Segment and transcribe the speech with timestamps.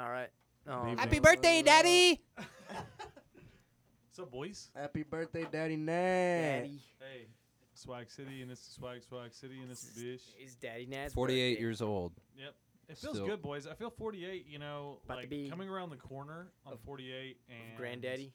[0.00, 0.28] All right.
[0.66, 0.86] Oh, Baby.
[0.86, 0.98] man.
[0.98, 2.20] Happy birthday, Daddy.
[2.36, 4.70] What's up, boys?
[4.74, 6.60] Happy birthday, Daddy Nat.
[6.60, 6.80] Daddy.
[6.98, 7.26] Hey,
[7.74, 10.22] Swag City, and this is Swag Swag City, and this is Bish.
[10.38, 11.60] It's Daddy Nat's 48 birthday.
[11.60, 12.12] years old.
[12.38, 12.54] Yep.
[12.88, 13.66] It feels Still- good, boys.
[13.66, 14.46] I feel 48.
[14.48, 17.76] You know, About to like be coming around the corner on of- 48 and Of
[17.78, 18.32] Granddaddy.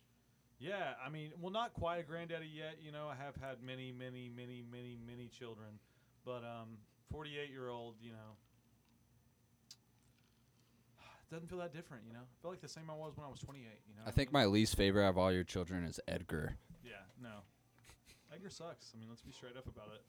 [0.59, 2.77] Yeah, I mean, well, not quite a granddaddy yet.
[2.81, 5.79] You know, I have had many, many, many, many, many children,
[6.23, 6.77] but um,
[7.11, 8.37] 48 year old, you know,
[11.35, 12.07] doesn't feel that different.
[12.07, 13.67] You know, I feel like the same I was when I was 28.
[13.67, 16.55] You know, I think my least favorite of all your children is Edgar.
[16.83, 17.43] yeah, no,
[18.31, 18.95] Edgar sucks.
[18.95, 20.01] I mean, let's be straight up about it.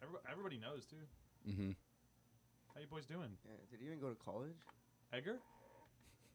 [0.00, 1.02] Everybody, everybody knows too.
[1.42, 1.74] Mm-hmm.
[2.72, 3.34] How you boys doing?
[3.42, 4.54] Yeah, did he even go to college?
[5.12, 5.42] Edgar?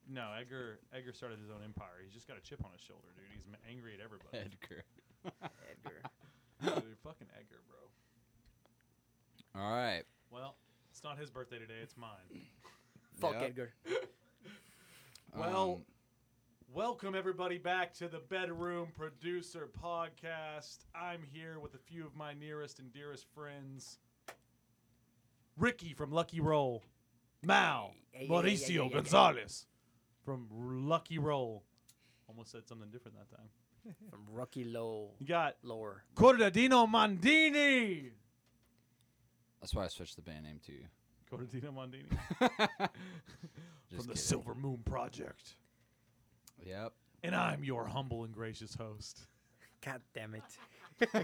[0.03, 0.83] No, Edgar.
[0.91, 2.03] Edgar started his own empire.
[2.03, 3.31] He's just got a chip on his shoulder, dude.
[3.31, 4.35] He's m- angry at everybody.
[4.35, 4.83] Edgar.
[5.23, 6.03] Edgar.
[6.83, 7.79] dude, fucking Edgar, bro.
[9.55, 10.03] All right.
[10.27, 10.59] Well,
[10.91, 11.79] it's not his birthday today.
[11.81, 12.27] It's mine.
[13.19, 13.43] Fuck Yep.
[13.43, 13.73] Edgar.
[15.35, 15.85] Well, Um,
[16.71, 20.85] welcome everybody back to the Bedroom Producer Podcast.
[20.93, 23.97] I'm here with a few of my nearest and dearest friends.
[25.57, 26.83] Ricky from Lucky Roll,
[27.41, 28.89] Mal, Hey, hey, hey, hey, Mauricio hey, hey, hey.
[28.93, 29.65] Gonzalez
[30.23, 31.63] from Lucky Roll.
[32.27, 33.49] Almost said something different that time.
[34.11, 35.11] From Rocky Low.
[35.19, 36.03] You got Lower.
[36.15, 38.11] Cordadino Mandini.
[39.59, 40.73] that's why I switched the band name to.
[41.33, 42.05] Cordadino Mondini
[42.39, 42.87] from
[43.89, 44.15] the kidding.
[44.15, 45.55] Silver Moon Project.
[46.65, 46.93] Yep.
[47.23, 49.21] And I'm your humble and gracious host.
[49.83, 50.43] God damn it.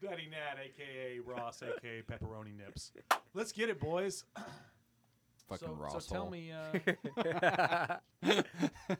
[0.00, 2.92] Daddy Nat, aka Ross, aka Pepperoni Nips.
[3.34, 4.24] Let's get it, boys.
[5.48, 6.78] Fucking so, Ross so tell me, uh,
[8.22, 8.44] tell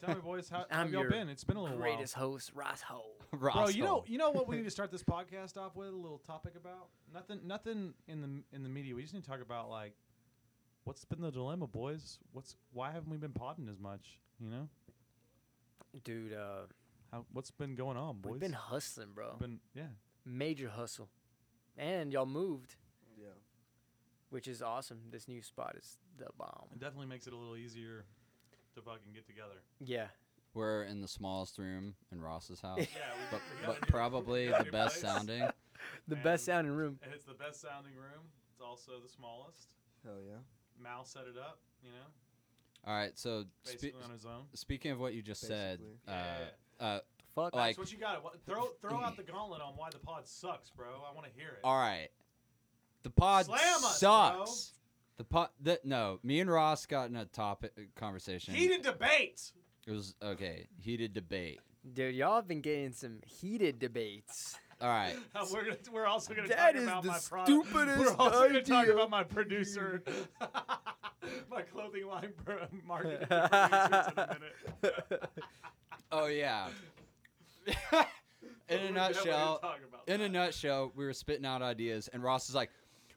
[0.08, 1.28] me, boys, how, how have y'all been?
[1.28, 1.86] It's been a little while.
[1.94, 3.02] Greatest host, Ross Ho.
[3.38, 3.64] Ross while.
[3.66, 5.88] Bro, you know, you know what we need to start this podcast off with?
[5.88, 8.94] A little topic about nothing, nothing in the in the media.
[8.94, 9.92] We just need to talk about like
[10.84, 12.18] what's been the dilemma, boys.
[12.32, 14.18] What's why haven't we been podding as much?
[14.40, 14.68] You know,
[16.04, 16.66] Dude, uh,
[17.12, 18.32] how what's been going on, boys?
[18.32, 19.36] we've been hustling, bro.
[19.38, 19.84] been yeah.
[20.24, 21.08] Major hustle.
[21.76, 22.74] And y'all moved,
[23.18, 23.26] Yeah.
[24.30, 24.98] which is awesome.
[25.10, 26.66] This new spot is the bomb.
[26.72, 28.04] It definitely makes it a little easier
[28.74, 29.54] to fucking get together.
[29.80, 30.06] Yeah.
[30.58, 34.50] We're in the smallest room in Ross's house, Yeah, we, but, we but probably we
[34.50, 35.12] got a the best place.
[35.14, 35.38] sounding.
[36.08, 36.98] The And- best sounding room.
[37.04, 38.24] And it's the best sounding room.
[38.50, 39.68] It's also the smallest.
[40.04, 40.38] Hell yeah.
[40.82, 43.16] Mal set it up, you know, All right.
[43.16, 44.46] So spe- on his own.
[44.54, 46.12] speaking of what you just said, uh,
[46.80, 46.84] Yeah.
[46.86, 47.00] uh,
[47.36, 47.54] Fuck.
[47.54, 48.24] Like- That's what you got.
[48.24, 50.86] What, throw throw out the gauntlet on why the pod sucks, bro.
[51.08, 51.60] I want to hear it.
[51.62, 52.08] all right,
[53.04, 54.72] the pod Slam us, sucks.
[55.18, 55.50] The pod.
[55.60, 58.54] The, no, me and Ross got in a topic conversation.
[58.54, 59.52] Heated debate.
[59.88, 60.66] It was okay.
[60.82, 61.60] Heated debate.
[61.94, 64.54] Dude, y'all have been getting some heated debates.
[64.82, 65.14] All right.
[65.52, 67.48] we're gonna, we're also gonna talk is about the my product.
[67.48, 68.94] stupidest We're also gonna talk idea.
[68.94, 70.02] about my producer,
[71.50, 74.38] my clothing line pro- marketing producers in a
[74.82, 75.30] minute.
[76.12, 76.68] Oh yeah.
[77.66, 78.02] in We're a
[78.68, 80.28] definitely gonna nutshell, talk about in a that.
[80.32, 82.70] nutshell, we were spitting out ideas, and Ross is like,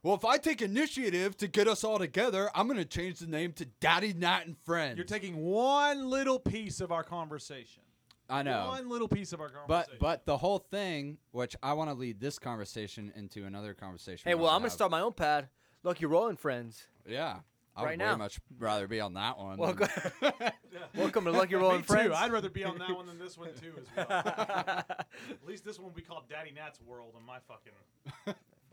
[0.03, 3.53] "Well, if I take initiative to get us all together, I'm gonna change the name
[3.53, 7.84] to Daddy Nat and Friends." You're taking one little piece of our conversation.
[8.29, 9.97] I know, One little piece of our conversation.
[10.00, 14.29] but but the whole thing, which I want to lead this conversation into another conversation.
[14.29, 15.50] Hey, well, I'm gonna start my own pad.
[15.84, 16.88] Lucky Rolling Friends.
[17.06, 17.39] Yeah,
[17.75, 18.13] I right would now.
[18.13, 19.57] way much rather be on that one.
[19.57, 19.89] Welcome,
[20.22, 20.51] than-
[20.95, 21.88] welcome to Lucky Me Rolling too.
[21.88, 22.13] Friends.
[22.16, 23.73] I'd rather be on that one than this one too.
[23.78, 24.07] As well.
[24.88, 25.07] At
[25.45, 27.73] least this one will be called Daddy Nat's World on my fucking.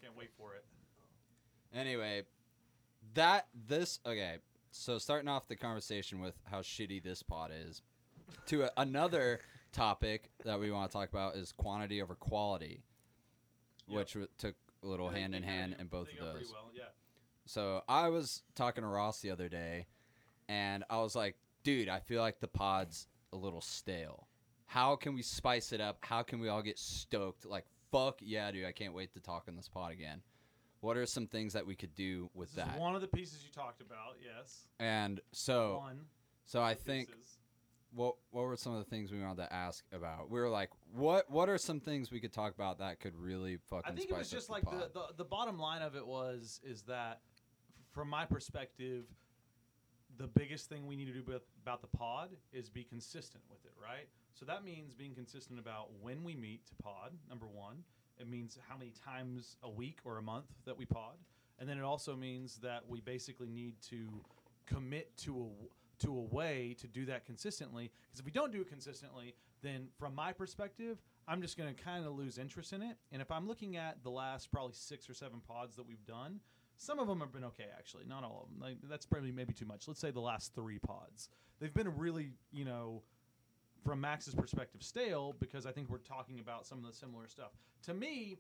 [0.01, 0.65] Can't wait for it.
[1.75, 2.23] Anyway,
[3.15, 4.37] that this okay.
[4.71, 7.83] So starting off the conversation with how shitty this pod is,
[8.47, 9.41] to a, another
[9.73, 12.83] topic that we want to talk about is quantity over quality,
[13.89, 13.97] Yep.
[13.99, 16.51] which w- took a little hand in hand in both of those.
[16.53, 16.71] Well.
[16.75, 16.85] Yeah.
[17.47, 19.87] So I was talking to Ross the other day,
[20.49, 24.29] and I was like, "Dude, I feel like the pod's a little stale.
[24.67, 25.99] How can we spice it up?
[26.03, 27.47] How can we all get stoked?
[27.47, 28.67] Like, fuck yeah, dude!
[28.67, 30.21] I can't wait to talk on this pod again.
[30.81, 33.45] What are some things that we could do with This that?" one of the pieces
[33.45, 34.17] you talked about.
[34.23, 34.67] Yes.
[34.79, 36.07] And so, One.
[36.45, 37.39] so I think pieces.
[37.91, 40.31] what what were some of the things we wanted to ask about?
[40.31, 43.57] We were like, what what are some things we could talk about that could really
[43.69, 45.97] fucking I think it was just up like the, the, the the bottom line of
[45.97, 47.21] it was is that
[47.93, 49.05] from my perspective
[50.17, 53.65] the biggest thing we need to do about, about the pod is be consistent with
[53.65, 57.77] it right so that means being consistent about when we meet to pod number one
[58.21, 61.17] it means how many times a week or a month that we pod
[61.59, 64.09] and then it also means that we basically need to
[64.67, 68.61] commit to a to a way to do that consistently because if we don't do
[68.61, 72.83] it consistently then from my perspective i'm just going to kind of lose interest in
[72.83, 76.07] it and if i'm looking at the last probably six or seven pods that we've
[76.07, 76.41] done
[76.81, 78.05] Some of them have been okay, actually.
[78.07, 78.61] Not all of them.
[78.61, 79.89] Like, that's probably maybe too much.
[79.89, 81.29] Let's say the last three pods.
[81.59, 83.03] They've been really, you know,
[83.85, 87.51] from Max's perspective, stale because I think we're talking about some of the similar stuff.
[87.85, 88.39] To me,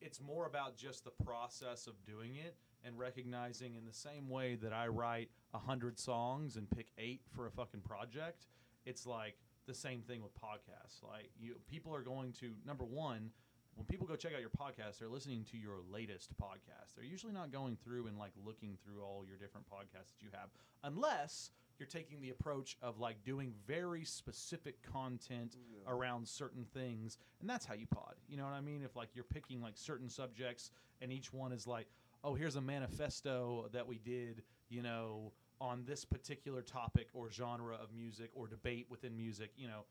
[0.00, 4.56] it's more about just the process of doing it and recognizing in the same way
[4.56, 8.46] that I write a hundred songs and pick eight for a fucking project,
[8.84, 9.36] it's like
[9.66, 11.02] the same thing with podcasts.
[11.02, 13.30] Like you, people are going to number one,
[13.76, 16.94] when people go check out your podcast, they're listening to your latest podcast.
[16.94, 20.28] They're usually not going through and like looking through all your different podcasts that you
[20.32, 20.50] have,
[20.84, 25.56] unless you're taking the approach of like doing very specific content
[25.88, 28.14] around certain things, and that's how you pod.
[28.28, 28.82] You know what I mean?
[28.84, 30.70] If like you're picking like certain subjects,
[31.00, 31.86] and each one is like,
[32.22, 37.74] oh, here's a manifesto that we did, you know, on this particular topic or genre
[37.74, 39.84] of music or debate within music, you know,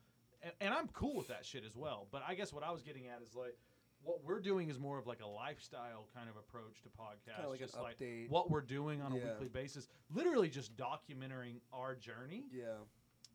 [0.44, 2.08] and, and I'm cool with that shit as well.
[2.12, 3.58] But I guess what I was getting at is like.
[4.04, 7.62] What we're doing is more of like a lifestyle kind of approach to podcasts, like
[7.62, 8.30] an like update.
[8.30, 9.34] what we're doing on a Yeah.
[9.34, 9.88] weekly basis.
[10.14, 12.46] Literally just documenting our journey.
[12.52, 12.78] Yeah.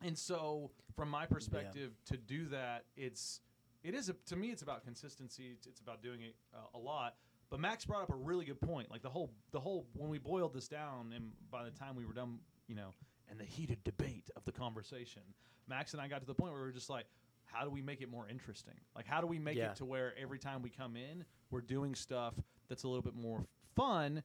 [0.02, 3.40] And so, from my perspective, to do that, it's
[3.82, 5.50] it is a, to me, it's about consistency.
[5.52, 7.14] It's, it's about doing it uh, a lot.
[7.50, 8.90] But Max brought up a really good point.
[8.90, 12.04] Like the whole the whole when we boiled this down, and by the time we
[12.04, 12.92] were done, you know,
[13.30, 15.22] and the heated debate of the conversation,
[15.68, 17.06] Max and I got to the point where we were just like,
[17.56, 18.74] how do we make it more interesting?
[18.94, 19.70] Like, how do we make Yeah.
[19.70, 22.34] it to where every time we come in, we're doing stuff
[22.68, 24.22] that's a little bit more fun,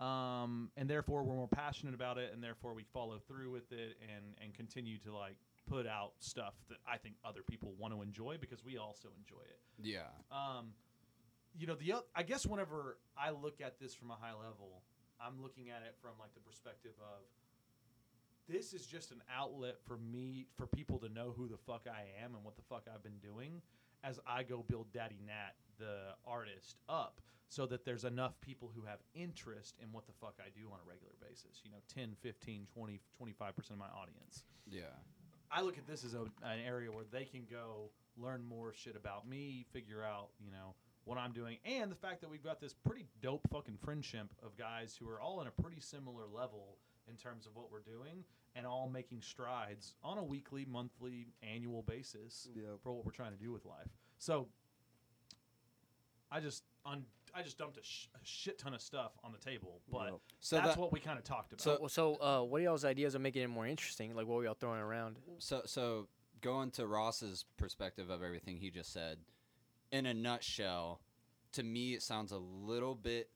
[0.00, 3.96] um, and therefore we're more passionate about it, and therefore we follow through with it
[4.14, 5.36] and and continue to like
[5.66, 9.40] put out stuff that I think other people want to enjoy because we also enjoy
[9.48, 9.60] it.
[9.82, 10.08] Yeah.
[10.30, 10.74] Um,
[11.56, 14.82] you know, the oth- I guess whenever I look at this from a high level,
[15.18, 17.22] I'm looking at it from like the perspective of
[18.48, 22.04] this is just an outlet for me for people to know who the fuck I
[22.22, 23.62] am and what the fuck I've been doing
[24.02, 28.84] as I go build Daddy Nat the artist up so that there's enough people who
[28.84, 31.62] have interest in what the fuck I do on a regular basis.
[31.64, 34.44] You know, 10, 15, 20, 25% of my audience.
[34.68, 34.82] Yeah.
[35.50, 38.96] I look at this as a, an area where they can go learn more shit
[38.96, 40.74] about me, figure out, you know,
[41.04, 44.56] what I'm doing, and the fact that we've got this pretty dope fucking friendship of
[44.56, 48.24] guys who are all in a pretty similar level in terms of what we're doing
[48.56, 52.62] and all making strides on a weekly, monthly, annual basis Yeah.
[52.82, 53.88] for what we're trying to do with life.
[54.18, 54.48] So
[56.30, 57.06] I just un-
[57.36, 60.20] I just dumped a, sh- a shit ton of stuff on the table, but Yep.
[60.40, 61.60] So that's that, what we kind of talked about.
[61.62, 64.14] So- so uh, what are y'all's ideas of making it more interesting?
[64.14, 65.16] Like, what were y'all throwing around?
[65.38, 66.08] so so
[66.40, 69.18] going to Ross's perspective of everything he just said,
[69.90, 71.00] in a nutshell,
[71.52, 73.30] to me it sounds a little bit.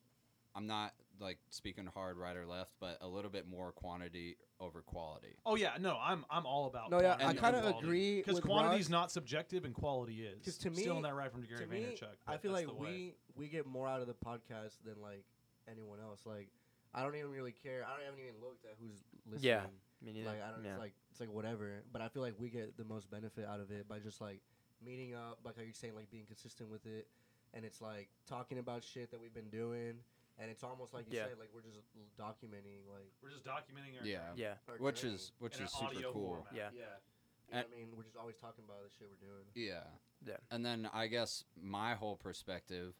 [0.55, 4.83] I'm not like speaking hard right or left, but a little bit more quantity over
[4.83, 5.37] quality.
[5.47, 8.89] oh yeah, no, I'm I'm all about No, yeah, I kinda agree because quantity is
[8.91, 10.45] not subjective and quality is.
[10.45, 12.17] 'Cause to me, stealing me- that right from Gary to me, Vaynerchuk.
[12.27, 15.25] I feel like we we get more out of the podcast than like
[15.69, 16.25] anyone else.
[16.27, 16.49] Like
[16.95, 17.85] I don't even really care.
[17.87, 19.51] I don't haven't even looked at who's listening.
[19.51, 20.65] Yeah, I mean, Like I don't.
[20.65, 20.71] yeah.
[20.71, 21.83] It's like it's like whatever.
[21.93, 24.41] But I feel like we get the most benefit out of it by just like
[24.85, 27.09] meeting up, like how you're saying, like being consistent with it,
[27.53, 29.99] and it's like talking about shit that we've been doing,
[30.39, 31.27] and it's almost like you Yeah.
[31.29, 31.81] said, like we're just
[32.19, 34.29] documenting like We're just documenting our Yeah.
[34.29, 35.15] journey yeah, our Which journey.
[35.15, 36.27] is which in is an super audio cool.
[36.37, 36.55] format.
[36.55, 36.71] Yeah.
[36.75, 36.81] yeah.
[36.81, 39.47] You know And- what I mean, we're just always talking about the shit we're doing.
[39.55, 39.85] Yeah.
[40.25, 40.37] Yeah.
[40.51, 42.95] And then I guess my whole perspective,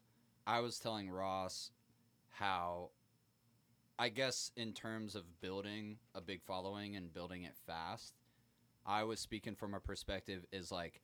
[0.47, 1.71] I was telling Ross
[2.29, 2.91] how
[3.97, 8.15] I guess in terms of building a big following and building it fast,
[8.85, 11.01] I was speaking from a perspective is like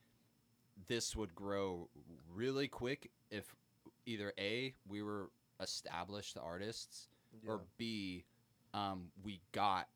[0.88, 1.90] this would grow
[2.34, 3.54] really quick if
[4.06, 7.08] either A, we were established artists
[7.48, 8.24] or B,
[8.74, 9.88] um, we got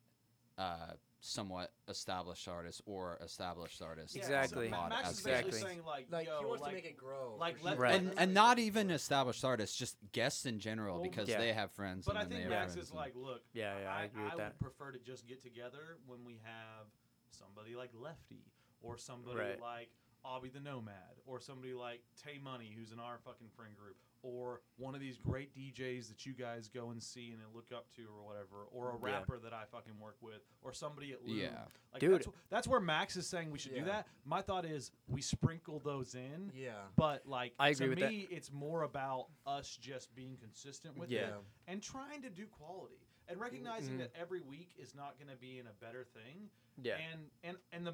[0.58, 4.16] uh, somewhat established artists or established artists.
[4.16, 4.70] Yeah, Exactly.
[4.70, 5.62] So Max is basically Exactly.
[5.70, 7.36] saying like, Like yo, he wants like, to make it grow.
[7.40, 7.84] like, let- sure.
[7.84, 7.96] Right.
[7.96, 11.40] and and not even established artists, just guests in general, Well, because Yeah.
[11.40, 12.06] they have friends.
[12.06, 14.40] But I and then think Max is like, look, Yeah, yeah, I agree with would
[14.42, 14.60] that.
[14.60, 16.88] prefer to just get together when we have
[17.32, 18.44] somebody like Lefty
[18.82, 19.62] or somebody Right.
[19.62, 19.90] like
[20.26, 24.62] Obby the Nomad or somebody like Tay Money, who's in our fucking friend group, or
[24.78, 28.04] one of these great DJs that you guys go and see and look up to
[28.04, 29.14] or whatever, or a Yeah.
[29.16, 31.38] rapper that I fucking work with, or somebody at Loom.
[31.38, 31.66] Yeah.
[31.94, 32.14] Like Dude.
[32.16, 34.08] That's, that's where Max is saying we should do that.
[34.26, 36.52] My thought is we sprinkle those in.
[36.54, 36.74] yeah.
[36.96, 38.10] But like I agree to with that.
[38.12, 41.28] me, it's more about us just being consistent with Yeah.
[41.30, 41.34] it
[41.68, 44.00] and trying to do quality and recognizing Mhm.
[44.00, 46.50] that every week is not going to be in a better thing.
[46.82, 47.94] yeah, And and and the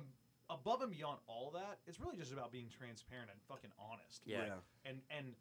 [0.50, 4.22] above and beyond all that, it's really just about being transparent and fucking honest.
[4.26, 4.42] Yeah.
[4.44, 4.52] Like,
[4.86, 5.36] and and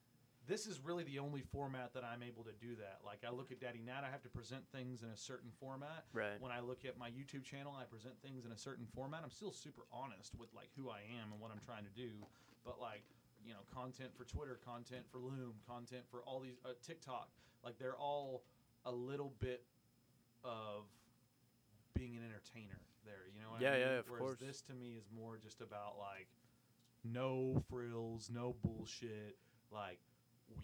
[0.46, 2.98] this is really the only format that I'm able to do that.
[3.04, 6.04] Like I look at Daddy Nat, I have to present things in a certain format.
[6.12, 6.38] right.
[6.40, 9.20] When I look at my YouTube channel, I present things in a certain format.
[9.24, 12.10] I'm still super honest with like who I am and what I'm trying to do.
[12.64, 13.02] But like
[13.44, 17.28] you know content for Twitter, content for Loom, content for all these uh, TikTok.
[17.64, 18.42] Like they're all
[18.84, 19.64] a little bit
[20.44, 20.84] of
[21.94, 23.24] being an entertainer there.
[23.34, 23.80] You know what Yeah, I mean?
[23.80, 24.38] yeah, of Whereas course.
[24.40, 26.28] This to me is more just about like
[27.02, 29.36] no frills, no bullshit.
[29.72, 29.98] Like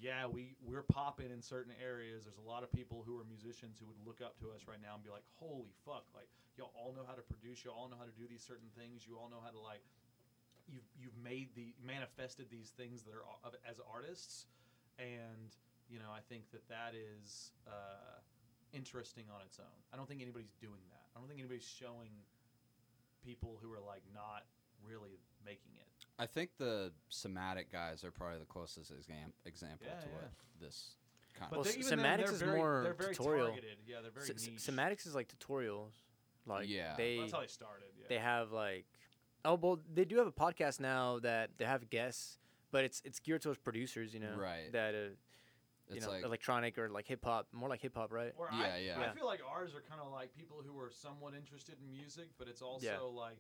[0.01, 2.25] yeah, we we're popping in certain areas.
[2.25, 4.81] There's a lot of people who are musicians who would look up to us right
[4.81, 6.05] now and be like, "Holy fuck!
[6.15, 7.65] Like y'all all know how to produce.
[7.65, 9.05] You all know how to do these certain things.
[9.05, 9.85] You all know how to like
[10.69, 14.47] you've you've made the manifested these things that are of- as artists,
[14.99, 15.53] and
[15.89, 18.21] you know I think that that is uh,
[18.73, 19.79] interesting on its own.
[19.93, 21.05] I don't think anybody's doing that.
[21.15, 22.15] I don't think anybody's showing
[23.25, 24.47] people who are like not
[24.87, 25.90] really making it.
[26.21, 30.15] I think the somatic guys are probably the closest exam- example Yeah, to yeah.
[30.15, 30.97] what this
[31.35, 31.67] kind Well, of.
[31.67, 33.47] they- s- even then, Semantics is very- more they're very tutorial.
[33.49, 33.79] targeted.
[33.87, 34.61] Yeah, they're very S- niche.
[34.61, 35.93] Semantics is like tutorials.
[36.47, 36.97] Like Yeah.
[36.97, 37.91] they That's how they started.
[37.99, 38.07] Yeah.
[38.09, 38.87] they have like
[39.45, 42.39] oh well they do have a podcast now that they have guests,
[42.71, 44.13] but it's it's geared towards producers.
[44.13, 44.71] You know, Right.
[44.73, 48.13] That uh, you it's know like electronic or like hip hop, more like hip hop,
[48.13, 48.33] right?
[48.37, 49.01] Or Yeah, I, yeah.
[49.01, 52.29] I feel like ours are kind of like people who are somewhat interested in music,
[52.39, 52.99] but it's also Yeah.
[53.01, 53.39] like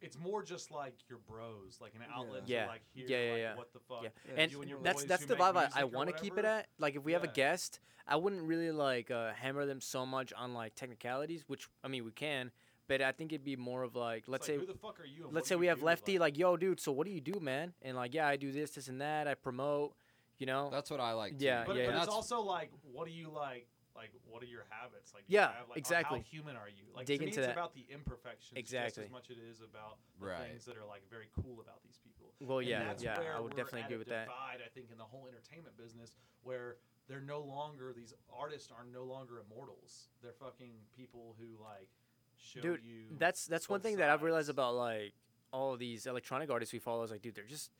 [0.00, 2.64] it's more just like your bros, like an outlet Yeah.
[2.64, 3.56] to like hear Yeah, yeah, like, yeah.
[3.56, 4.02] what the fuck.
[4.02, 4.08] Yeah.
[4.26, 6.44] Yeah, and you and your that's that's the vibe I, I want to keep it
[6.44, 6.66] at.
[6.78, 10.32] Like if we have a guest, I wouldn't really like uh, hammer them so much
[10.34, 12.50] on like technicalities, which I mean we can,
[12.88, 15.06] but I think it'd be more of like let's like, say who the fuck are
[15.06, 15.28] you?
[15.30, 15.82] let's say do we have?
[15.82, 17.72] Lefty like yo dude, so what do you do, man?
[17.82, 19.26] And like yeah, I do this, this, and that.
[19.26, 19.94] I promote,
[20.38, 20.68] you know.
[20.70, 21.34] that's what I like.
[21.38, 22.02] Yeah, but, yeah, but yeah.
[22.02, 23.66] it's also like, what do you like?
[23.96, 25.12] Like, what are your habits?
[25.14, 26.18] Like, Yeah, have, like, exactly.
[26.18, 26.84] How human are you?
[26.94, 27.52] Like, Dig to me, into it's that.
[27.56, 29.04] about the imperfections just Exactly.
[29.04, 30.48] as much as it is about the Right.
[30.48, 32.34] things that are like very cool about these people.
[32.40, 34.28] Well, And yeah, that's yeah, where I would definitely agree a with that.
[34.28, 36.76] I think in the whole entertainment business, where
[37.08, 40.08] they're no longer these artists are no longer immortals.
[40.22, 41.88] They're fucking people who like
[42.36, 43.16] show Dude, you.
[43.18, 45.14] That's that's one both thing that I've realized about like
[45.52, 47.02] all these electronic artists we follow.
[47.04, 47.70] Is like, dude, they're just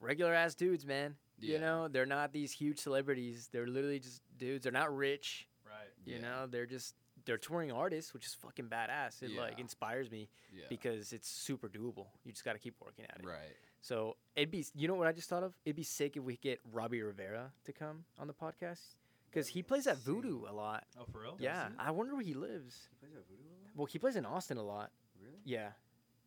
[0.00, 1.16] regular ass dudes, man.
[1.40, 3.48] You know, they're not these huge celebrities.
[3.52, 4.64] They're literally just dudes.
[4.64, 5.46] They're not rich.
[6.08, 6.16] Right.
[6.16, 6.28] You Yeah.
[6.40, 9.22] know, they're just they're touring artists, which is fucking badass.
[9.22, 10.64] It like inspires me Yeah.
[10.68, 12.06] because it's super doable.
[12.24, 13.26] You just got to keep working at it.
[13.26, 13.54] right.
[13.80, 15.54] So it'd be, you know what I just thought of?
[15.64, 18.80] It'd be sick if we could get Robbie Rivera to come on the podcast
[19.30, 20.84] because he plays at Voodoo a lot.
[20.98, 21.36] Oh, for real?
[21.38, 22.88] Yeah, I wonder where he lives.
[22.90, 23.70] He plays at Voodoo a lot?
[23.76, 24.90] Well, he plays in Austin a lot.
[25.20, 25.38] Really?
[25.44, 25.72] Yeah,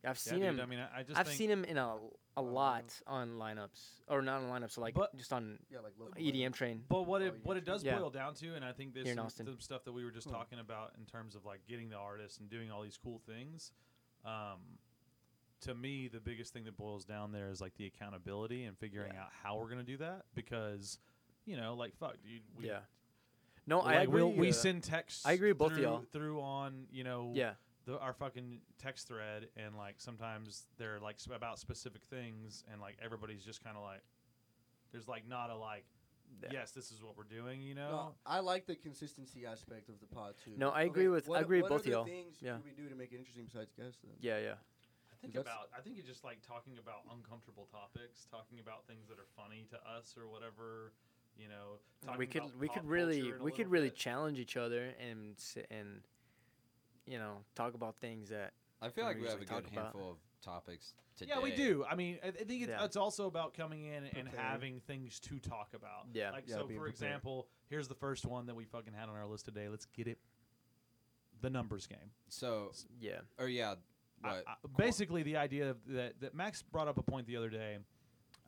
[0.04, 0.60] I've Yeah, seen dude, him.
[0.60, 1.96] I mean, I I just I've think seen him in a
[2.36, 6.14] a lot on lineups or not on lineups, like But- just on Yeah, like local.
[6.20, 6.84] EDM train.
[6.88, 7.98] But what Oh, it you what it does Yeah.
[7.98, 9.46] boil down to, and I think this Here in is Austin.
[9.46, 10.36] the stuff that we were just Huh.
[10.36, 13.72] talking about in terms of like getting the artists and doing all these cool things.
[14.24, 14.78] Um,
[15.60, 19.12] to me, the biggest thing that boils down there is like the accountability and figuring
[19.14, 19.24] Yeah.
[19.24, 20.98] out how we're gonna do that because,
[21.44, 22.42] you know, like fuck, dude.
[22.56, 22.80] We, yeah.
[23.66, 24.22] No, I like, agree.
[24.22, 25.24] we'll- we uh, send texts.
[25.24, 26.02] I agree with both of through, y'all.
[26.12, 31.18] through on you know Yeah, the, our fucking text thread, and like sometimes they're like
[31.20, 34.02] sp- about specific things, and like everybody's just kind of like,
[34.92, 35.84] there's like not a like,
[36.42, 36.48] Yeah.
[36.52, 37.90] yes, this is what we're doing, you know.
[37.90, 40.52] No, I like the consistency aspect of the pod too.
[40.56, 42.04] No, I agree with- I what- agree with what both other y'all.
[42.04, 42.52] Things Yeah.
[42.54, 43.98] can we do to make it interesting besides guests?
[44.02, 44.12] Then?
[44.20, 44.54] yeah, yeah.
[45.10, 48.86] I think that's- about I think it's just like talking about uncomfortable topics, talking about
[48.86, 50.92] things that are funny to us or whatever,
[51.36, 51.78] you know.
[52.04, 53.96] Talking we could about we pop could really in a we could little really bit.
[53.96, 56.02] challenge each other and s- and
[57.06, 59.66] you know talk about things that I feel like we we have a good talk
[59.72, 61.32] about- handful of topics today.
[61.36, 61.84] Yeah, we do.
[61.88, 62.84] I mean, I, I think it's, Yeah.
[62.84, 64.34] it's also about coming in and Prepared.
[64.40, 66.06] having things to talk about.
[66.12, 66.32] Yeah.
[66.32, 66.88] Like Yeah, so, for prepared.
[66.90, 69.68] example, here's the first one that we fucking had on our list today.
[69.68, 70.18] Let's get it.
[71.42, 72.10] The numbers game.
[72.28, 73.74] So, yeah or yeah,
[74.24, 74.44] I- what?
[74.48, 77.78] I- basically, the idea of that that Max brought up a point the other day.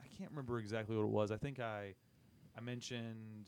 [0.02, 1.30] I can't remember exactly what it was.
[1.30, 1.94] I think I
[2.56, 3.46] I mentioned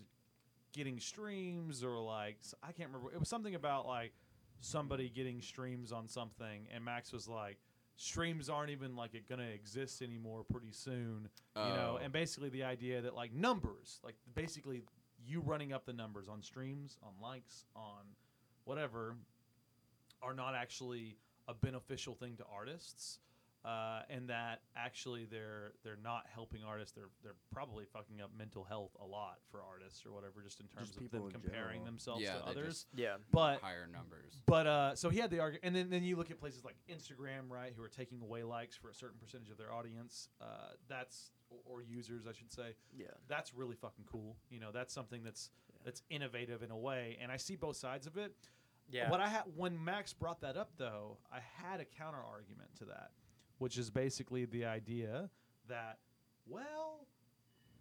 [0.72, 3.12] getting streams or like I can't remember.
[3.12, 4.12] It was something about like
[4.60, 7.58] somebody getting streams on something, and Max was like,
[7.96, 12.02] "Streams aren't even like it gonna exist anymore pretty soon." You know, Oh.
[12.02, 14.82] and basically the idea that like numbers, like basically
[15.24, 18.04] you running up the numbers on streams, on likes, on
[18.64, 19.16] whatever,
[20.22, 23.20] are not actually a beneficial thing to artists,
[23.66, 26.92] uh, and that actually they're they're not helping artists.
[26.94, 30.66] They're they're probably fucking up mental health a lot for artists or whatever, just in
[30.68, 31.84] terms of people them comparing general.
[31.84, 32.66] themselves Yeah, to others.
[32.66, 34.40] just- yeah But higher numbers.
[34.46, 36.76] but uh, so he had the argument, and then, then you look at places like
[36.88, 40.28] Instagram, right, who are taking away likes for a certain percentage of their audience.
[40.40, 40.46] Uh,
[40.88, 42.74] that's or, or users, I should say.
[42.96, 44.36] yeah That's really fucking cool.
[44.50, 45.50] You know, that's something that's
[45.84, 48.32] that's innovative in a way, and I see both sides of it.
[48.90, 52.70] yeah What I had when Max brought that up, though, I had a counter argument
[52.78, 53.10] to that,
[53.58, 55.30] which is basically the idea
[55.68, 55.98] that,
[56.46, 57.06] well,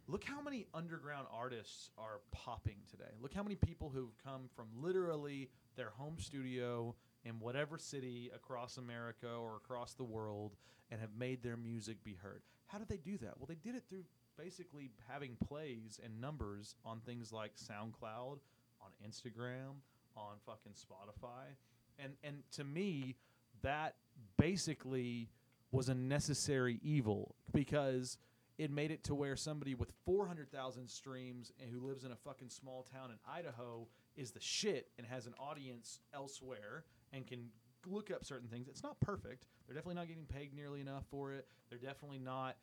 [0.08, 3.12] look how many underground artists are popping today.
[3.22, 8.78] Look how many people who've come from literally their home studio in whatever city across
[8.78, 10.56] America or across the world
[10.92, 12.42] and have made their music be heard.
[12.68, 13.38] How did they do that?
[13.38, 14.04] Well, they did it through
[14.38, 18.38] basically having plays and numbers on things like SoundCloud,
[18.82, 19.82] on Instagram,
[20.16, 21.56] on fucking Spotify.
[21.98, 23.16] And and to me,
[23.62, 23.96] that
[24.38, 25.30] basically
[25.76, 28.18] was a necessary evil because
[28.58, 32.50] it made it to where somebody with 400,000 streams and who lives in a fucking
[32.50, 37.50] small town in Idaho is the shit and has an audience elsewhere and can
[37.86, 38.68] look up certain things.
[38.68, 39.48] It's not perfect.
[39.68, 41.48] They're definitely not getting paid nearly enough for it.
[41.70, 42.56] They're definitely not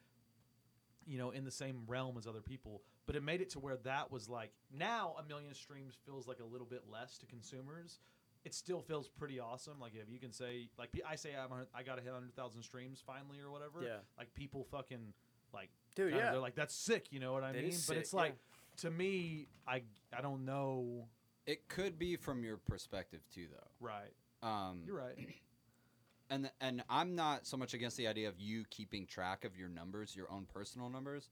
[1.04, 3.76] you know in the same realm as other people, but it made it to where
[3.78, 7.98] that was like now a million streams feels like a little bit less to consumers.
[8.44, 9.78] It still feels pretty awesome.
[9.80, 12.34] Like if you can say, like I say, I'm, a- I got to hit hundred
[12.34, 13.82] thousand streams finally or whatever.
[13.82, 13.98] Yeah.
[14.18, 15.12] Like people fucking
[15.54, 16.30] like Dude, kinda- yeah.
[16.32, 17.06] they're like that's sick.
[17.12, 17.70] You know what I That mean?
[17.70, 18.80] is but sick, it's like yeah.
[18.82, 19.82] to me, I
[20.16, 21.06] I don't know.
[21.46, 23.68] It could be from your perspective too, though.
[23.86, 24.12] Right.
[24.42, 25.16] Um, You're right.
[26.30, 29.68] and and I'm not so much against the idea of you keeping track of your
[29.68, 31.28] numbers, your own personal numbers.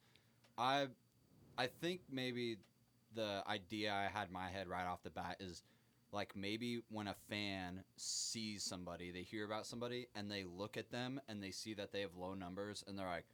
[0.58, 0.86] I
[1.58, 2.58] I think maybe
[3.14, 5.62] the idea I had in my head right off the bat is
[6.12, 10.90] like maybe when a fan sees somebody, they hear about somebody and they look at
[10.90, 13.26] them and they see that they have low numbers and they're like,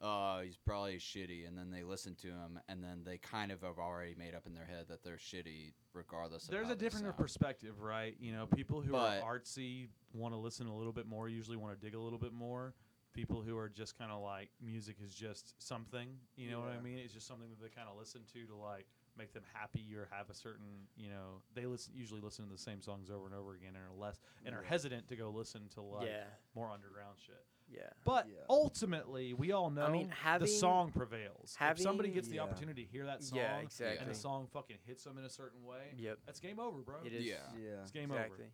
[0.00, 3.62] "Oh, he's probably shitty." And then they listen to him and then they kind of
[3.62, 6.76] have already made up in their head that they're shitty regardless of There's how a
[6.76, 7.16] they different sound.
[7.16, 8.16] perspective, right?
[8.20, 11.56] You know, people who But- are artsy want to listen a little bit more, usually
[11.56, 12.74] want to dig a little bit more.
[13.12, 16.74] People who are just kind of like music is just something, you know what I
[16.76, 16.80] Yeah.
[16.80, 16.98] mean?
[16.98, 18.86] It's just something that they kind of listen to to like
[19.16, 22.58] make them happy or have a certain, you know, they listen usually listen to the
[22.58, 25.68] same songs over and over again and are less and are hesitant to go listen
[25.74, 26.24] to like yeah,
[26.54, 27.44] more underground shit.
[27.72, 27.90] yeah.
[28.04, 28.34] But Yeah.
[28.48, 31.56] ultimately, we all know mean, the song prevails.
[31.60, 32.42] if somebody having- gets the Yeah.
[32.42, 34.06] opportunity to hear that song Yeah, and exactly.
[34.06, 36.18] the song fucking hits them in a certain way, Yep.
[36.26, 37.02] that's game over, bro.
[37.04, 37.24] It is.
[37.24, 37.36] Yeah.
[37.56, 38.44] Yeah, It's game exactly.
[38.46, 38.52] over.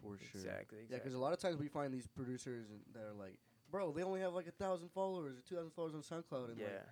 [0.00, 0.28] for sure.
[0.34, 0.78] Exactly.
[0.88, 3.36] Yeah, because a lot of times we find these producers and that are like,
[3.68, 6.58] bro, they only have like a thousand followers or two thousand followers on SoundCloud, and
[6.60, 6.82] yeah.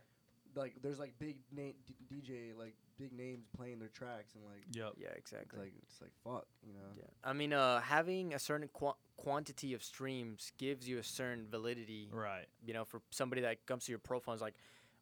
[0.56, 4.44] Like, like there's like big name d- DJ like big names playing their tracks, and
[4.44, 4.94] like, Yep.
[4.98, 5.08] Yeah.
[5.08, 5.60] it's Exactly.
[5.60, 6.80] like it's like fuck, you know.
[6.96, 7.04] Yeah.
[7.24, 12.08] I mean, uh, having a certain qu- quantity of streams gives you a certain validity.
[12.12, 12.46] Right.
[12.64, 14.54] You know, for somebody that comes to your profile and is like,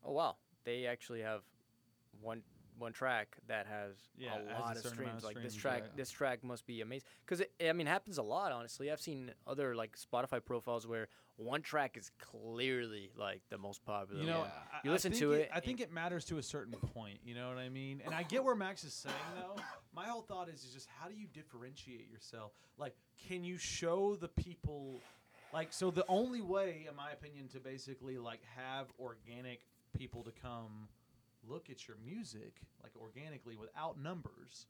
[0.04, 1.42] oh wow, they actually have
[2.20, 2.42] one
[2.78, 5.18] one track that has Yeah, it a has a lot of streams.
[5.18, 5.96] of like this track, right.
[5.96, 7.06] this track must be amazing.
[7.24, 8.52] Because it, I mean, it happens a lot.
[8.52, 13.84] Honestly, I've seen other like Spotify profiles where one track is clearly like the most
[13.84, 14.20] popular.
[14.20, 14.50] You know, one.
[14.84, 17.18] You I listen to it I think it matters to a certain point.
[17.24, 18.02] You know what I mean?
[18.04, 19.60] And I get where Max is saying though.
[19.94, 22.52] My whole thought is, is just how do you differentiate yourself?
[22.78, 22.94] Like,
[23.28, 25.00] can you show the people?
[25.52, 29.60] Like, so the only way, in my opinion, to basically like have organic
[29.96, 30.88] people to come
[31.48, 34.66] look at your music like organically without numbers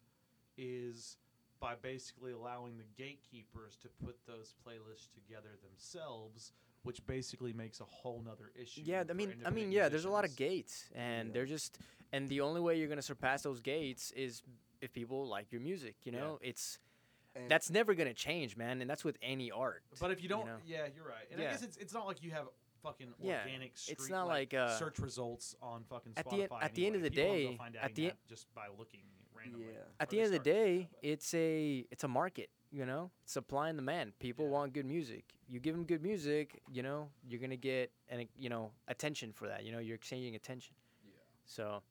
[0.56, 1.16] is
[1.60, 7.84] by basically allowing the gatekeepers to put those playlists together themselves which basically makes a
[7.84, 9.88] whole nother issue Yeah, I mean, I mean, yeah.
[9.88, 11.32] There's a lot of gates, and Yeah.
[11.32, 11.78] they're just,
[12.12, 14.42] and the only way you're gonna surpass those gates is
[14.82, 15.96] if people like your music.
[16.04, 16.18] You Yeah.
[16.20, 16.78] know, it's
[17.34, 19.82] And that's never gonna change, man, and that's with any art.
[19.98, 20.58] but if you don't know?
[20.66, 22.46] yeah you're right and i guess it's, it's not like you have
[22.84, 26.52] fucking Yeah, organic it's not like, uh, search results on fucking Spotify at the end-
[26.62, 29.00] at the end of the People day- find at the just by looking
[29.34, 29.80] randomly Yeah.
[29.98, 32.50] At the end of the day, it's a it's a market.
[32.70, 34.18] You know, supply and demand.
[34.18, 34.50] People Yeah.
[34.50, 35.32] want good music.
[35.48, 39.46] You give them good music, you know, you're gonna get an you know attention for
[39.48, 39.64] that.
[39.64, 40.74] You know, you're exchanging attention.
[41.04, 41.12] Yeah.
[41.44, 41.82] So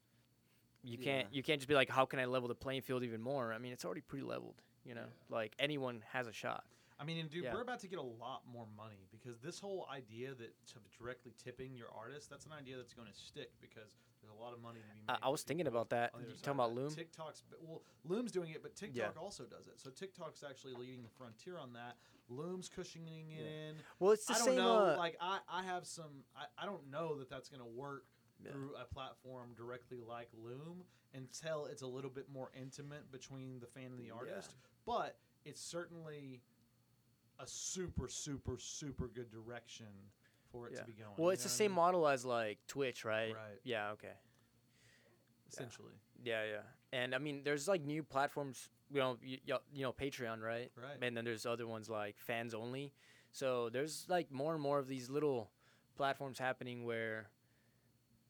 [0.83, 3.21] you can't you can't just be like, how can I level the playing field even
[3.21, 3.53] more?
[3.53, 4.61] I mean, it's already pretty leveled.
[4.83, 5.35] You know, Yeah.
[5.37, 6.65] like anyone has a shot.
[6.99, 7.53] I mean, and dude, Yeah.
[7.53, 11.33] we're about to get a lot more money because this whole idea that to directly
[11.43, 14.61] tipping your artist, that's an idea that's going to stick because there's a lot of
[14.61, 15.17] money to be made.
[15.21, 16.11] I, I was thinking about that.
[16.19, 16.93] You talking about Loom?
[16.93, 18.87] TikTok's well, Loom's doing it, but Yeah.
[19.07, 19.79] TikTok also does it.
[19.79, 21.97] So TikTok's actually leading the frontier on that.
[22.29, 23.69] Loom's cushioning it Yeah.
[23.69, 23.75] in.
[23.99, 24.55] Well, it's the I don't same.
[24.57, 24.85] know.
[24.93, 26.23] uh, like I, I have some.
[26.35, 28.05] I, I don't know that that's going to work
[28.43, 28.51] Yeah.
[28.51, 33.67] through a platform directly like Loom until it's a little bit more intimate between the
[33.67, 34.13] fan and the Yeah.
[34.13, 34.55] artist.
[34.85, 36.41] But it's certainly
[37.39, 39.87] a super, super, super good direction
[40.51, 40.79] for it Yeah.
[40.81, 41.09] to be going.
[41.17, 41.75] well, you it's know the what I same mean?
[41.75, 43.33] model as like Twitch, right?
[43.33, 43.59] Right.
[43.63, 43.91] Yeah.
[43.91, 44.13] Okay.
[45.51, 45.93] Essentially.
[46.23, 46.61] Yeah, yeah.
[46.91, 48.69] And I mean, there's like new platforms.
[48.91, 49.37] You know, you,
[49.73, 50.71] you know, Patreon, right?
[50.75, 51.01] Right.
[51.01, 52.93] And then there's other ones like fans only.
[53.31, 55.49] So there's like more and more of these little
[55.95, 57.29] platforms happening where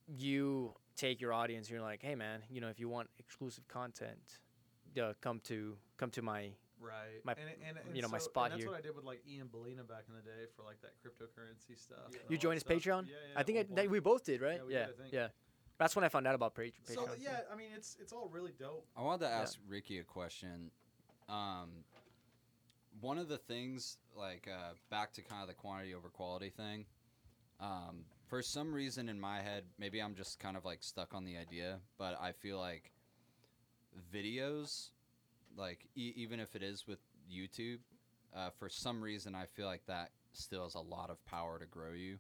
[0.08, 1.68] you take your audience.
[1.68, 4.40] and You're like, hey man, you know, if you want exclusive content,
[5.02, 6.50] uh, come to come to my
[6.84, 7.24] Right.
[7.24, 8.72] my- and, and, and you know, my spot and that's here.
[8.72, 11.80] what I did with like Ian Balina back in the day for like that cryptocurrency
[11.80, 11.98] stuff.
[12.08, 12.94] and you all joined that his stuff.
[13.04, 13.08] Patreon.
[13.08, 14.58] Yeah, yeah, I think I, that we both did, right?
[14.58, 15.14] Yeah, we yeah, did, I think.
[15.14, 15.28] yeah.
[15.80, 16.94] That's when I found out about Pat- Patreon.
[16.96, 18.86] So yeah, I mean it's it's all really dope.
[18.98, 19.42] I wanted to Yeah.
[19.42, 20.72] ask Ricky a question.
[21.30, 21.70] Um,
[23.02, 26.86] one of the things, like uh, back to kind of the quantity over quality thing,
[27.60, 31.24] um, for some reason in my head, maybe I'm just kind of like stuck on
[31.26, 32.92] the idea, but I feel like
[34.14, 34.90] videos,
[35.58, 37.00] like e- even if it is with
[37.32, 37.80] YouTube,
[38.36, 41.66] uh, for some reason I feel like that still has a lot of power to
[41.66, 42.18] grow you.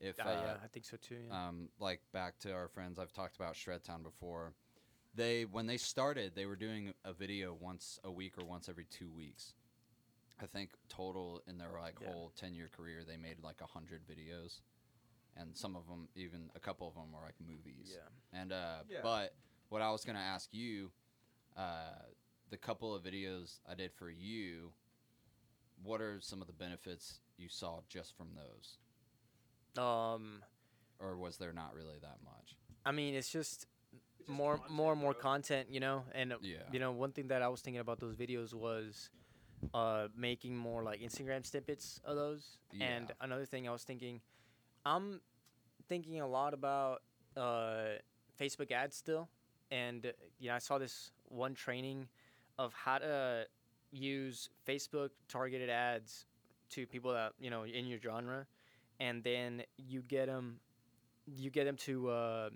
[0.00, 1.16] If Uh, uh, yeah, I think so too.
[1.28, 1.48] Yeah.
[1.48, 4.54] um, like back to our friends, I've talked about Shredtown before.
[5.14, 8.84] They when they started, they were doing a video once a week or once every
[8.84, 9.54] two weeks.
[10.38, 12.08] I think total in their like Yeah.
[12.08, 14.60] whole ten year career, they made like a hundred videos,
[15.34, 17.92] and some of them, even a couple of them, were like movies.
[17.96, 18.38] yeah.
[18.38, 18.98] And uh, Yeah.
[19.02, 19.34] but
[19.70, 20.90] what I was gonna ask you,
[21.56, 22.02] uh,
[22.50, 24.72] the couple of videos I did for you,
[25.82, 28.78] what are some of the benefits you saw just from those,
[29.82, 30.42] Um,
[30.98, 32.56] or was there not really that much?
[32.84, 35.20] I mean, it's just It's just more, content, more and more bro.
[35.22, 36.04] content, you know.
[36.12, 36.70] And Yeah.
[36.72, 39.10] you know, one thing that I was thinking about those videos was
[39.74, 42.58] uh, making more like Instagram snippets of those.
[42.80, 44.20] And another thing I was thinking,
[44.84, 45.20] I'm
[45.88, 47.02] thinking a lot about
[47.36, 47.98] uh,
[48.38, 49.28] Facebook ads still.
[49.70, 52.08] And uh, you know, I saw this one training
[52.58, 53.46] of how to
[53.92, 56.26] use Facebook targeted ads
[56.70, 58.46] to people that you know in your genre,
[59.00, 60.60] and then you get them,
[61.26, 62.08] you get them to.
[62.10, 62.50] Uh,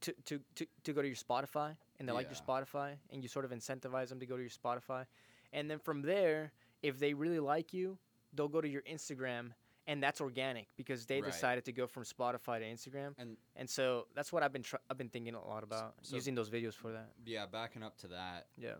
[0.00, 3.28] to, to, to, to go to your Spotify and they like your Spotify and you
[3.28, 5.06] sort of incentivize them to go to your Spotify.
[5.52, 6.52] And then from there,
[6.84, 7.98] if they really like you,
[8.32, 9.50] they'll go to your Instagram
[9.88, 11.32] and that's organic because they Right.
[11.32, 13.14] decided to go from Spotify to Instagram.
[13.18, 16.14] And And so that's what I've been tr- I've been thinking a lot about so-
[16.14, 17.12] using those videos for that.
[17.24, 18.76] yeah, backing up to that, Yeah.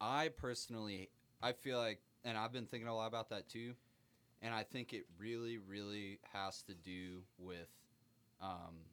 [0.00, 1.10] I personally,
[1.42, 3.76] I feel like, and I've been thinking a lot about that too,
[4.42, 7.68] and I think it really, really has to do with,
[8.40, 8.90] um,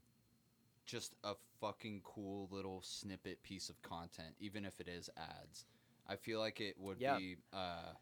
[0.85, 5.65] just a fucking cool little snippet piece of content, even if it is ads.
[6.07, 7.17] I feel like it would Yeah.
[7.17, 7.93] be, uh,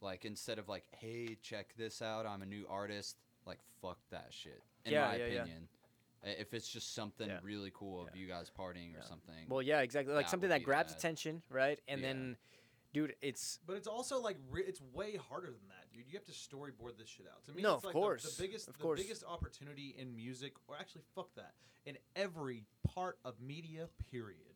[0.00, 3.16] like instead of like, hey, check this out, I'm a new artist.
[3.46, 4.62] Like, fuck that shit.
[4.84, 5.40] In Yeah, my yeah, yeah.
[5.42, 5.68] opinion,
[6.24, 7.40] I- if it's just something Yeah.
[7.42, 8.20] really cool of Yeah.
[8.22, 9.04] you guys partying or Yeah.
[9.04, 9.48] something.
[9.48, 10.14] Well, yeah, exactly.
[10.14, 10.98] Like That something that grabs bad.
[10.98, 11.80] attention, right?
[11.88, 12.06] And Yeah.
[12.08, 12.36] then,
[12.92, 16.06] dude, it's But it's also like re- it's way harder than that, dude.
[16.06, 17.44] You have to storyboard this shit out.
[17.46, 19.00] To me, No, it's of like the- course, the, biggest of the course.
[19.00, 21.54] biggest opportunity in music, or actually, fuck that,
[21.86, 24.49] in every part of media, period,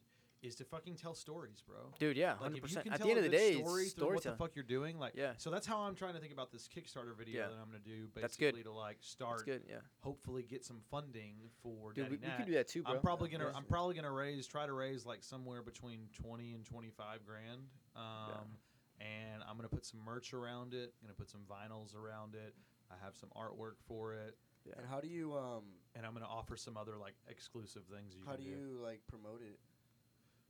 [0.44, 1.76] is to fucking tell stories, bro.
[1.98, 2.88] dude, yeah, hundred if you percent.
[2.92, 5.14] At the end of the day, story it's through what the fuck you're doing, like
[5.16, 5.32] Yeah.
[5.38, 7.48] So that's how I'm trying to think about this Kickstarter video Yeah.
[7.48, 8.06] that I'm gonna do.
[8.08, 8.62] Basically, That's good.
[8.64, 9.62] to like That's start, good.
[9.68, 12.36] Yeah, hopefully get some funding for dude, Daddy we, we Nat.
[12.36, 12.92] could do that too, bro.
[12.94, 13.38] I'm probably Yeah.
[13.38, 13.56] gonna Yeah.
[13.56, 17.62] I'm probably gonna raise try to raise like somewhere between twenty and twenty five grand.
[17.96, 18.58] Um,
[19.00, 20.92] and I'm gonna put some merch around it.
[21.00, 22.54] I'm gonna put some vinyls around it.
[22.90, 24.74] I have some artwork for it, Yeah.
[24.78, 28.14] And how do you um and I'm gonna offer some other like exclusive things.
[28.14, 29.58] You how can do you like promote it?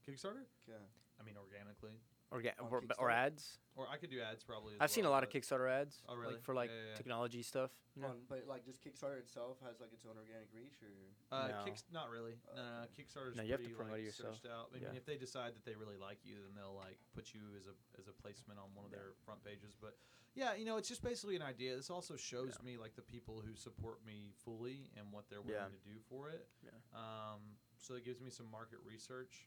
[0.08, 0.44] Kickstarter?
[0.68, 0.74] Yeah.
[1.20, 2.00] I mean organically,
[2.32, 3.58] Orga- or, or ads.
[3.76, 4.74] or I could do ads probably.
[4.74, 6.02] As I've seen a lot of Kickstarter ads.
[6.08, 6.34] Oh, really?
[6.34, 6.96] Like for like Yeah, yeah, yeah.
[6.96, 7.70] technology stuff.
[7.94, 8.08] You know?
[8.08, 10.90] On, but like just Kickstarter itself has like its own organic reach or
[11.30, 11.64] Uh, No.
[11.64, 12.34] Kicks, not really.
[12.56, 14.34] No, no, Uh, Kickstarter's No, you have to pretty, promote like, yourself.
[14.42, 14.70] searched out.
[14.74, 14.98] I mean, Yeah.
[14.98, 17.74] if they decide that they really like you, then they'll like put you as a
[17.98, 18.98] as a placement on one of Yeah.
[18.98, 19.76] their front pages.
[19.78, 19.94] But
[20.34, 21.76] yeah, you know, it's just basically an idea.
[21.76, 22.66] This also shows Yeah.
[22.66, 25.78] me like the people who support me fully and what they're willing Yeah.
[25.78, 26.48] to do for it.
[26.66, 26.74] Yeah.
[26.92, 29.46] Um, so it gives me some market research.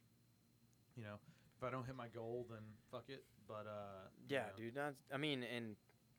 [0.97, 1.17] You know,
[1.57, 3.23] if I don't hit my goal, then fuck it.
[3.47, 4.57] But uh, you Yeah, know.
[4.57, 4.75] dude.
[4.75, 5.75] That's, I mean, and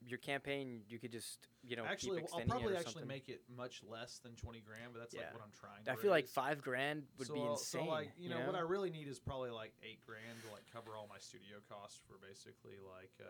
[0.07, 2.93] your campaign, you could just you know Actually, keep I'll extending probably it or actually
[3.03, 3.09] something.
[3.09, 5.23] make it much less than twenty grand, but that's Yeah.
[5.23, 5.85] like what I'm trying.
[5.85, 7.85] to I feel like five grand would so, be insane.
[7.85, 10.53] So like you know, know what I really need is probably like eight grand to
[10.53, 13.27] like cover all my studio costs for basically like uh,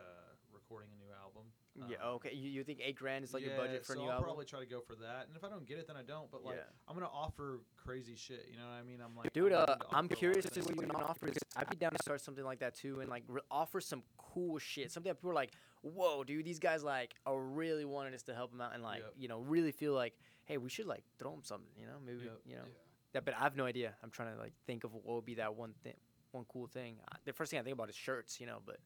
[0.53, 1.49] recording a new album.
[1.89, 1.97] yeah.
[2.05, 2.33] Um, Okay.
[2.33, 4.21] You, you think eight grand is like yeah, your budget for so a new I'll
[4.21, 4.25] album?
[4.25, 6.29] probably try to go for that, and if I don't get it, then I don't.
[6.31, 6.63] But like, Yeah.
[6.87, 8.45] I'm gonna offer crazy shit.
[8.51, 8.99] You know what I mean?
[9.01, 11.03] I'm like, Dude, I'm uh, I'm offer a lot curious to see what you're gonna
[11.05, 11.31] offer.
[11.55, 14.59] I'd be down to start something like that too, and like re- offer some cool
[14.59, 14.91] shit.
[14.91, 18.33] Something that people are like, "Whoa, dude, these guys like are really wanting us to
[18.35, 19.13] help them out," and like, Yep.
[19.17, 20.13] you know, really feel like,
[20.45, 22.41] "Hey, we should like throw them something," you know, maybe, Yep.
[22.45, 22.65] you know.
[23.13, 23.95] That, but I have no idea.
[24.03, 25.97] I'm trying to like think of what would be that one thing,
[26.31, 26.99] one cool thing.
[27.25, 28.77] The first thing I think about is shirts, you know, but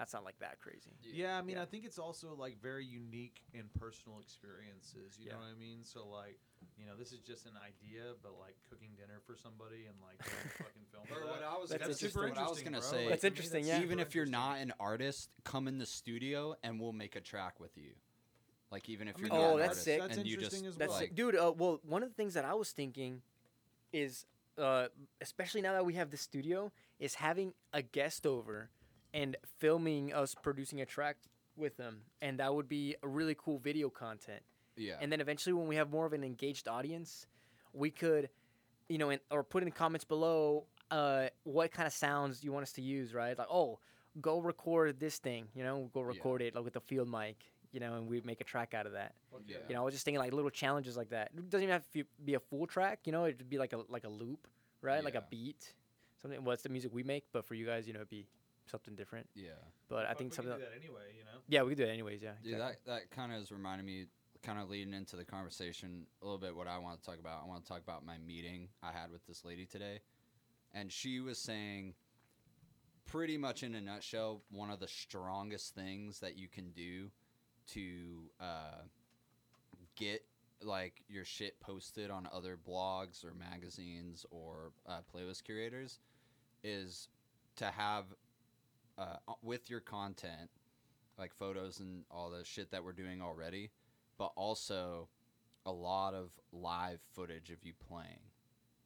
[0.00, 0.90] that's not like that crazy.
[1.12, 1.62] Yeah, I mean, Yeah.
[1.62, 5.18] I think it's also like very unique and personal experiences.
[5.18, 5.32] You Yeah.
[5.34, 5.84] know what I mean?
[5.84, 6.38] So like,
[6.78, 10.16] you know, this is just an idea, but like cooking dinner for somebody and like
[10.58, 11.04] fucking film.
[11.12, 11.42] Or what.
[11.44, 12.22] I was That's gonna, interesting.
[12.22, 12.88] what I was gonna bro.
[12.88, 13.82] say, That's I mean, interesting, yeah.
[13.82, 17.60] even if you're not an artist, come in the studio and we'll make a track
[17.60, 17.90] with you.
[18.72, 20.00] Like even if I you're mean, not Oh, an that's artist, sick.
[20.00, 21.00] That's and you just interesting as That's well.
[21.00, 21.36] like, dude.
[21.36, 23.20] Uh, well, one of the things that I was thinking
[23.92, 24.24] is,
[24.56, 24.86] uh,
[25.20, 28.70] especially now that we have the studio, is having a guest over
[29.14, 31.16] and filming us producing a track
[31.56, 34.42] with them, and that would be a really cool video content.
[34.76, 37.26] yeah, And then eventually, when we have more of an engaged audience,
[37.72, 38.30] we could,
[38.88, 42.52] you know, in, or put in the comments below uh, what kind of sounds you
[42.52, 43.36] want us to use, right?
[43.38, 43.78] Like, oh,
[44.20, 46.06] go record this thing, you know, go Yeah.
[46.08, 47.36] record it like with the field mic,
[47.72, 49.14] you know, and we make a track out of that.
[49.30, 49.58] Fuck Yeah.
[49.68, 51.30] You know, I was just thinking like little challenges like that.
[51.36, 53.00] It doesn't even have to be a full track.
[53.04, 54.48] You know, it'd be like a like a loop,
[54.82, 55.04] right?
[55.04, 55.74] Like a beat,
[56.22, 56.42] something.
[56.42, 58.26] Well, it's the music we make, but for you guys, you know, it'd be
[58.70, 59.28] something different.
[59.34, 59.50] Yeah.
[59.88, 60.52] But I think we something.
[60.52, 61.12] can do that anyway.
[61.16, 61.40] You know.
[61.48, 62.22] Yeah, we could do it anyways.
[62.22, 62.32] Yeah.
[62.42, 62.76] Dude, exactly.
[62.86, 64.06] that, that kind of is reminding me,
[64.42, 67.42] kind of leading into the conversation a little bit what I want to talk about.
[67.44, 70.00] I want to talk about my meeting I had with this lady today.
[70.72, 71.94] And she was saying,
[73.06, 77.10] pretty much in a nutshell, one of the strongest things that you can do
[77.72, 78.82] to uh,
[79.96, 80.24] get
[80.62, 85.98] like your shit posted on other blogs or magazines or uh, playlist curators
[86.62, 87.08] is
[87.56, 88.04] to have
[89.00, 90.50] uh, with your content
[91.18, 93.70] like photos and all the shit that we're doing already,
[94.18, 95.08] but also
[95.66, 98.20] a lot of live footage of you playing.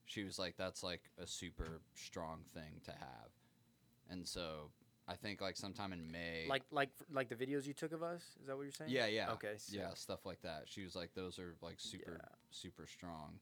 [0.07, 3.31] She was like, that's like a super strong thing to have.
[4.11, 4.70] And so
[5.09, 6.46] I think like sometime in May.
[6.48, 8.22] like like like the videos you took of us.
[8.40, 8.90] Is that what you're saying?
[8.90, 9.31] yeah, yeah.
[9.33, 9.55] Okay.
[9.57, 9.79] sick.
[9.79, 10.64] Yeah, stuff like that.
[10.66, 12.29] She was like, those are like super, Yeah.
[12.50, 13.38] super strong.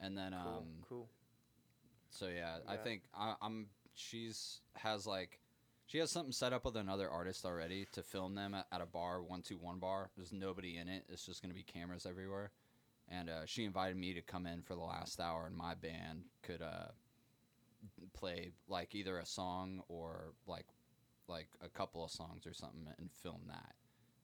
[0.00, 0.52] And then, Cool.
[0.58, 1.08] um, cool.
[2.10, 3.68] so yeah, I think I, I'm.
[3.94, 5.38] She's has like,
[5.86, 8.86] she has something set up with another artist already to film them at, at a
[8.86, 10.10] bar, one two one bar.
[10.16, 11.04] There's nobody in it.
[11.08, 12.50] It's just gonna be cameras everywhere.
[13.08, 16.24] And uh, she invited me to come in for the last hour, and my band
[16.42, 16.88] could uh,
[18.12, 20.66] play like either a song or like
[21.28, 23.74] like a couple of songs or something, and film that,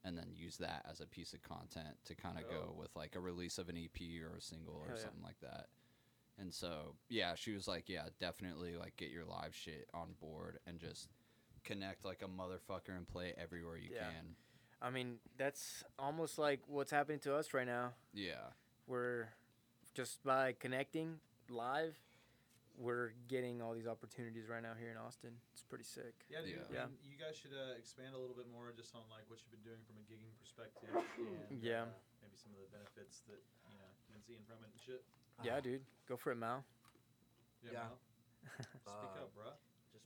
[0.05, 3.15] and then use that as a piece of content to kind of go with like
[3.15, 5.01] a release of an EP or a single or yeah.
[5.01, 5.67] something like that.
[6.39, 10.59] And so, yeah, she was like, yeah, definitely like get your live shit on board
[10.67, 11.09] and just
[11.65, 14.11] connect like a motherfucker and play everywhere you Yeah.
[14.11, 14.37] can.
[14.81, 17.95] I mean, that's almost like what's happening to us right now.
[18.13, 18.51] Yeah.
[18.87, 19.29] We're
[19.95, 21.95] just by connecting live,
[22.79, 25.39] we're getting all these opportunities right now here in Austin.
[25.53, 26.25] It's pretty sick.
[26.29, 26.59] Yeah, dude.
[26.73, 26.85] Yeah.
[26.85, 29.39] I mean, you guys should uh, expand a little bit more just on like what
[29.45, 30.91] you've been doing from a gigging perspective
[31.51, 31.83] and Yeah.
[31.87, 31.95] uh,
[32.25, 33.39] maybe some of the benefits that
[33.71, 35.05] you know you've been seeing from it and shit.
[35.45, 36.65] Yeah, dude, go for it, Mal.
[37.63, 37.71] Yeah.
[37.73, 37.79] Yeah.
[37.87, 37.99] Mal?
[38.83, 39.51] Speak Uh, up, bro.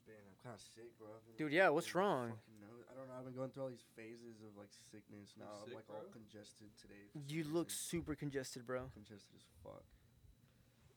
[0.06, 1.10] Just being, I'm kind of sick, bro.
[1.26, 2.38] Been Dude, yeah, what's wrong?
[2.86, 3.18] I don't know.
[3.18, 5.34] I've been going through all these phases of like sickness.
[5.34, 7.10] You Now I'm sick, like all congested today.
[7.10, 8.86] for some You look super congested, bro.
[8.94, 9.82] congested as fuck.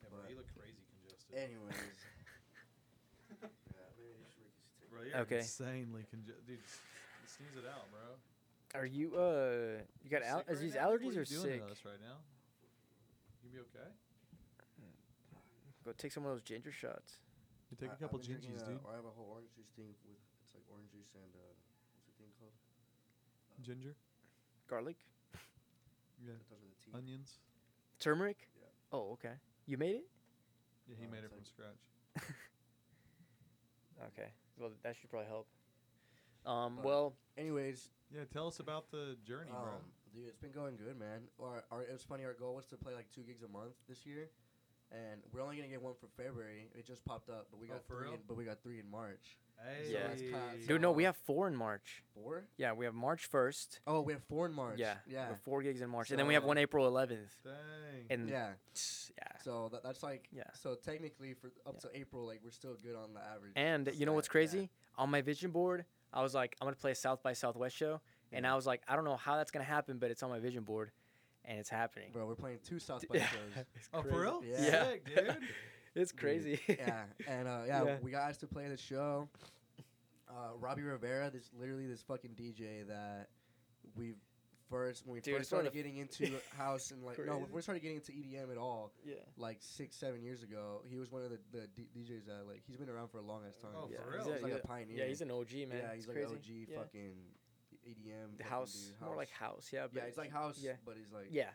[0.00, 1.34] Yeah, bro, but- you look crazy congested.
[1.34, 1.74] Anyways.
[3.42, 5.42] yeah, maybe you should take Bro, you're Okay.
[5.44, 6.46] insanely congested.
[6.46, 6.80] Dude, s-
[7.36, 8.16] sneeze it out, bro.
[8.78, 9.82] Are you uh?
[10.06, 10.90] You got al- Sick is right these now?
[10.90, 11.66] What allergies are or you doing sick?
[11.66, 12.16] to us right now?
[13.42, 13.90] You be okay?
[15.84, 17.18] Go take some of those ginger shots.
[17.70, 18.80] You take I- a couple I've been drinking, gingies, uh, dude.
[18.90, 21.54] I have a whole orange juice thing with it's like orange juice and uh,
[21.94, 22.54] what's the thing called?
[23.62, 23.94] Ginger,
[24.68, 24.96] Garlic,
[26.24, 26.96] yeah, That does with the tea.
[26.96, 27.38] onions.
[28.00, 28.48] turmeric.
[28.58, 28.66] Yeah.
[28.92, 29.34] Oh, okay.
[29.66, 30.06] You made it.
[30.88, 31.76] Yeah, he Oh, made it it's from like-
[32.16, 32.26] scratch.
[34.16, 34.30] Okay.
[34.58, 35.46] Well, that should probably help.
[36.46, 36.76] Um.
[36.76, 37.14] But- well.
[37.36, 39.60] Anyways, Yeah, tell us about the journey, bro.
[39.60, 41.22] um, dude, it's been going good, man.
[41.38, 42.24] Our, our it was funny.
[42.24, 44.28] Our goal was to play like two gigs a month this year,
[44.92, 46.68] and we're only gonna get one for February.
[46.74, 48.04] It just popped up, but we Oh, got for three.
[48.06, 48.14] real?
[48.14, 49.36] In, but we got three in March.
[49.62, 50.08] Hey, Yeah.
[50.08, 52.02] that's kinda- Dude, no, we have four in March.
[52.14, 52.44] Four?
[52.56, 53.80] Yeah, we have March first.
[53.86, 54.78] Oh, we have four in March.
[54.78, 54.96] Yeah.
[55.06, 57.36] yeah, We have four gigs in March, and then we have one April 11th.
[57.44, 58.06] Dang.
[58.08, 58.54] And yeah.
[59.18, 59.38] yeah.
[59.42, 60.50] So that, that's like Yeah.
[60.54, 61.90] So technically, for up Yeah.
[61.90, 63.52] to April, like we're still good on the average.
[63.54, 64.70] And you know what's set, crazy?
[64.96, 68.00] On my vision board, I was like, I'm gonna play a South by Southwest show,
[68.32, 70.38] and I was like, I don't know how that's gonna happen, but it's on my
[70.40, 70.90] vision board,
[71.44, 72.10] and it's happening.
[72.12, 73.26] Bro, we're playing two South by Yeah.
[73.28, 73.64] shows.
[73.74, 74.42] It's oh, for real?
[74.44, 74.84] Yeah.
[74.84, 75.36] Sick, dude.
[75.96, 76.60] It's Dude, crazy.
[76.68, 77.96] yeah, and uh, yeah, Yeah.
[78.00, 79.28] we got asked to play the show.
[80.28, 83.28] Uh, Robbie Rivera, this literally this fucking DJ that
[83.96, 84.12] we
[84.70, 87.50] first when we Dude, first it's one started getting into house and like no, when
[87.52, 89.14] we started getting into EDM at all, yeah.
[89.36, 92.62] like six seven years ago, he was one of the, the D- DJs that like
[92.64, 93.72] he's been around for a long ass time.
[93.76, 93.98] Oh, yeah.
[94.04, 94.30] for he's real?
[94.30, 94.96] a- He's like he's a pioneer.
[94.98, 95.68] Yeah, he's an OG man.
[95.72, 96.32] yeah, It's he's like crazy.
[96.34, 96.78] an OG yeah.
[96.78, 97.12] fucking
[97.88, 99.70] EDM The fucking house, more like house.
[99.72, 99.80] Yeah.
[99.82, 100.72] Yeah, but it's like house, Yeah.
[100.84, 101.50] but he's like Yeah.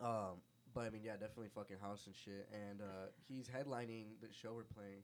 [0.00, 0.40] Um,
[0.74, 2.48] but I mean, yeah, definitely fucking house and shit.
[2.52, 5.02] And uh, he's headlining the show we're playing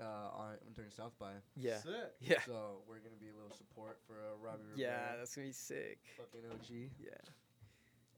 [0.00, 0.04] uh,
[0.36, 1.32] on during South by.
[1.56, 1.78] Yeah.
[1.78, 1.92] Sick.
[2.20, 2.40] Yeah.
[2.44, 5.16] So we're gonna be a little support for uh, Robbie Yeah, Rivera.
[5.18, 5.98] that's gonna be sick.
[6.18, 6.90] fucking OG.
[7.00, 7.10] Yeah.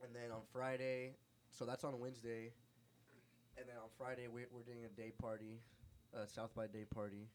[0.03, 1.15] And then on Friday,
[1.51, 2.51] so that's on Wednesday.
[3.57, 5.59] And then on Friday, we, we're doing a day party,
[6.15, 7.27] uh, South by day party.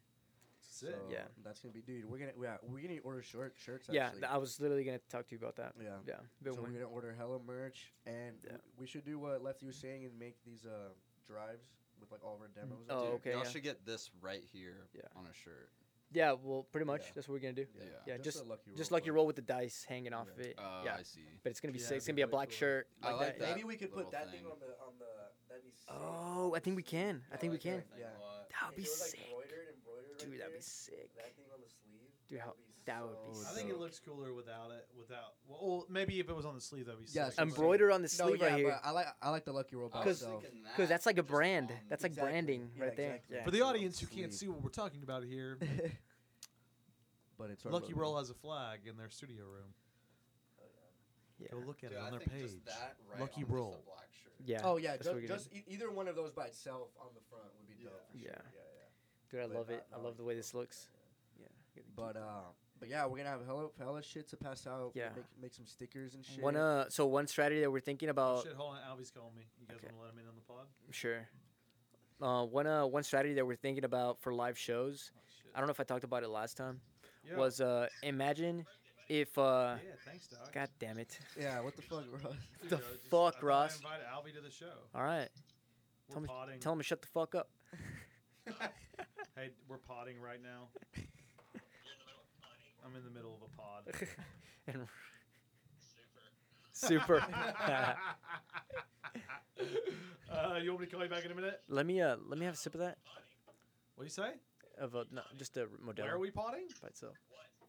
[0.74, 0.90] Sick.
[0.90, 1.22] So Yeah.
[1.44, 2.04] that's gonna be, dude.
[2.04, 3.88] We're gonna, yeah, we're gonna order short shirts.
[3.90, 4.24] Yeah, Actually.
[4.24, 5.74] I was literally gonna talk to you about that.
[5.80, 5.98] yeah.
[6.06, 6.16] Yeah.
[6.42, 8.56] Been So we're gonna order hella merch, and Yeah.
[8.76, 10.88] we should do what Lefty was saying and make these uh
[11.28, 11.64] drives
[12.00, 12.84] with like all of our demos.
[12.90, 13.50] Oh, okay, Y'all yeah.
[13.50, 15.02] should get this right here Yeah.
[15.14, 15.70] on a shirt.
[16.10, 17.02] Yeah, well, pretty much.
[17.06, 17.12] Yeah.
[17.14, 17.66] That's what we're gonna do.
[17.78, 17.84] Yeah.
[18.06, 20.26] Yeah, just- a lucky roll Just like you for- roll with the dice hanging off
[20.26, 20.32] Yeah.
[20.32, 20.58] of it.
[20.58, 20.96] Uh, yeah.
[20.96, 21.24] I see.
[21.44, 21.96] But it's gonna be Yeah, sick.
[21.98, 22.56] It's gonna be be a black cool.
[22.56, 22.88] shirt.
[23.00, 23.38] I Like, like that.
[23.38, 23.48] that.
[23.56, 24.42] Maybe we could put that thing.
[24.42, 25.06] thing on the on the.
[25.48, 25.88] That'd be sick.
[25.88, 27.22] Oh, I think we can.
[27.30, 27.78] I I think we can.
[27.90, 27.98] that.
[27.98, 28.10] Yeah.
[28.50, 29.20] That would be it like, sick.
[30.24, 31.14] Embroidered, embroidered right that'd be sick.
[31.16, 32.10] That thing on the sleeve.
[32.28, 32.54] Dude, how,
[32.86, 33.34] that would be.
[33.34, 33.58] so I sick.
[33.58, 34.86] think it looks cooler without it.
[34.98, 37.34] Without well, maybe if it was on the sleeve, that'd be Yeah, sick.
[37.34, 38.78] so- embroidered on the No, sleeve yeah, right here.
[38.82, 40.24] but I like I like the Lucky Roll by I was
[40.72, 41.70] Because that's like a brand.
[41.70, 42.30] on That's like Exactly.
[42.32, 43.20] branding Yeah, right there.
[43.30, 43.44] Yeah.
[43.44, 45.58] For the audience who can't see what we're talking about here,
[47.38, 48.00] but it's Lucky logo.
[48.00, 49.74] Roll has a flag in their studio room.
[50.60, 50.64] Oh,
[51.38, 51.48] yeah.
[51.50, 52.42] Go look at Dude, it I on their page.
[52.42, 53.82] just that right Lucky on just the Roll.
[53.86, 54.32] black shirt.
[54.46, 54.60] Yeah.
[54.64, 57.44] Oh yeah, that's just, just e- either one of those by itself on the front
[57.58, 57.90] would be Yeah.
[57.90, 58.10] dope.
[58.12, 58.22] For Yeah.
[58.24, 58.32] Sure.
[58.32, 58.63] Yeah, yeah.
[59.30, 59.84] Dude, I but love it.
[59.94, 60.88] I love the way this looks.
[61.40, 61.46] Yeah.
[61.96, 62.42] But uh,
[62.78, 64.92] but yeah, we're gonna have hella hella shit to pass out.
[64.94, 65.08] Yeah.
[65.16, 66.42] Make, make some stickers and shit.
[66.42, 68.42] One uh, so one strategy that we're thinking Oh, about.
[68.44, 68.78] shit, hold on.
[68.98, 69.42] Albie's calling me.
[69.60, 69.86] You guys Okay.
[69.96, 70.66] want to let him in on the pod?
[70.90, 71.28] Sure.
[72.22, 75.10] Uh, one uh, one strategy that we're thinking about for live shows.
[75.16, 75.50] Oh, shit.
[75.54, 76.80] I don't know if I talked about it last time.
[77.28, 77.36] Yeah.
[77.38, 78.66] Was uh, imagine
[79.08, 80.52] if uh, yeah, thanks, Doc.
[80.52, 81.18] God damn it.
[81.40, 81.60] Yeah.
[81.60, 82.30] What the fuck, bro?
[82.30, 83.72] Dude, the bro, just- fuck, I Ross?
[83.84, 84.66] I invited Albie to the show.
[84.94, 85.28] All right.
[86.08, 87.48] We're Tell me- Tell him to shut the fuck up.
[89.36, 90.68] Hey, we're potting right now.
[92.84, 94.08] I'm in the middle of a pod.
[94.66, 94.86] And-
[96.72, 97.16] Super.
[100.32, 101.60] uh, you want me to call you back in a minute?
[101.68, 102.96] let me uh, let me have a sip of that.
[103.94, 104.30] What do you say?
[104.78, 106.64] Of a no, just a Modelo Where are we potting?
[106.82, 107.14] by itself.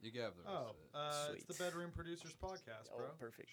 [0.01, 0.89] You can have the rest Oh, of it.
[0.95, 3.07] uh, it's the Bedroom Producers Podcast, Oh, bro.
[3.19, 3.51] perfect.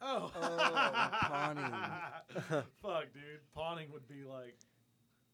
[0.00, 1.64] Oh, Oh, pawning.
[2.82, 3.40] Fuck, dude.
[3.54, 4.56] Pawning would be like.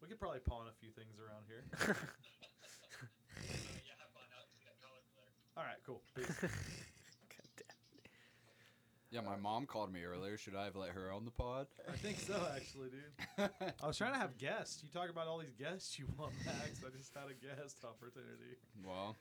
[0.02, 1.96] We could probably pawn a few things around here.
[5.56, 6.02] All right, cool.
[6.16, 6.50] God damn.
[9.10, 10.36] Yeah, my mom called me earlier.
[10.36, 11.68] Should I have let her on the pod?
[11.88, 13.50] I think so, actually, dude.
[13.82, 14.82] I was trying to have guests.
[14.82, 16.80] You talk about all these guests you want, Max.
[16.84, 18.56] I just had a guest opportunity.
[18.84, 19.14] well,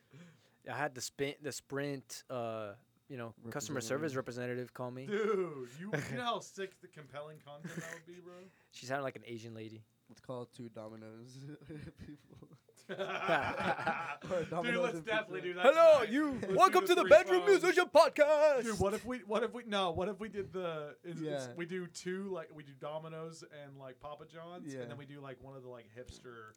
[0.72, 2.72] I had the spin, the Sprint, uh,
[3.10, 5.06] you know, customer service representative call me.
[5.06, 8.34] Dude, you, you know how sick the compelling content that would be, bro?
[8.72, 9.84] She sounded like an Asian lady.
[10.10, 11.38] Let's call it two dominoes.
[12.06, 12.50] people.
[12.90, 15.42] dude, let's definitely pizza.
[15.42, 15.64] do that.
[15.66, 16.12] Hello, tonight.
[16.12, 16.32] you.
[16.34, 17.64] Let's do Welcome to the three Bedroom phones.
[17.64, 18.64] Musician Podcast.
[18.64, 19.20] Dude, what if we?
[19.20, 19.64] What if we?
[19.66, 20.96] No, what if we did the?
[21.04, 21.48] Is, is- Yeah.
[21.56, 24.82] we do two like we do Domino's and like Papa John's, Yeah.
[24.82, 26.52] and then we do like one of the like hipster.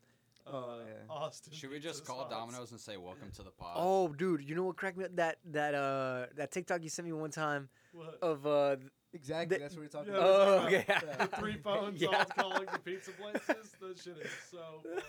[0.47, 0.93] Uh, Oh, yeah.
[1.13, 1.53] Austin.
[1.53, 2.35] should we just pizza call spots.
[2.35, 3.75] Domino's and say welcome to the pod?
[3.77, 5.17] Oh, dude, you know what cracked me up?
[5.17, 8.19] That that uh that TikTok you sent me one time What?
[8.23, 9.57] of uh th- Exactly.
[9.57, 10.63] The- That's what we're talking Yeah, about.
[10.63, 10.85] Oh, okay.
[10.87, 12.09] talking the three phones Yeah.
[12.19, 13.73] all calling the pizza places.
[13.81, 15.03] That shit is so funny,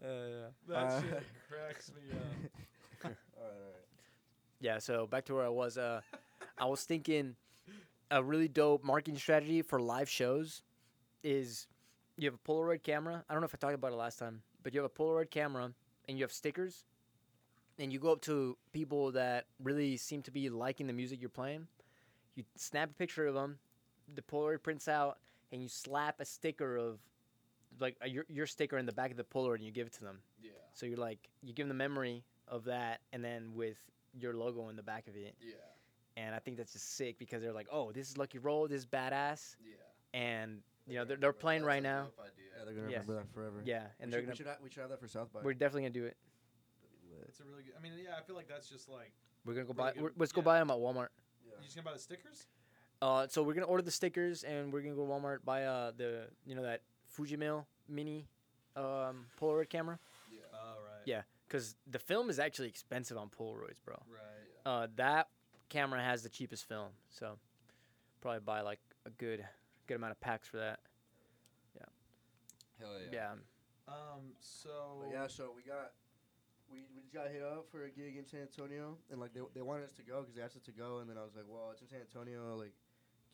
[0.00, 0.08] bro.
[0.10, 2.20] uh, That Uh, shit cracks me up.
[3.04, 3.84] all right, all right.
[4.60, 4.78] yeah.
[4.78, 5.78] So back to where I was.
[5.78, 6.00] Uh,
[6.58, 7.36] I was thinking
[8.10, 10.62] a really dope marketing strategy for live shows
[11.22, 11.68] is
[12.16, 13.24] you have a Polaroid camera.
[13.28, 15.30] I don't know if I talked about it last time, but you have a Polaroid
[15.30, 15.72] camera
[16.08, 16.84] and you have stickers,
[17.78, 21.28] and you go up to people that really seem to be liking the music you're
[21.28, 21.66] playing.
[22.34, 23.58] You snap a picture of them,
[24.14, 25.18] the Polaroid prints out,
[25.52, 27.00] and you slap a sticker of
[27.80, 29.92] like a, your your sticker in the back of the Polaroid, and you give it
[29.94, 30.18] to them.
[30.40, 33.78] yeah, So you're like you give them the memory of that, and then with
[34.18, 35.34] your logo in the back of it.
[35.40, 35.54] yeah,
[36.16, 38.80] And I think that's just sick because they're like, oh, this is Lucky Roll, this
[38.80, 40.18] is badass, yeah.
[40.18, 42.08] and you know they're, they're playing right now.
[42.18, 42.98] Yeah, they're gonna Yeah.
[43.00, 43.62] remember that forever.
[43.64, 44.32] Yeah, and we they're should, gonna.
[44.32, 45.40] we should, have, we should have that for South by.
[45.42, 46.16] We're definitely gonna do it.
[47.28, 47.72] It's a really good.
[47.78, 49.12] I mean, yeah, I feel like that's just like
[49.44, 49.92] We're gonna go Really buy.
[49.94, 50.44] good- We're, let's go yeah.
[50.44, 51.08] buy them at Walmart.
[51.44, 52.46] you just gonna buy the stickers.
[53.02, 55.92] Uh, so we're gonna order the stickers, and we're gonna go to Walmart buy uh
[55.96, 56.82] the you know that
[57.16, 58.26] Fujifilm mini,
[58.74, 59.98] um Polaroid camera,
[60.52, 61.02] Oh right.
[61.04, 61.22] Yeah.
[61.48, 63.96] because the film is actually expensive on Polaroids, bro.
[64.10, 64.70] Right.
[64.70, 65.28] Uh, that
[65.68, 67.38] camera has the cheapest film, so
[68.20, 69.44] probably buy like a good
[69.86, 70.80] good amount of packs for that.
[71.76, 71.84] Yeah.
[72.80, 73.32] Hell Yeah.
[73.88, 73.92] yeah.
[73.92, 74.34] Um.
[74.40, 75.02] So.
[75.02, 75.92] But yeah, so we got
[76.70, 79.40] we, we just got hit up for a gig in San Antonio, and like they
[79.54, 81.34] they wanted us to go because they asked us to go, and then I was
[81.36, 82.74] like, well, it's in San Antonio, like,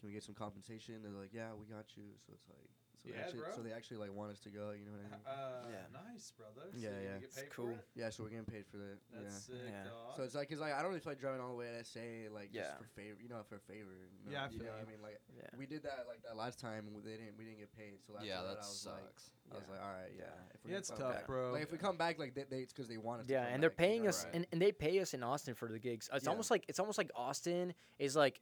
[0.01, 1.01] can we get some compensation?
[1.03, 2.05] They're like, yeah, we got you.
[2.27, 2.69] So it's like,
[3.03, 3.55] so they Yeah, actually, bro.
[3.57, 4.71] so they actually like want us to go.
[4.71, 5.23] You know what I mean?
[5.27, 5.87] Uh, Yeah.
[6.07, 6.71] Nice, brother.
[6.71, 7.19] So Yeah, yeah.
[7.27, 7.75] It's cool.
[7.75, 7.83] It?
[7.99, 8.99] Yeah, so we're getting paid for that.
[9.11, 9.59] That's yeah.
[9.59, 9.85] sick, Yeah.
[9.91, 10.15] dog.
[10.17, 11.83] So it's like, cause like I don't really feel like driving all the way to
[11.83, 12.63] SA, like Yeah.
[12.71, 13.91] just for favor, you know, for favor.
[13.91, 15.51] You know, Yeah, I you know what I mean, like Yeah.
[15.59, 17.99] we did that like that last time, and they didn't, we didn't get paid.
[18.07, 19.35] So after Yeah, that, that I was like, sucks.
[19.51, 20.31] I was like, all right, yeah.
[20.55, 21.53] If we're yeah, it's tough, back- bro.
[21.53, 23.27] Like if we come back, like they, they it's because they want us.
[23.29, 26.09] Yeah, and they're paying us, and, and they pay us in Austin for the gigs.
[26.13, 28.41] It's almost like it's almost like Austin is like,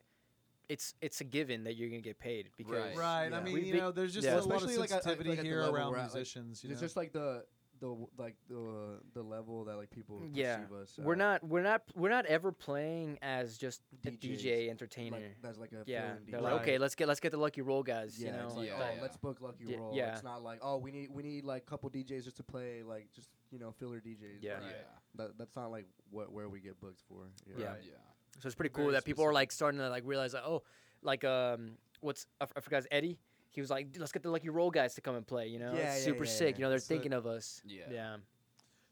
[0.70, 2.96] it's it's a given that you're gonna get paid because Right.
[2.96, 3.28] Right.
[3.30, 3.36] Yeah.
[3.38, 4.34] I mean, We've you been- know, there's just Yeah.
[4.34, 5.98] a lot of Especially, like, I- I sensitivity like at the here level around we're
[5.98, 6.64] at, like, musicians.
[6.64, 6.86] you It's know?
[6.86, 7.44] just like the
[7.80, 10.58] the like the the level that like people Yeah.
[10.58, 10.98] perceive us.
[10.98, 11.18] we're at.
[11.18, 15.16] not we're not we're not ever playing as just a DJs, DJ entertainer.
[15.16, 16.42] like that's like a yeah, fill-in they're DJ.
[16.42, 16.60] like, Right.
[16.62, 18.20] okay, let's get let's get the lucky roll guys.
[18.20, 19.00] Yeah, you know, it's like, Yeah, oh, yeah.
[19.02, 19.96] let's book Lucky Yeah, Roll.
[19.96, 20.12] yeah.
[20.12, 22.82] It's not like, oh, we need we need like a couple DJs just to play
[22.82, 24.42] like just you know filler DJs.
[24.42, 24.60] Yeah.
[24.60, 24.76] Like, Yeah.
[25.14, 27.28] that, that's not like what where we get booked for.
[27.46, 27.64] Yeah.
[27.66, 27.82] Right.
[27.82, 27.92] Yeah.
[28.40, 30.62] So it's pretty Very cool that people are like starting to like realize like, oh,
[31.02, 33.18] like um, what's I, f- I forgot his Eddie.
[33.50, 35.48] he was like, let's get the Lucky Roll guys to come and play.
[35.48, 36.54] You know, Yeah, it's yeah, super yeah, sick.
[36.54, 36.58] yeah.
[36.58, 36.88] You know, they're Sick.
[36.88, 37.62] thinking of us.
[37.66, 37.82] Yeah.
[37.90, 38.16] yeah.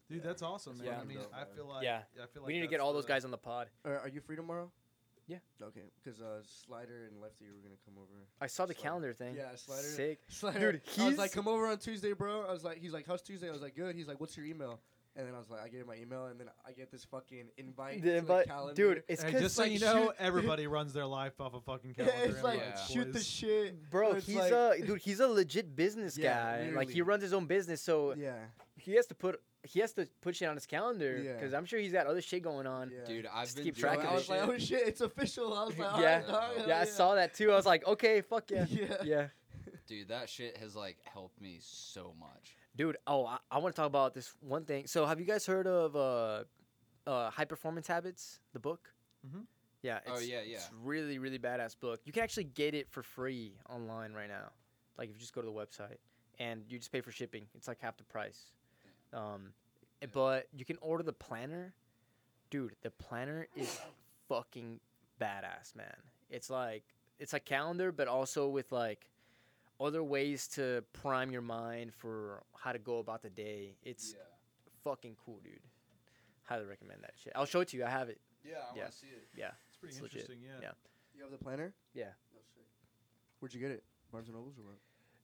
[0.09, 0.87] Dude, that's awesome, man.
[0.87, 0.99] Yeah.
[0.99, 1.99] I mean, Dope, I feel like Yeah.
[2.21, 3.67] I feel like we need to that's get all those the- guys on the pod.
[3.85, 4.71] Are, are you free tomorrow?
[5.27, 5.37] Yeah.
[5.61, 8.25] Okay, because uh, Slider and Lefty were gonna come over.
[8.41, 8.83] I saw the Slider.
[8.83, 9.35] calendar thing.
[9.35, 9.83] Yeah, Slider.
[9.83, 10.19] Sick.
[10.27, 10.71] Slider.
[10.71, 12.45] Dude, I was like, come over on Tuesday, bro.
[12.49, 13.47] I was like, he's like, how's Tuesday?
[13.47, 13.95] I was like, good.
[13.95, 14.79] He's like, what's your email?
[15.19, 17.03] And then I was like, I gave him my email, and then I get this
[17.03, 18.01] fucking invite.
[18.01, 18.73] The to invite- calendar.
[18.73, 21.53] dude, it's Hey, 'cause, just so like, you know, shoot- everybody runs their life off
[21.55, 22.25] a fucking Yeah, calendar.
[22.25, 23.27] it's and like lights, shoot the boys.
[23.27, 25.01] shit, Bro, It's he's like- a dude.
[25.01, 26.71] He's a legit business Yeah, guy.
[26.71, 28.35] Like he runs his own business, so Yeah,
[28.77, 31.33] he has to put he has to put shit on his calendar Yeah.
[31.33, 32.89] because I'm sure he's got other shit going on.
[32.91, 33.03] yeah.
[33.05, 34.15] Dude, I've Just to been keep doing track of I it.
[34.15, 35.53] was like, oh shit, it's official.
[35.53, 36.21] I was like, Yeah.
[36.21, 37.51] alright, dog, hell Yeah, I saw that too.
[37.51, 38.95] I was like, okay, fuck yeah, Yeah.
[39.03, 39.27] yeah.
[39.85, 42.55] Dude, that shit has like helped me so much.
[42.79, 44.87] Dude, oh, I, I want to talk about this one thing.
[44.87, 46.43] So, have you guys heard of uh,
[47.05, 48.93] uh, High Performance Habits, the book?
[49.27, 49.41] Mm-hmm.
[49.81, 49.97] Yeah.
[49.97, 50.55] It's, Oh, yeah, yeah.
[50.55, 51.99] It's really, really badass book.
[52.05, 54.51] You can actually get it for free online right now.
[54.97, 55.97] Like if you just go to the website
[56.39, 58.53] and you just pay for shipping, it's like half the price.
[59.11, 59.51] Um,
[60.01, 61.73] eh, but you can order the planner,
[62.49, 62.77] dude.
[62.81, 63.77] The planner is
[64.29, 64.79] fucking
[65.19, 65.97] badass, man.
[66.29, 66.83] It's like
[67.19, 69.05] it's a calendar, but also with like
[69.79, 73.75] other ways to prime your mind for how to go about the day.
[73.83, 74.15] It's
[74.83, 75.59] fucking cool, dude.
[76.43, 77.33] Highly recommend that shit.
[77.35, 77.85] I'll show it to you.
[77.85, 78.19] I have it.
[78.43, 78.81] Yeah, I Yeah.
[78.83, 79.27] wanna see it.
[79.35, 80.21] Yeah, it's pretty It's legit.
[80.21, 80.59] interesting, yeah.
[80.61, 80.71] Yeah.
[81.15, 81.73] You have the planner?
[81.93, 82.11] Yeah.
[82.35, 82.65] Oh, sick.
[83.39, 83.83] Where'd you get it?
[84.11, 84.77] Barnes and Nobles or what?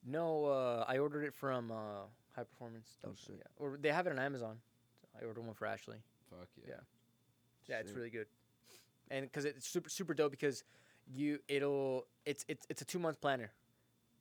[0.03, 2.03] No, uh, I ordered it from uh,
[2.36, 2.97] High Performance.
[3.03, 3.36] Oh, dot- sick.
[3.38, 3.43] Yeah.
[3.58, 4.62] Or they have it on Amazon.
[5.01, 5.97] So I ordered one for Ashley.
[6.30, 6.68] Fuck yeah.
[6.68, 6.80] Yeah.
[7.68, 8.28] Yeah, it's really good.
[9.10, 10.64] And because it's super super dope because
[11.08, 13.51] you it'll it's it's it's a two month planner,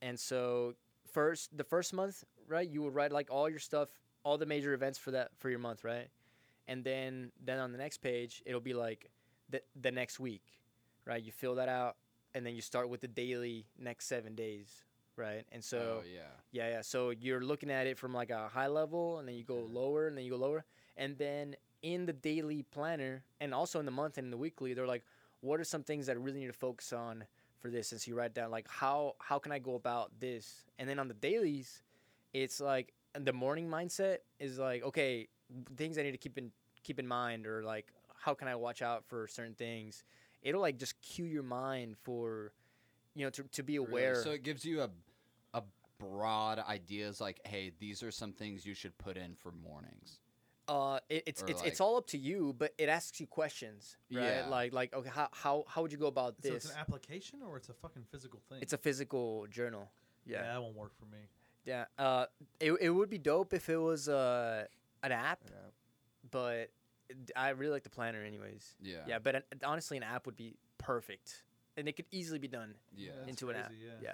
[0.05, 0.74] and so
[1.11, 3.88] first the first month right you would write like all your stuff
[4.24, 6.09] all the major events for that for your month right,
[6.68, 9.11] and then then on the next page it'll be like
[9.50, 10.44] the the next week,
[11.05, 11.22] right?
[11.22, 11.96] You fill that out
[12.34, 14.84] and then you start with the daily next seven days,
[15.16, 15.44] right?
[15.52, 16.20] And so oh yeah.
[16.52, 16.80] yeah, yeah.
[16.82, 20.09] So you're looking at it from like a high level, and then you go lower,
[20.09, 20.64] and then you go lower,
[20.96, 24.72] and then in the daily planner, and also in the month and in the weekly,
[24.74, 25.05] they're like,
[25.42, 27.24] what are some things that I really need to focus on
[27.64, 27.92] for this?
[27.92, 30.98] And so you write down like how how can I go about this, and then
[30.98, 31.82] on the dailies,
[32.34, 35.28] it's like the morning mindset is like okay,
[35.76, 36.52] things I need to keep in
[36.82, 40.04] keep in mind, or like how can I watch out for certain things.
[40.42, 42.52] It'll like just cue your mind for,
[43.14, 43.90] you know, to, to be Really?
[43.90, 44.22] aware.
[44.22, 44.90] So it gives you a
[45.54, 45.62] a
[45.98, 50.20] broad ideas like, hey, these are some things you should put in for mornings.
[50.66, 53.96] Uh, it, it's Or, it's it's all up to you, but it asks you questions,
[54.12, 54.22] right?
[54.24, 54.48] Yeah.
[54.48, 56.50] Like like okay, how how how would you go about this?
[56.50, 58.58] So it's an application or it's a fucking physical thing?
[58.62, 59.90] It's a physical journal.
[60.24, 60.38] yeah.
[60.42, 61.18] Yeah, that won't work for me.
[61.66, 61.84] yeah.
[61.98, 62.26] Uh,
[62.60, 64.64] it it would be dope if it was uh
[65.02, 65.56] an app, Yeah.
[66.30, 66.70] but
[67.36, 68.74] I really like the planner anyways.
[68.80, 69.04] Yeah.
[69.06, 71.44] Yeah, but an, honestly, an app would be perfect,
[71.76, 72.74] and it could easily be done.
[72.96, 73.10] Yeah.
[73.28, 74.12] into an app, crazy, yeah.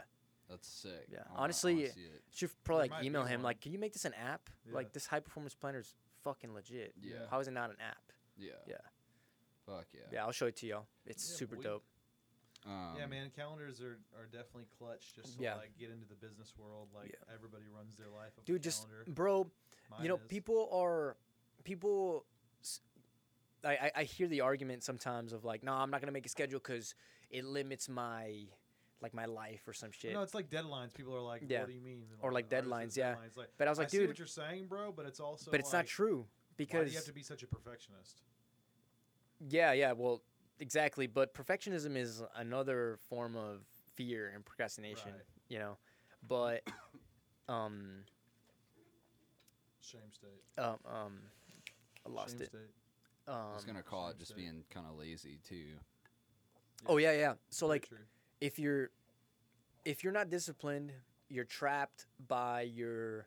[0.48, 1.06] That's sick.
[1.08, 1.18] Yeah.
[1.18, 2.22] I wanna- I Honestly, see it.
[2.34, 3.44] Should probably like email him one.
[3.50, 4.50] like, can you make this an app?
[4.66, 4.74] Yeah.
[4.74, 5.94] Like this high performance planner is
[6.24, 6.94] fucking legit.
[7.02, 7.16] Yeah.
[7.30, 8.02] How is it not an app?
[8.36, 8.52] Yeah.
[8.68, 8.76] Yeah.
[9.66, 10.00] Fuck yeah.
[10.12, 10.86] Yeah, I'll show it to y'all.
[11.06, 11.62] It's Yeah, super boy.
[11.62, 11.84] dope.
[12.66, 15.54] Um, yeah, man, calendars are, are definitely clutch just to Yeah.
[15.56, 16.88] like get into the business world.
[16.94, 19.04] Like everybody runs their life off a Dude, just calendar.
[19.10, 19.50] bro,
[19.90, 20.20] Mine you know is.
[20.28, 21.16] people are
[21.64, 22.24] people
[23.64, 26.58] I I hear the argument sometimes of like no i'm not gonna make a schedule
[26.58, 26.94] because
[27.30, 28.46] it limits my
[29.02, 30.92] like my life or some shit No, it's like deadlines.
[30.94, 31.60] People are like, Yeah.
[31.60, 33.14] "What do you mean?" And Or like deadlines, yeah.
[33.14, 33.36] deadlines.
[33.36, 35.50] Like, but i was like I see dude what you're saying, bro, but it's also.
[35.50, 36.26] but it's like, not true Why do
[36.56, 38.22] because you have to be such a perfectionist?
[39.48, 40.20] yeah yeah well
[40.58, 43.62] exactly but perfectionism is another form of
[43.94, 45.22] fear and procrastination Right.
[45.48, 45.78] you know
[46.28, 46.62] but
[47.48, 48.04] um
[49.80, 50.42] Shame state.
[50.58, 51.12] um um
[52.06, 52.60] i lost Shame it State.
[53.28, 54.40] um I was gonna call it just state.
[54.42, 55.68] being kind of lazy too.
[56.86, 57.98] oh yeah yeah so Very like true.
[58.40, 58.90] If you're
[59.84, 60.92] if you're not disciplined,
[61.28, 63.26] you're trapped by your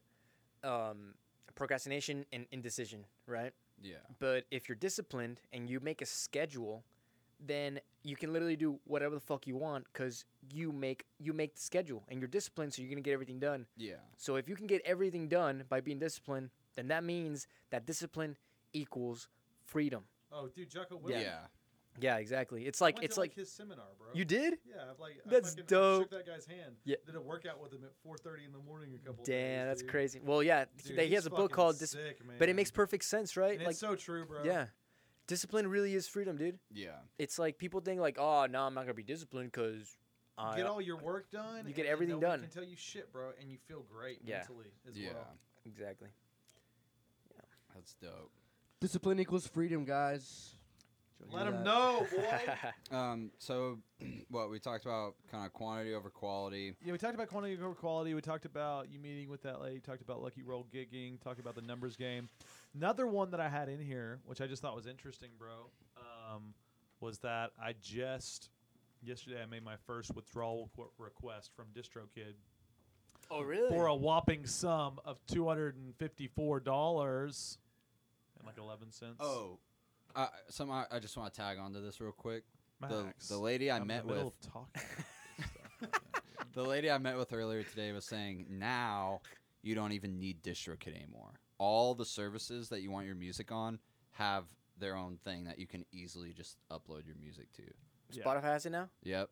[0.64, 1.16] um,
[1.56, 3.54] procrastination and indecision, right?
[3.82, 3.96] Yeah.
[4.20, 6.84] But if you're disciplined and you make a schedule,
[7.40, 11.56] then you can literally do whatever the fuck you want because you make you make
[11.56, 13.66] the schedule and you're disciplined, so you're gonna get everything done.
[13.78, 13.96] Yeah.
[14.18, 18.38] So if you can get everything done by being disciplined, then that means that discipline
[18.74, 19.28] equals
[19.66, 20.04] freedom.
[20.32, 21.16] Oh, dude, Jocko Yeah.
[21.18, 21.48] Willink.
[22.00, 22.66] Yeah, exactly.
[22.66, 24.08] It's I like went it's to, like his seminar, bro.
[24.14, 24.56] you did.
[24.68, 26.02] Yeah, I've like I That's fucking, I dope.
[26.04, 26.76] shook that guy's hand.
[26.86, 26.96] Yeah.
[27.06, 29.24] Did a workout with him at 4:30 in the morning a couple.
[29.24, 29.92] Damn, days, that's dude.
[29.92, 30.20] crazy.
[30.24, 32.72] Well, yeah, he- Dude, he, has a book fucking called Dis- sick, but it makes
[32.72, 33.54] perfect sense, right?
[33.56, 34.44] And like it's so true, bro.
[34.44, 34.66] Yeah.
[35.28, 36.60] Discipline really is freedom, dude.
[36.74, 36.92] Yeah.
[37.18, 39.96] It's like people think like, oh, no, I'm not gonna be disciplined because
[40.38, 40.58] I.
[40.58, 41.66] get all your work done.
[41.68, 42.42] You get and everything nobody done.
[42.42, 44.40] Can tell you shit, bro, and you feel great Yeah.
[44.40, 45.14] mentally as Yeah.
[45.14, 45.38] well.
[45.66, 46.10] exactly.
[47.76, 48.32] That's dope.
[48.80, 50.56] Discipline equals freedom, guys.
[51.20, 52.08] Did you Let hear him know,
[52.90, 52.96] boy.
[52.96, 53.80] Um, so
[54.30, 56.76] what we talked about, kind of quantity over quality.
[56.84, 58.14] Yeah, we talked about quantity over quality.
[58.14, 59.80] We talked about you meeting with that lady.
[59.80, 61.22] Talked about Lucky Roll gigging.
[61.22, 62.30] Talked about the numbers game.
[62.76, 66.54] Another one that I had in here, which I just thought was interesting, bro, um,
[67.00, 68.50] was that I just
[69.06, 72.34] yesterday I made my first withdrawal qu- request from DistroKid
[73.30, 73.70] oh really?
[73.70, 77.58] for a whopping sum of two hundred and fifty-four dollars
[78.38, 79.18] and like eleven cents.
[79.20, 79.60] Oh,
[80.16, 82.44] uh, some I, I just want to tag onto this real quick.
[82.82, 84.82] The Max, the lady I I'm in met the middle with, of talking.
[86.54, 89.22] The lady I met with earlier today was saying now
[89.64, 91.32] you don't even need DistroKid anymore.
[91.58, 93.80] All the services that you want your music on
[94.12, 94.44] have
[94.78, 97.64] their own thing that you can easily just upload your music to.
[98.12, 98.24] Yeah.
[98.24, 98.90] Spotify has it now.
[99.04, 99.30] Yep.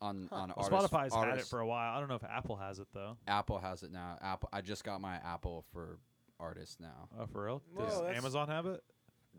[0.00, 0.36] On Huh.
[0.36, 1.96] on Well, artist, Spotify's had it artist- for a while.
[1.96, 3.16] I don't know if Apple has it though.
[3.28, 4.18] Apple has it now.
[4.20, 4.48] Apple.
[4.52, 6.00] I just got my Apple for
[6.40, 7.08] artists now.
[7.20, 7.62] Oh, for real?
[7.72, 8.82] Whoa, Does that's- Amazon have it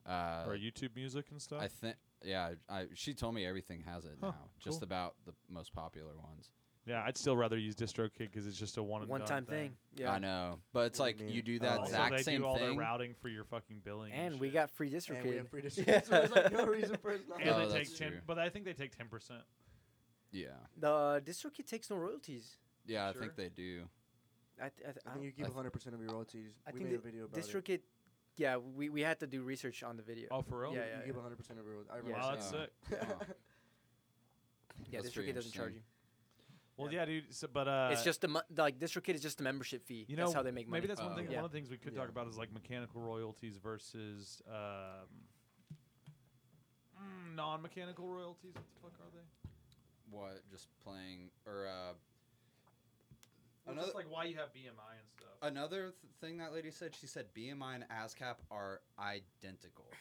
[0.09, 1.61] Uh, or YouTube Music and stuff?
[1.61, 1.95] I think.
[2.23, 4.35] Yeah, I, she told me everything has it Huh, now.
[4.59, 6.49] Just about the most popular ones.
[6.85, 9.73] yeah, I'd still rather use DistroKid because it's just a one one time thing.
[9.95, 10.11] Yeah.
[10.11, 12.15] I know, but it's What like do you you do Oh, that Also, Also, exact
[12.17, 12.77] they same do all their thing.
[12.77, 14.11] routing for your fucking billing.
[14.11, 14.53] And we shit.
[14.55, 15.37] got free And we DistroKid.
[15.37, 17.95] have free distribution, so there's like no reason for us not And Oh, they take
[17.97, 18.19] ten, true.
[18.27, 19.41] but I think they take ten percent.
[20.31, 22.57] Yeah, The uh, DistroKid takes no royalties.
[22.85, 23.83] yeah, I think they do.
[24.61, 26.51] I, th- I, th- I I think you don't- keep 100 percent of your royalties.
[26.67, 27.45] I we think made a video about it.
[27.45, 27.79] DistroKid.
[28.39, 30.29] Yeah, we, we had to do research on the video.
[30.31, 30.71] Oh, for real?
[30.73, 30.85] Yeah, yeah.
[30.85, 31.23] you yeah, give yeah.
[31.27, 31.91] 100 percent of your royalties.
[31.91, 32.71] I Yeah, remember Wow, that's Uh, sick.
[34.89, 35.81] Yeah, that's pretty DistroKid doesn't charge you.
[36.77, 37.35] Well, yeah, dude.
[37.35, 40.05] So, but uh, it's just the mo- like DistroKid is just a membership fee.
[40.07, 40.79] you know that's how they make money.
[40.79, 41.27] Maybe that's one Oh, thing.
[41.29, 41.35] yeah.
[41.35, 41.99] One of the things we could Yeah.
[41.99, 45.09] talk about is like mechanical royalties versus um,
[46.97, 48.53] mm, non-mechanical royalties.
[48.55, 49.49] What the fuck are they?
[50.17, 50.41] What?
[50.49, 51.95] Just playing or uh, Well,
[53.71, 55.29] Another- just like why you have BMI and stuff.
[55.41, 56.95] another th- thing that lady said.
[56.95, 59.85] She said BMI and ASCAP are identical.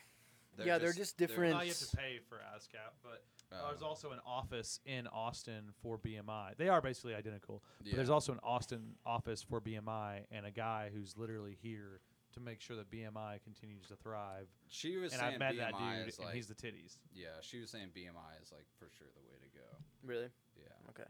[0.65, 1.55] Yeah, they're just different.
[1.55, 5.71] Now you have to pay for ASCAP, but uh, there's also an office in Austin
[5.85, 6.57] for BMI.
[6.57, 7.63] They are basically identical.
[7.85, 7.93] yeah.
[7.93, 12.01] But there's also an Austin office for BMI and a guy who's literally here
[12.35, 14.49] to make sure that BMI continues to thrive.
[14.67, 16.97] she was And saying I met BMI that dude, is and like he's the titties.
[17.15, 17.29] yeah.
[17.41, 19.65] She was saying BMI is like for sure the way to go.
[20.03, 20.29] really.
[20.57, 20.91] Yeah.
[20.91, 21.09] Okay.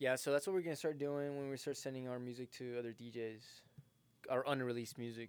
[0.00, 2.78] Yeah, so that's what we're gonna start doing when we start sending our music to
[2.78, 3.44] other DJs,
[4.30, 5.28] our unreleased music,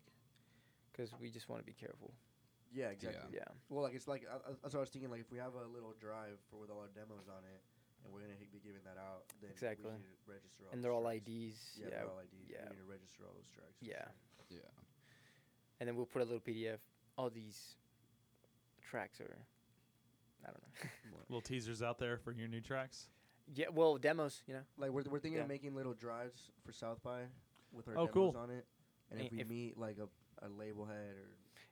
[0.92, 2.14] because we just want to be careful.
[2.74, 3.36] yeah, exactly.
[3.36, 3.44] Yeah.
[3.70, 5.12] Well, like it's like I, I, that's what I was thinking.
[5.12, 7.60] Like if we have a little drive for with all our demos on it,
[8.06, 9.92] and we're gonna be giving that out, then Exactly.
[9.92, 10.64] we need to register.
[10.66, 11.28] All And they're all tracks.
[11.28, 11.60] IDs.
[11.76, 11.90] Yeah, Yeah.
[12.00, 12.48] they're all IDs.
[12.50, 12.64] yeah.
[12.64, 13.76] We need to register all those tracks.
[13.84, 14.08] Yeah.
[14.50, 14.72] Yeah.
[15.80, 16.80] And then we'll put a little PDF.
[17.18, 17.76] All these
[18.82, 19.36] tracks are,
[20.44, 21.18] I don't know.
[21.28, 23.08] Little teasers out there for your new tracks.
[23.54, 23.68] Yeah.
[23.74, 24.44] Well, demos.
[24.48, 24.60] You know.
[24.78, 25.44] Like we're we're thinking Yeah.
[25.44, 27.22] of making little drives for South by
[27.72, 28.36] with our Oh, demos cool.
[28.38, 28.66] on it,
[29.10, 30.08] and And if we if- meet like a,
[30.46, 31.28] a label head or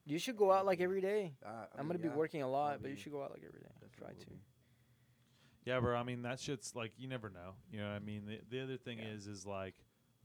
[0.05, 1.33] You should go out like every day.
[1.45, 3.59] uh, I I'm gonna be working a lot, but you should go out like every
[3.61, 3.69] day.
[3.97, 4.25] Try to.
[4.27, 4.39] be.
[5.65, 5.95] Yeah, bro.
[5.95, 7.53] I mean, that shit's like you never know.
[7.71, 8.25] You know what I mean?
[8.25, 9.09] The, the other thing Yeah.
[9.09, 9.75] is, is like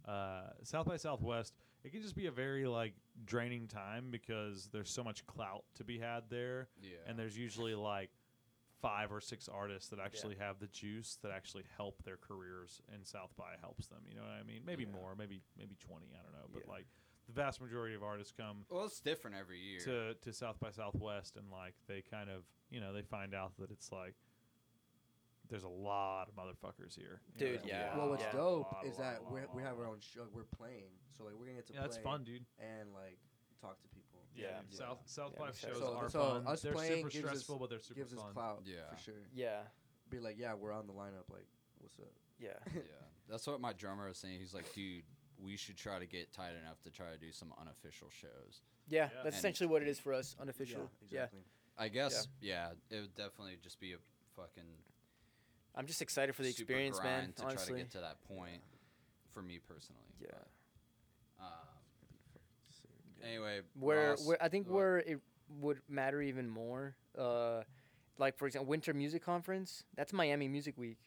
[0.07, 1.55] uh, South by Southwest.
[1.83, 2.95] It can just be a very like
[3.27, 6.97] draining time because there's so much clout to be had there, Yeah.
[7.07, 8.11] and there's usually like
[8.83, 13.07] five or six artists that actually have the juice that actually help their careers, and
[13.07, 14.01] South by helps them.
[14.09, 14.63] You know what I mean?
[14.65, 14.91] Maybe Yeah.
[14.91, 16.15] more, maybe maybe twenty.
[16.15, 16.71] I don't know, but Yeah.
[16.73, 16.87] like
[17.27, 19.81] the vast majority of artists come well, it's different every year.
[19.85, 23.57] to to South by Southwest and like they kind of you know they find out
[23.57, 24.15] that it's like
[25.49, 27.21] there's a lot of motherfuckers here.
[27.37, 27.97] You know, Dude, yeah.
[27.97, 28.33] Well, what's Yeah.
[28.33, 30.27] dope lot, is lot, that lot, we lot, we have our own show.
[30.33, 32.47] We're playing, so like we're gonna get to Yeah, play that's fun, dude.
[32.59, 33.19] and like
[33.61, 34.04] talk to people.
[34.35, 34.61] Yeah, Yeah.
[34.71, 36.47] South South Yeah, by shows So- are so fun.
[36.47, 38.33] us They're playing super gives us- stressful, but they're super Gives us fun.
[38.33, 38.91] clout Yeah.
[38.91, 39.15] for sure.
[39.33, 39.63] Yeah.
[40.11, 41.29] Be like, yeah, we're on the lineup.
[41.31, 41.47] Like,
[41.79, 42.13] what's up?
[42.39, 42.59] Yeah.
[42.75, 42.83] yeah.
[43.29, 44.39] That's what my drummer was saying.
[44.41, 45.05] He's like, dude,
[45.39, 48.63] we should try to get tight enough to try to do some unofficial shows.
[48.89, 49.05] Yeah.
[49.05, 49.23] Yeah.
[49.23, 50.91] That's And- essentially what it is for us, unofficial.
[51.11, 51.45] Yeah, exactly.
[51.77, 53.99] I guess, yeah, it would definitely just be a
[54.37, 54.85] fucking
[55.77, 57.33] I'm just excited for the super experience, man.
[57.33, 57.67] to Honestly.
[57.73, 58.63] try to get to that point
[59.33, 60.05] for me personally.
[60.21, 60.29] Yeah.
[61.37, 61.74] But, um,
[63.27, 65.21] anyway, where Ross, where I think what- where it
[65.61, 67.63] would matter even more, uh,
[68.19, 69.85] like for example, Winter Music Conference.
[69.95, 70.99] That's Miami Music Week,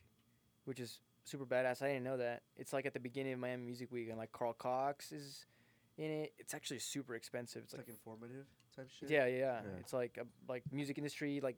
[0.65, 1.81] which is super badass.
[1.81, 2.43] I didn't know that.
[2.55, 5.45] It's like at the beginning of Miami Music Week, and like Carl Cox is
[5.97, 6.33] in it.
[6.37, 7.63] It's actually super expensive.
[7.63, 8.45] It's It's like like informative
[8.75, 9.09] type shit.
[9.09, 9.79] yeah, yeah, Yeah.
[9.79, 11.57] It's like a, like music industry, like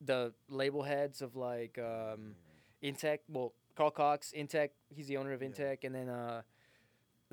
[0.00, 2.34] the label heads of like um,
[2.82, 3.20] Intec.
[3.28, 4.70] Well, Carl Cox, Intec.
[4.88, 5.74] He's the owner of Yeah.
[5.84, 6.42] And then uh,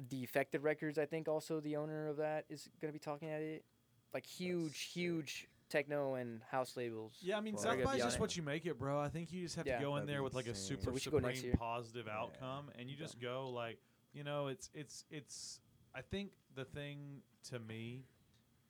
[0.09, 0.97] Defected Records.
[0.97, 3.65] I think also the owner of that is gonna be talking at it.
[4.13, 4.93] Like huge, sick.
[4.93, 7.17] huge techno and house labels.
[7.21, 8.19] Yeah, I mean, Well, South by is just it.
[8.21, 8.99] what you make it, bro.
[8.99, 9.77] I think you just have Yeah.
[9.77, 11.43] to go in That'd there with like a super So we should go supreme next
[11.43, 11.55] year.
[11.57, 12.17] positive Yeah.
[12.19, 13.79] outcome, and you just go like,
[14.13, 15.59] you know, it's it's it's.
[15.93, 18.05] I think the thing to me,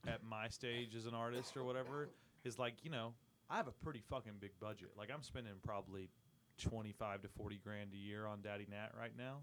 [0.07, 2.09] at my stage as an artist or whatever,
[2.43, 3.13] is like you know,
[3.49, 4.89] I have a pretty fucking big budget.
[4.95, 6.09] Like I'm spending probably
[6.57, 9.41] twenty five to forty grand a year on Daddy Nat right now,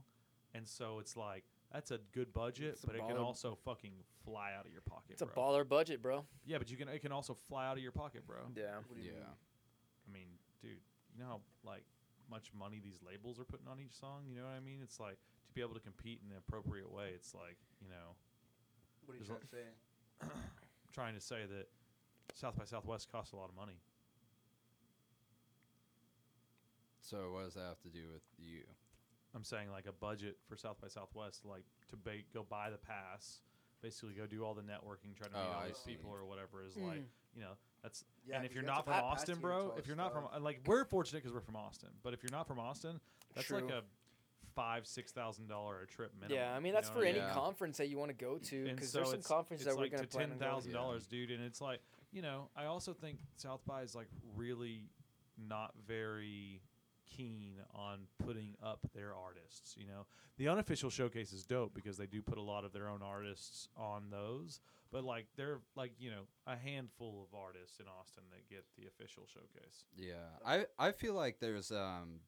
[0.54, 3.56] and so it's like that's a good budget, It's a but it can baller- also
[3.64, 3.92] fucking
[4.24, 5.12] fly out of your pocket.
[5.12, 5.42] It's a bro.
[5.42, 6.24] baller budget, bro.
[6.44, 8.38] Yeah, but you can it can also fly out of your pocket, bro.
[8.54, 8.76] Yeah.
[8.86, 9.18] What do you Yeah.
[9.18, 9.26] mean?
[10.08, 10.28] I mean,
[10.60, 10.78] dude,
[11.12, 11.84] you know how like
[12.30, 14.24] much money these labels are putting on each song.
[14.28, 14.80] You know what I mean?
[14.82, 15.16] It's like
[15.48, 17.10] to be able to compete in an appropriate way.
[17.14, 18.16] It's like you know,
[19.06, 20.28] What are you There's trying to say?
[20.92, 21.68] trying to say that
[22.34, 23.80] South by Southwest costs a lot of money.
[27.00, 28.62] So what does that have to do with you?
[29.34, 32.76] I'm saying like a budget for South by Southwest, like to ba- go buy the
[32.78, 33.40] pass,
[33.80, 35.92] basically go do all the networking, try to meet Oh, all I these see.
[35.92, 36.86] people or whatever is hmm.
[36.86, 37.02] like,
[37.34, 37.52] you know,
[37.82, 39.40] that's Yeah, and if 'cause you're you have not to from pa- pass Austin, to
[39.40, 40.42] bro, into if you're not from stuff.
[40.42, 43.00] like we're fortunate because we're from Austin, but if you're not from Austin,
[43.34, 43.78] that's like True.
[43.78, 43.82] a
[44.54, 46.36] five six thousand dollar a trip minimum.
[46.36, 47.28] Yeah, I mean you that's know for what I any mean?
[47.28, 47.34] Yeah.
[47.34, 49.74] conference that you want to go to And because so there's some it's- conferences it's
[49.74, 50.54] that we're like gonna to plan ten on going to.
[50.56, 51.30] thousand dollars, dude.
[51.30, 51.80] And it's like
[52.12, 54.90] you know, I also think South by is like really
[55.38, 56.60] not very
[57.16, 59.76] keen on putting up their artists.
[59.78, 60.06] You know,
[60.38, 63.68] the unofficial showcase is dope because they do put a lot of their own artists
[63.76, 64.60] on those.
[64.90, 68.86] But like they're like you know a handful of artists in Austin that get the
[68.86, 69.84] official showcase.
[69.96, 70.14] Yeah,
[70.46, 72.20] I I feel like there's um,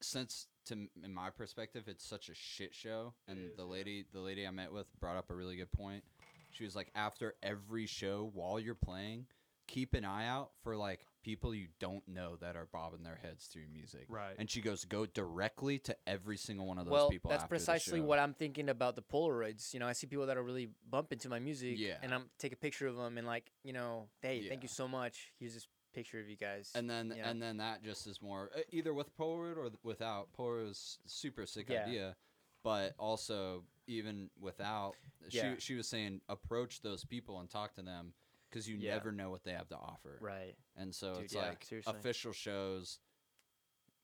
[0.00, 3.14] since to in my perspective, it's such a shit show.
[3.28, 3.68] And is, the yeah.
[3.68, 6.04] lady the lady I met with brought up a really good point.
[6.52, 9.26] She was like, after every show, while you're playing,
[9.70, 13.46] keep an eye out for like people you don't know that are bobbing their heads
[13.48, 14.06] to your music.
[14.08, 14.34] Right.
[14.38, 17.30] And she goes, go directly to every single one of those Well, people.
[17.30, 19.72] that's after the precisely show." what I'm thinking about the Polaroids.
[19.72, 21.98] You know, I see people that are really bump into my music, Yeah.
[22.02, 24.88] and I'm take a picture of them and like, you know, hey, thank you so
[24.88, 25.30] much.
[25.38, 26.72] Here's this picture of you guys.
[26.74, 27.28] And then Yeah.
[27.28, 30.32] and then that just is more uh, either with Polaroid or without.
[30.32, 31.84] Polaroid's super sick Yeah.
[31.84, 32.16] idea,
[32.64, 34.94] but also even without,
[35.28, 35.54] Yeah.
[35.56, 38.14] she she was saying approach those people and talk to them
[38.50, 38.94] because you Yeah.
[38.94, 40.18] never know what they have to offer.
[40.20, 40.56] right.
[40.76, 41.92] And so Dude, it's yeah, like seriously.
[41.94, 42.98] official shows.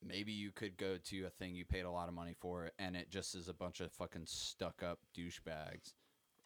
[0.03, 2.95] Maybe you could go to a thing you paid a lot of money for, and
[2.97, 5.95] it just is a bunch of fucking stuck up douchebags,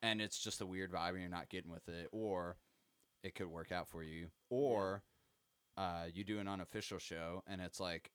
[0.02, 2.08] and it's just a weird vibe, and you're not getting with it.
[2.12, 2.56] Or
[3.22, 5.02] it could work out for you, or
[5.76, 8.12] uh, you do an unofficial show, and it's like,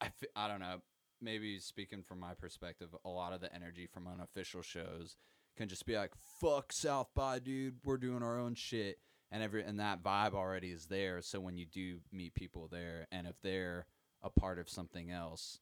[0.00, 0.82] I f- I don't know.
[1.20, 5.16] Maybe speaking from my perspective, a lot of the energy from unofficial shows
[5.56, 7.76] can just be like, "Fuck South by, dude.
[7.84, 8.98] We're doing our own shit."
[9.32, 11.20] and every and that vibe already is there.
[11.20, 13.86] So when you do meet people there, and if they're
[14.22, 15.58] a part of something else,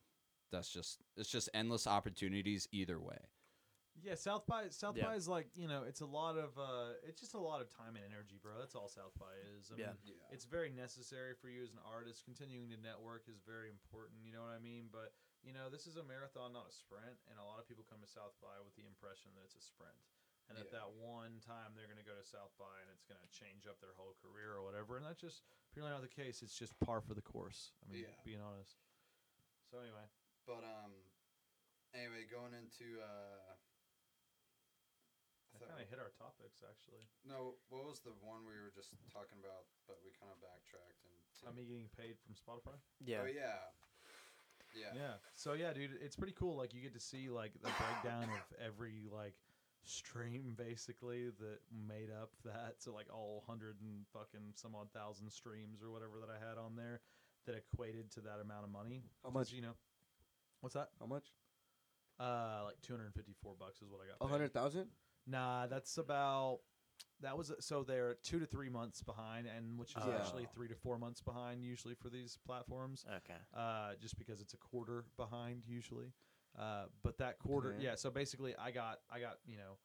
[0.53, 3.17] that's just it's just endless opportunities either way.
[4.03, 5.07] Yeah, South by South Yeah.
[5.07, 7.71] by is like you know it's a lot of uh it's just a lot of
[7.75, 8.53] time and energy, bro.
[8.59, 9.73] That's all South by is.
[9.75, 9.87] I Yeah.
[10.05, 12.23] mean, it's very necessary for you as an artist.
[12.27, 14.19] Continuing to network is very important.
[14.25, 14.89] You know what I mean?
[14.93, 15.15] But
[15.45, 18.01] you know this is a marathon, not a sprint, and a lot of people come
[18.01, 20.01] to South by with the impression that it's a sprint.
[20.53, 23.17] And at that one time they're going to go to South by and it's going
[23.17, 25.01] to change up their whole career or whatever.
[25.01, 25.41] And that's just
[25.73, 26.45] purely not the case.
[26.45, 27.73] It's just par for the course.
[27.81, 28.21] I mean, Yeah.
[28.29, 28.77] being honest.
[29.73, 30.05] So anyway,
[30.45, 30.93] But um,
[31.97, 33.57] anyway, going into uh,
[35.57, 37.09] I kind of hit our topics actually.
[37.25, 41.09] no, what was the one we were just talking about, but we kind of backtracked
[41.09, 41.17] and.
[41.49, 42.77] I'm getting paid from Spotify.
[43.01, 43.25] Yeah.
[43.25, 43.73] Oh yeah.
[44.75, 44.93] Yeah.
[44.95, 45.15] Yeah.
[45.35, 46.57] So yeah, dude, it's pretty cool.
[46.57, 49.35] Like you get to see like the breakdown of every like
[49.85, 52.77] stream basically that made up that.
[52.79, 56.59] So like all hundred and fucking some odd thousand streams or whatever that I had
[56.59, 57.01] on there
[57.47, 59.05] that equated to that amount of money.
[59.23, 59.53] How much?
[59.53, 59.75] You know.
[60.61, 60.89] What's that?
[60.99, 61.27] How much?
[62.19, 64.25] Uh, like two hundred and fifty-four bucks is what I got.
[64.25, 64.87] A hundred thousand?
[65.27, 66.61] Nah, that's about.
[67.25, 70.13] That was so they're two to three months behind, and which is Oh.
[70.13, 73.39] actually three to four months behind usually for these platforms Okay.
[73.55, 76.13] uh, just because it's a quarter behind usually.
[76.57, 77.83] Uh, but that quarter, Okay.
[77.85, 77.95] yeah.
[77.97, 79.79] So basically, I got I got you know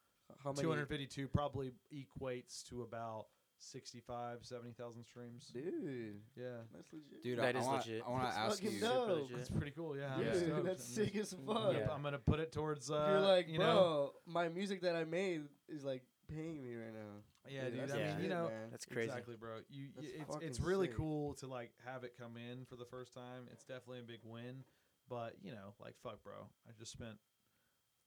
[0.43, 0.61] How many?
[0.61, 3.27] 252 probably equates to about
[3.61, 5.47] 65, 70,000 streams.
[5.47, 7.23] Dude, Yeah, that's legit.
[7.23, 8.03] Dude, That I, is I want, legit.
[8.05, 8.79] I want That's to ask fucking you.
[8.81, 8.93] dope.
[9.09, 9.37] Super legit.
[9.37, 9.97] that's pretty cool.
[9.97, 10.33] Yeah, I'm Yeah.
[10.33, 10.45] stoked.
[10.55, 11.73] Dude, that's I'm- sick as fuck.
[11.73, 11.91] Yeah.
[11.91, 12.89] I'm gonna put it towards.
[12.91, 16.75] Uh, You're like, you bro, know, my music that I made is like paying me
[16.75, 17.23] right now.
[17.49, 17.81] yeah, Dude, dude.
[17.81, 18.67] that's I mean, legit, you know, man.
[18.71, 19.09] That's crazy.
[19.09, 19.57] Exactly, bro.
[19.69, 20.95] You, That's y- it's it's really sick.
[20.97, 23.47] cool to like have it come in for the first time.
[23.51, 24.63] It's definitely a big win,
[25.09, 26.47] but you know, like fuck, bro.
[26.67, 27.17] I just spent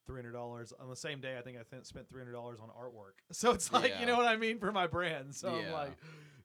[0.05, 1.37] three hundred dollars on the same day.
[1.37, 3.19] I think I th- spent three hundred dollars on artwork.
[3.31, 3.99] So it's like Yeah.
[3.99, 5.35] you know what I mean for my brand.
[5.35, 5.95] So I'm like,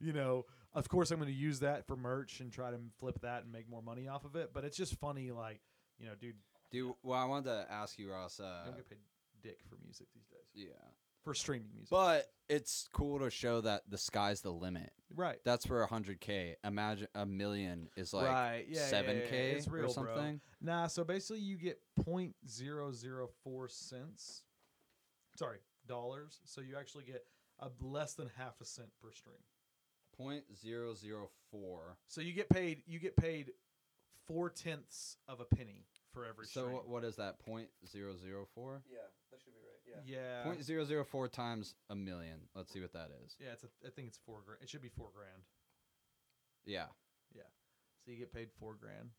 [0.01, 3.21] you know, of course I'm going to use that for merch and try to flip
[3.23, 4.51] that and make more money off of it.
[4.53, 5.61] But it's just funny, like
[5.99, 6.37] you know, dude,
[6.71, 8.41] Dude, well, I wanted to ask you, Ross.
[8.41, 8.99] Uh, I Uh, don't get paid
[9.43, 10.73] dick for music these days yeah,
[11.29, 11.91] for streaming music.
[11.91, 14.91] but it's cool to show that the sky's the limit.
[15.15, 15.37] right.
[15.45, 16.57] That's for hundred k.
[16.65, 18.65] Imagine a million is like right.
[18.67, 18.77] Yeah.
[18.77, 20.15] yeah, yeah, seven yeah, k It's real, or bro.
[20.17, 20.41] something.
[20.63, 24.43] Nah, so basically you get 0.004 cents.
[25.37, 26.41] Sorry, dollars.
[26.47, 27.25] So you actually get
[27.61, 29.37] a less than half a cent per stream.
[30.19, 31.27] 0.004.
[32.09, 32.83] So you get paid.
[32.87, 33.51] You get paid
[34.27, 36.73] four tenths of a penny for every So stream.
[36.75, 37.37] what, what is that?
[37.47, 37.67] 0.004?
[38.91, 38.99] Yeah,
[39.31, 39.78] that should be right.
[39.89, 40.17] Yeah.
[40.21, 40.45] Yeah.
[40.45, 42.41] Point zero zero four times a million.
[42.55, 43.37] Let's see what that is.
[43.41, 43.65] yeah, it's.
[43.65, 44.61] A, I think it's four grand.
[44.63, 45.43] It should be four grand.
[46.67, 46.87] Yeah,
[47.35, 47.43] Yeah.
[48.05, 49.11] So you get paid four grand.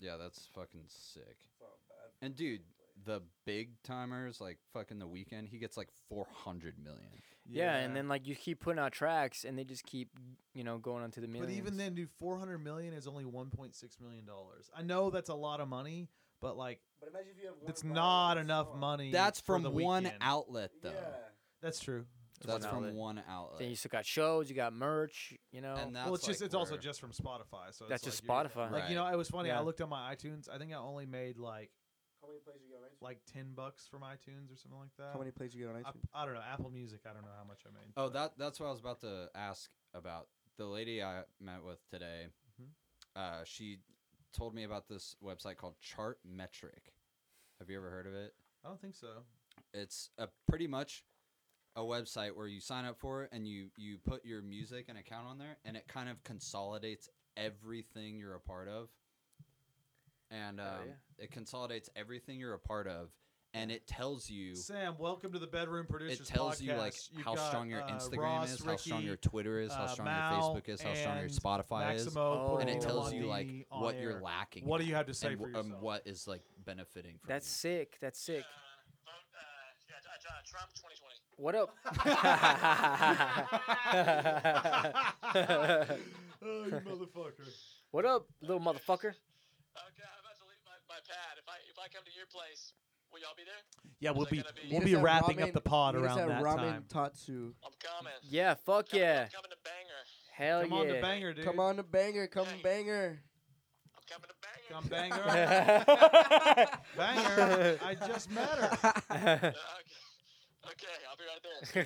[0.00, 1.36] yeah, that's fucking sick.
[1.44, 2.10] It's not bad.
[2.26, 2.62] And dude,
[3.04, 7.22] the big timers like fucking the Weeknd, he gets like four hundred million.
[7.50, 7.76] Yeah.
[7.76, 10.10] and then like you keep putting out tracks, and they just keep
[10.54, 13.24] you know going on to the But even then, dude, four hundred million is only
[13.24, 14.70] one point six million dollars.
[14.76, 16.08] I know that's a lot of money,
[16.40, 17.66] but like But imagine if you have one.
[17.66, 18.80] that's viral not enough song.
[18.80, 19.10] money.
[19.12, 20.22] That's for from the one weekend.
[20.22, 20.90] outlet though.
[20.90, 21.16] Yeah.
[21.62, 22.04] That's true.
[22.44, 22.94] That's one from outlet.
[22.94, 23.58] one outlet.
[23.58, 25.74] then you still got shows, you got merch, you know.
[25.74, 27.72] and that's well, it's just like it's also where- just from Spotify.
[27.72, 28.70] So That's it's just like you're- Spotify.
[28.70, 29.14] Like you know, Right.
[29.14, 29.50] it was funny.
[29.50, 30.48] I looked on my iTunes.
[30.48, 31.70] I think I only made like
[32.22, 33.02] How many plays you get on iTunes?
[33.02, 35.12] like ten bucks from iTunes or something like that.
[35.12, 36.04] How many plays you get on I, iTunes?
[36.14, 36.40] I don't know.
[36.42, 37.00] Apple Music.
[37.10, 37.92] I don't know how much I made.
[37.96, 40.28] Oh, that that's what I was about to ask about.
[40.58, 42.26] The lady I met with today,
[42.60, 42.68] Mhm.
[43.16, 43.80] uh, she
[44.32, 46.92] told me about this website called Chartmetric.
[47.58, 48.34] Have you ever heard of it?
[48.64, 49.08] I don't think so.
[49.74, 51.04] It's a pretty much
[51.76, 54.98] a website where you sign up for it and you you put your music and
[54.98, 58.88] account on there, and it kind of consolidates everything you're a part of.
[60.30, 61.24] And um, Hell yeah.
[61.24, 63.08] it consolidates everything you're a part of,
[63.54, 67.24] and it tells you Sam, welcome to the Bedroom Producers it tells you like You've
[67.24, 69.88] how got, strong your uh, Instagram Ross, is, how strong your Twitter is, how uh,
[69.88, 72.58] strong Mal, your Facebook is, how strong your and Spotify is, Maximo Oh.
[72.60, 74.02] and it tells you like what air.
[74.02, 74.64] you're lacking.
[74.66, 77.28] What do you have to say and, for w- um, what is like benefiting from
[77.28, 77.96] That's sick.
[78.00, 78.44] That's sick.
[78.44, 79.12] Uh, uh,
[79.88, 80.00] yeah,
[80.44, 81.14] Trump 2020.
[81.38, 81.70] What up?
[86.42, 87.46] oh, you motherfucker.
[87.92, 89.14] what up, little motherfucker?
[89.14, 91.38] Okay, I'm about to leave my, my pad.
[91.38, 92.72] If I if I come to your place,
[93.12, 93.54] will y'all be there?
[94.00, 95.52] Yeah, we'll Is it be gonna be- we'll Meet be us at wrapping up Ramen-
[95.54, 96.84] the pod meet around at that Ramen time.
[96.88, 97.54] Tatsu.
[97.64, 98.12] I'm coming.
[98.22, 99.22] Yeah, fuck Coming- yeah.
[99.22, 100.02] I'm coming to Banger.
[100.32, 100.68] Hell yeah.
[100.68, 100.78] Come yeah.
[100.78, 101.44] on to banger, dude.
[101.44, 102.60] Come on to banger, come Hey.
[102.62, 103.22] banger.
[103.96, 104.68] I'm coming to Banger.
[104.70, 105.24] Come banger.
[106.96, 107.78] banger.
[107.84, 108.78] I just met her.
[109.10, 109.52] Uh, okay.
[110.70, 111.58] okay, I'll be right there.
[111.64, 111.84] See you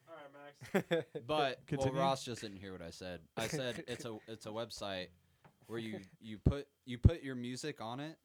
[0.08, 1.06] All right, Max.
[1.28, 2.00] But well, Continue.
[2.00, 3.20] Ross just didn't hear what I said.
[3.36, 5.08] I said it's a it's a website
[5.68, 8.18] where you you put you put your music on it,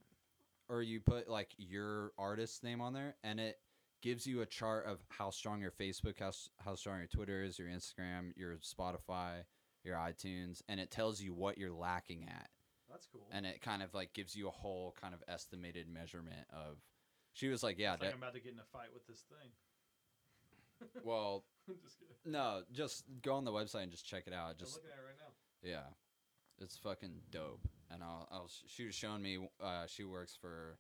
[0.69, 3.59] or you put like your artist's name on there, and it
[4.03, 7.59] gives you a chart of how strong your Facebook, how how strong your Twitter is,
[7.59, 9.45] your Instagram, your Spotify,
[9.85, 12.49] your iTunes, and it tells you what you're lacking at.
[12.91, 13.29] That's cool.
[13.31, 16.79] and it kind of like gives you a whole kind of estimated measurement of
[17.33, 19.07] she was like yeah It's like that, I'm about to get in a fight with
[19.07, 19.51] this thing.
[21.05, 21.45] well
[21.83, 24.91] just no just go on the website and just check it out I'm just looking
[24.91, 25.33] at it right now.
[25.63, 25.87] yeah
[26.61, 30.79] it's fucking dope and i'll, I'll she was showing me uh, she works for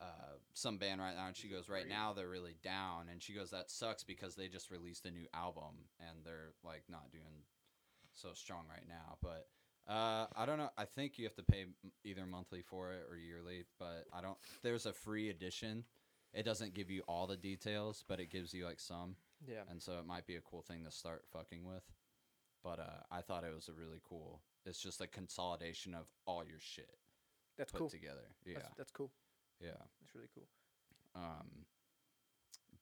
[0.00, 3.34] uh, some band right now and she goes right now they're really down and she
[3.34, 7.44] goes that sucks because they just released a new album and they're like not doing
[8.12, 9.46] so strong right now but
[9.88, 10.70] uh, I don't know.
[10.78, 11.64] I think you have to pay
[12.04, 14.36] either monthly for it or yearly, but I don't.
[14.62, 15.84] There's a free edition.
[16.32, 19.16] It doesn't give you all the details, but it gives you like some,
[19.48, 19.62] yeah.
[19.68, 21.82] and so it might be a cool thing to start fucking with.
[22.62, 24.40] But uh, I thought it was a really cool.
[24.66, 26.96] It's just a consolidation of all your shit
[27.56, 27.88] That's put cool.
[27.90, 28.34] together.
[28.44, 29.10] Yeah, That's, that's cool.
[29.60, 29.70] yeah.
[30.00, 30.46] That's really cool.
[31.14, 31.64] Um,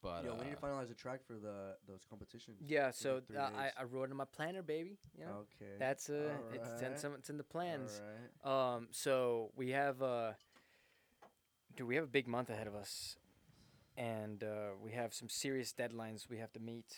[0.02, 2.58] but yeah, uh, we need to finalize a track for the those competitions.
[2.66, 3.70] Yeah, so uh, I.
[3.78, 4.98] I wrote it in my planner, baby.
[5.18, 5.72] You know, Okay.
[5.78, 7.00] that's uh, it's, it's, in Alright.
[7.00, 8.00] some, it's in the plans.
[8.44, 8.76] Alright.
[8.76, 10.32] Um, so we have uh,
[11.76, 13.16] do we have a big month ahead of us,
[13.96, 16.94] and uh, we have some serious deadlines we have to meet.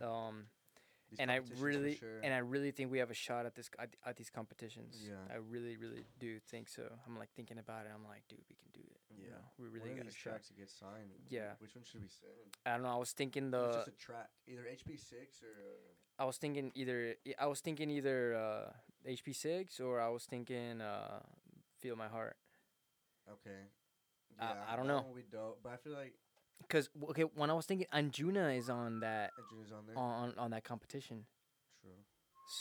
[0.00, 0.06] Yeah.
[0.06, 0.44] Um,
[1.16, 2.20] These and I really sure.
[2.22, 4.98] and I really think we have a shot at this at, at these competitions.
[5.06, 5.14] Yeah.
[5.32, 6.82] I really really do think so.
[7.06, 7.92] I'm like thinking about it.
[7.94, 9.00] I'm like, dude, we can do it.
[9.16, 9.30] you Yeah.
[9.36, 10.30] know, we really got a these shot.
[10.30, 11.10] tracks to get signed.
[11.28, 11.52] Yeah.
[11.60, 12.32] Which one should we send?
[12.66, 12.94] I don't know.
[12.94, 15.54] I was thinking it's the just a track, either HP six or.
[15.54, 18.72] Uh, I was thinking either I was thinking either uh,
[19.08, 21.20] HP six or I was thinking uh,
[21.80, 22.36] Feel My Heart.
[23.30, 23.60] okay.
[24.38, 25.14] I- Yeah, I don't that know.
[25.14, 26.14] be dope, but I feel like
[26.68, 29.30] Cause okay, when I was thinking Anjuna is on that
[29.62, 29.98] is on there.
[29.98, 31.24] on on that competition,
[31.82, 31.90] True.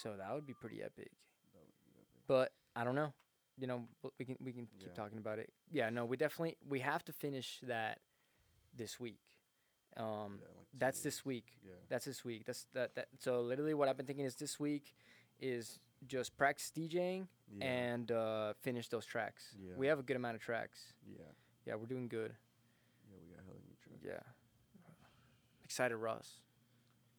[0.01, 1.11] so that would be pretty epic.
[1.53, 2.21] That would be epic.
[2.27, 3.13] But I don't know.
[3.57, 4.93] You know, w- we can we can keep Yeah.
[4.93, 5.53] talking about it.
[5.71, 7.99] Yeah, no, we definitely we have to finish that
[8.75, 9.21] this week.
[9.95, 10.05] Um,
[10.41, 11.45] Yeah, like two that's this week.
[11.63, 11.71] Yeah.
[11.87, 12.45] That's this week.
[12.45, 13.07] That's that that.
[13.19, 14.93] So literally, what I've been thinking is this week
[15.39, 17.65] is just practice DJing Yeah.
[17.65, 19.55] and uh, finish those tracks.
[19.57, 19.73] Yeah.
[19.77, 20.93] We have a good amount of tracks.
[21.07, 21.31] yeah.
[21.65, 22.35] Yeah, we're doing good.
[23.09, 23.92] Yeah, we got hella new tracks.
[24.03, 24.19] Yeah.
[25.63, 26.41] Excited, Russ.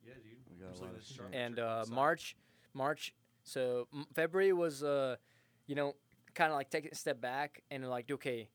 [0.06, 0.38] Yeah, dude.
[0.50, 1.84] We got just a lot of the and uh.
[1.90, 2.36] March,
[2.74, 3.14] March.
[3.42, 5.16] So m- February was, uh,
[5.66, 5.94] you know,
[6.34, 8.48] kind of like taking a step back and like, okay,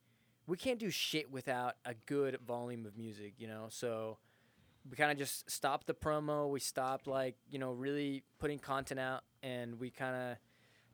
[0.48, 3.68] we can't do shit without a good volume of music, you know.
[3.70, 4.18] So
[4.90, 6.50] we kind of just stopped the promo.
[6.50, 10.38] We stopped like you know really putting content out, and we kind of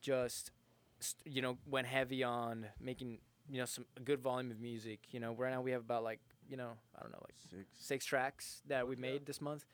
[0.02, 0.52] just
[1.00, 3.20] st- you know went heavy on making
[3.50, 5.00] you know some a good volume of music.
[5.12, 6.20] You know, right now we have about like
[6.50, 7.66] you know I don't know like Six.
[7.80, 9.66] six tracks that we made this month.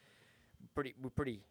[0.75, 1.41] Pretty, we're pretty,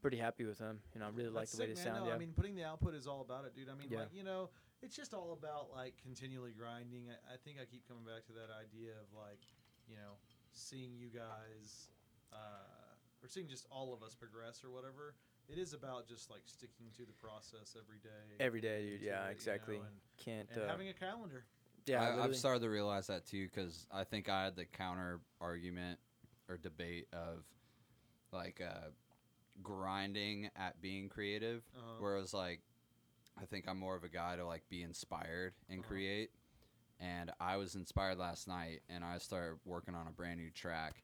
[0.00, 0.78] pretty happy with them.
[0.94, 1.84] You know, I really like the way they man.
[1.84, 2.00] sound.
[2.04, 2.14] No, yeah.
[2.14, 3.68] I mean, putting the output is all about it, dude.
[3.68, 4.00] I mean, Yeah.
[4.00, 4.50] like you know,
[4.80, 7.10] it's just all about like continually grinding.
[7.10, 9.42] I, I think I keep coming back to that idea of like,
[9.88, 10.18] you know,
[10.52, 11.90] seeing you guys,
[12.32, 15.14] uh, or seeing just all of us progress or whatever.
[15.48, 18.38] It is about just like sticking to the process every day.
[18.38, 19.02] Every day, dude.
[19.02, 19.76] Yeah, it, you know, exactly.
[19.76, 19.84] and,
[20.16, 20.48] Can't.
[20.54, 21.44] and uh, having a calendar.
[21.86, 22.24] Yeah, I.
[22.24, 25.98] I've started to realize that too because I think I had the counter argument
[26.48, 27.44] or debate of
[28.32, 28.88] like uh,
[29.62, 31.94] grinding at being creative, Uh-huh.
[31.98, 32.60] whereas like
[33.40, 35.88] I think I'm more of a guy to like be inspired and Uh-huh.
[35.88, 36.30] create.
[37.02, 41.02] And I was inspired last night, and I started working on a brand new track,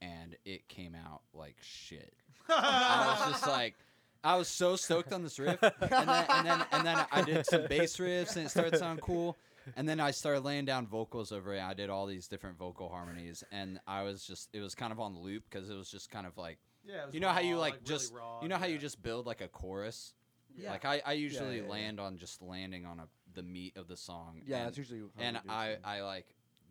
[0.00, 2.14] and it came out like shit.
[2.48, 3.74] I was just like,
[4.22, 7.44] I was so stoked on this riff, and then and then and then I did
[7.44, 9.36] some bass riffs, and it started to sound cool.
[9.76, 11.60] And then I started laying down vocals over it.
[11.60, 15.00] I did all these different vocal harmonies, and I was just it was kind of
[15.00, 17.40] on loop because it was just kind of like yeah, it was you know how
[17.40, 20.14] you raw, like, really just raw, you know how you just build like a chorus.
[20.54, 20.70] Yeah.
[20.70, 21.70] Like I, I usually yeah, yeah.
[21.70, 24.42] land on just landing on a the meat of the song.
[24.44, 25.00] Yeah, and, that's usually.
[25.00, 25.76] how and do I.
[25.84, 26.26] I like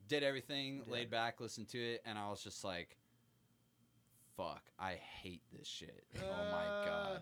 [0.08, 0.94] did everything, Yeah.
[0.94, 2.98] laid back, listened to it, and I was just like,
[4.38, 7.22] "Fuck, I hate this shit." oh my Uh, god.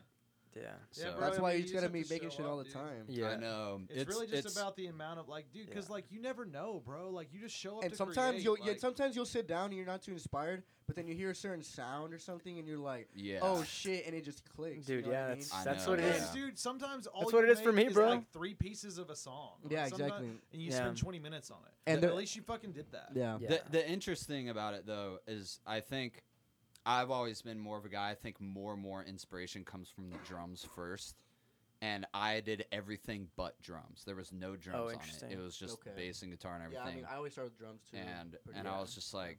[0.55, 0.61] Yeah.
[0.63, 2.13] Yeah, So bro, That's I why mean, you you just just gotta have be to
[2.13, 2.73] making show shit up, all the dude.
[2.73, 3.05] time.
[3.07, 3.29] Yeah.
[3.29, 3.81] I know.
[3.89, 5.93] It's, really just about the amount of like, dude, because Yeah.
[5.93, 7.09] like you never know, bro.
[7.09, 7.83] Like you just show up.
[7.83, 10.11] And to sometimes create, you'll yeah, like- sometimes you'll sit down and you're not too
[10.11, 13.39] inspired, but then you hear a certain sound or something and you're like, yeah.
[13.41, 14.85] oh shit, and it just clicks.
[14.85, 15.53] Dude, you know yeah, what I that's?
[15.53, 16.21] I that's know, what it is.
[16.35, 16.41] Yeah.
[16.45, 16.57] dude.
[16.59, 18.09] Sometimes all That's you what it is for make me, is, bro.
[18.09, 19.51] Like three pieces of a song.
[19.63, 20.29] Like, Yeah, sometime- exactly.
[20.53, 20.77] And you Yeah.
[20.77, 21.73] spend 20 minutes on it.
[21.85, 23.09] And Th- the- at least you fucking did that.
[23.13, 23.37] Yeah.
[23.39, 23.49] Yeah.
[23.49, 26.23] The the interesting about it though is I think
[26.89, 28.09] I've always been more of a guy.
[28.09, 31.15] I think more and more inspiration comes from the drums first.
[31.81, 34.03] And I did everything but drums.
[34.05, 34.93] There was no drums oh, on it.
[34.95, 35.31] interesting.
[35.31, 35.91] It was just Okay.
[35.95, 36.99] bass and guitar and Yeah, everything.
[36.99, 37.97] I mean, I always start with drums too.
[37.97, 38.75] and pretty and much.
[38.75, 39.37] I was just like,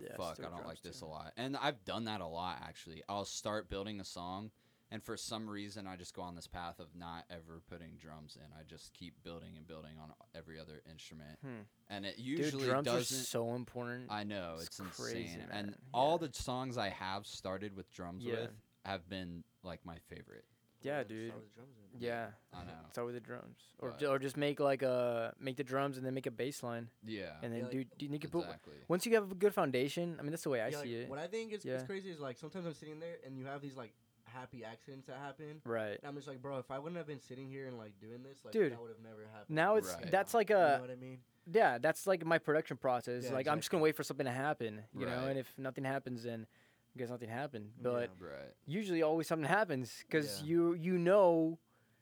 [0.00, 1.04] Yeah, fuck, I don't like this too.
[1.04, 1.32] a lot.
[1.36, 3.02] And I've done that a lot actually.
[3.08, 4.50] I'll start building a song,
[4.94, 8.36] and for some reason, I just go on this path of not ever putting drums
[8.36, 8.46] in.
[8.58, 11.62] I just keep building and building on every other instrument, Hmm.
[11.90, 13.24] and it usually Dude, usually drums are doesn't.
[13.24, 14.06] so important.
[14.10, 15.76] I know It's it's, crazy, insane, and man.
[15.92, 18.34] all the songs I have started with drums Yeah.
[18.42, 18.50] with
[18.84, 20.44] have been like my favorite.
[20.82, 21.34] yeah, Start dude.
[21.34, 22.00] with drums then.
[22.02, 22.30] Yeah.
[22.52, 22.72] I know.
[22.92, 26.04] Start with the drums, or But- or just make like a make the drums and
[26.04, 28.46] then make a bass line, Yeah, and then Yeah, like- do do you can put
[28.88, 30.16] once you have a good foundation.
[30.18, 31.08] I mean, that's the way I Yeah, see like, it.
[31.08, 31.76] What I think is, Yeah.
[31.76, 33.94] is crazy is like sometimes I'm sitting there and you have these like
[34.34, 35.60] happy accidents that happen.
[35.64, 35.98] Right.
[35.98, 38.22] And I'm just like, bro, if I wouldn't have been sitting here and like doing
[38.22, 39.54] this, like Dude, that would have never happened.
[39.54, 40.10] Now it's Right.
[40.10, 40.52] that's like a.
[40.52, 41.18] you know a what I mean?
[41.52, 43.24] yeah, that's like my production process.
[43.24, 45.26] Yeah, like I'm just gonna wait for something to happen, you know.
[45.28, 46.46] And if nothing happens, then
[46.94, 47.70] I guess nothing happened.
[47.76, 47.82] Yeah.
[47.82, 48.52] But right.
[48.66, 50.48] usually, always something happens because Yeah.
[50.48, 51.58] you you know.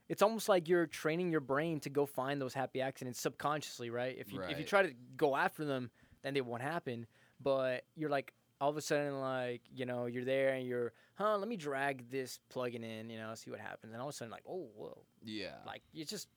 [0.09, 4.15] It's almost like you're training your brain to go find those happy accidents subconsciously, right?
[4.19, 5.91] If you if you try to go after them,
[6.23, 7.07] then they won't happen.
[7.41, 11.37] But you're like all of a sudden like you know you're there and you're huh
[11.37, 14.17] let me drag this plugin in you know see what happens and all of a
[14.17, 15.57] sudden like oh whoa Yeah.
[15.67, 16.29] like it's just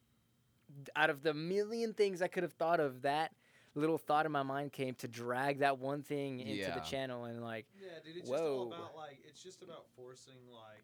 [0.95, 3.31] out of the million things I could have thought of, that
[3.75, 6.73] little thought in my mind came to drag that one thing into Yeah.
[6.73, 8.17] the channel and like Yeah, dude.
[8.17, 8.73] It's just all Whoa.
[8.73, 10.83] about like it's just about forcing like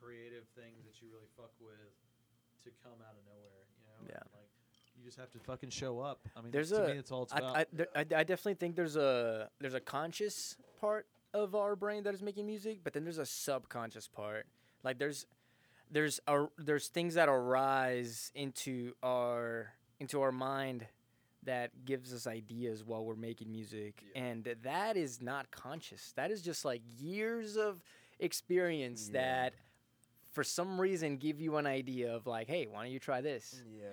[0.00, 1.90] creative things that you really fuck with
[2.62, 3.66] to come out of nowhere.
[3.74, 4.14] You know.
[4.14, 4.22] Yeah.
[4.38, 4.41] Like
[5.02, 6.20] you just have to fucking show up.
[6.36, 7.56] I mean, There's to a- me, it's all it's I, about.
[7.56, 12.04] I, there, I, I definitely think there's a there's a conscious part of our brain
[12.04, 14.46] that is making music, but then there's a subconscious part.
[14.84, 15.26] Like there's
[15.90, 20.86] there's a, there's things that arise into our into our mind
[21.44, 24.22] that gives us ideas while we're making music, Yeah.
[24.22, 26.12] and that is not conscious.
[26.14, 27.82] That is just like years of
[28.20, 29.20] experience Yeah.
[29.20, 29.54] that.
[30.32, 33.62] For some reason, give you an idea of like, hey, why don't you try this?
[33.70, 33.84] Yeah.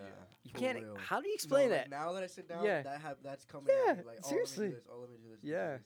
[0.44, 0.80] You can't.
[0.82, 0.96] real.
[0.98, 1.90] How do you No, explain like, that?
[1.90, 2.82] Now that I sit down, Yeah.
[2.82, 3.68] that have that's coming.
[3.86, 4.68] Yeah, at me, like, seriously.
[4.68, 4.88] Oh, let me do this.
[4.92, 5.32] Oh, let me do this.
[5.32, 5.78] let me do Yeah.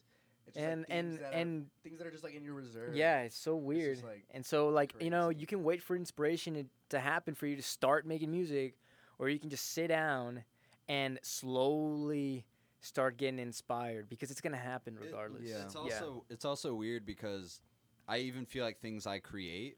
[0.46, 2.54] It's and like, things and that are- and things that are just like in your
[2.54, 2.96] reserve.
[2.96, 4.04] Yeah, it's so just, weird.
[4.04, 7.48] like, and so, like, you know, you can wait for inspiration to, to happen for
[7.48, 8.76] you to start making music,
[9.20, 10.44] or you can just sit down
[10.90, 12.46] and slowly
[12.82, 15.44] start getting inspired because it's gonna happen It- regardless.
[15.50, 15.64] Yeah.
[15.64, 17.62] It's also it's also weird because
[18.08, 19.78] I even feel like things I create,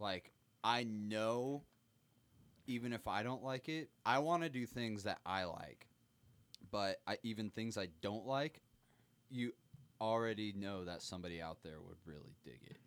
[0.00, 0.32] like
[0.64, 1.62] I know,
[2.66, 5.86] even if I don't like it, I want to do things that I like,
[6.70, 8.60] but I even things I don't like,
[9.30, 9.52] you
[10.00, 12.78] already know that somebody out there would really dig it,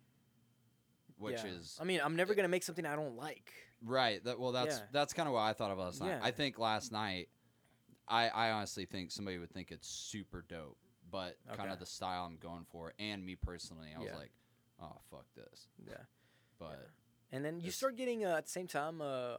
[1.18, 1.50] which Yeah.
[1.50, 3.52] is I mean, I'm never gonna make something I don't like.
[3.82, 4.22] Right.
[4.24, 4.86] That well, that's Yeah.
[4.92, 6.08] that's kind of what I thought of last night.
[6.08, 6.20] Yeah.
[6.22, 7.28] I think last night,
[8.08, 10.78] I I honestly think somebody would think it's super dope
[11.10, 14.32] but kind of the style I'm going for, and me personally, I was like,
[14.80, 15.68] oh fuck this.
[15.86, 15.94] Yeah.
[16.58, 16.88] But
[17.32, 19.38] And then you It's- start getting uh, at the same time, uh,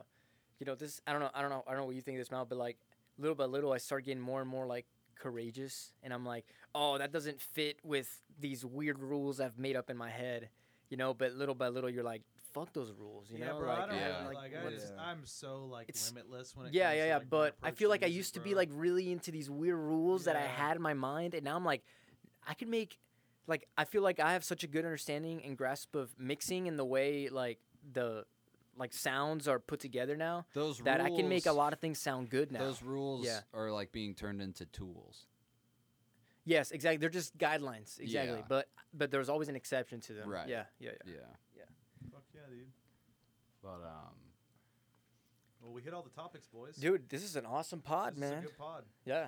[0.59, 1.01] you know, this.
[1.05, 1.29] I don't know.
[1.33, 1.63] I don't know.
[1.67, 2.77] I don't know what you think of this, Mal, but like
[3.17, 4.85] little by little, I start getting more and more like
[5.15, 9.89] courageous, and I'm like, oh, that doesn't fit with these weird rules I've made up
[9.89, 10.49] in my head,
[10.89, 11.13] you know.
[11.13, 12.23] But little by little, you're like,
[12.53, 13.59] fuck those rules, you yeah, know.
[13.59, 13.67] bro.
[13.69, 14.25] like, I don't yeah.
[14.25, 15.01] like, like I what's- just, Yeah.
[15.03, 17.17] I'm so like It's- limitless when it yeah, comes yeah, to, yeah.
[17.17, 19.77] like, But I feel like I music, used to be like really into these weird
[19.77, 21.83] rules that I had in my mind, and now I'm like,
[22.47, 22.99] I could make,
[23.47, 26.77] like, I feel like I have such a good understanding and grasp of mixing and
[26.77, 27.59] the way like
[27.91, 28.25] the,
[28.77, 31.99] like sounds are put together now those that I can make a lot of things
[31.99, 32.59] sound good now.
[32.59, 33.41] Those rules Yeah.
[33.53, 35.27] are like being turned into tools.
[36.45, 36.97] yes, exactly.
[36.97, 38.37] They're just guidelines, exactly.
[38.39, 38.45] Yeah.
[38.47, 40.29] But but there's always an exception to them.
[40.29, 40.47] Right.
[40.47, 41.13] Yeah, yeah, yeah.
[41.55, 41.63] Yeah.
[42.11, 42.67] Fuck yeah, dude.
[43.61, 44.15] But um,
[45.61, 46.75] Well, we hit all the topics, boys.
[46.75, 48.33] Dude, this is an awesome pod, this man.
[48.33, 48.83] is a good pod.
[49.05, 49.27] Yeah.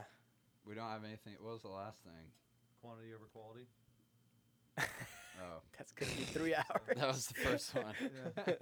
[0.66, 1.34] we don't have anything.
[1.40, 2.32] What was the last thing?
[2.82, 3.68] Quantity over quality.
[5.42, 6.96] Oh, That's gonna be three hours.
[6.98, 7.94] that was the first one.
[8.48, 8.54] Yeah.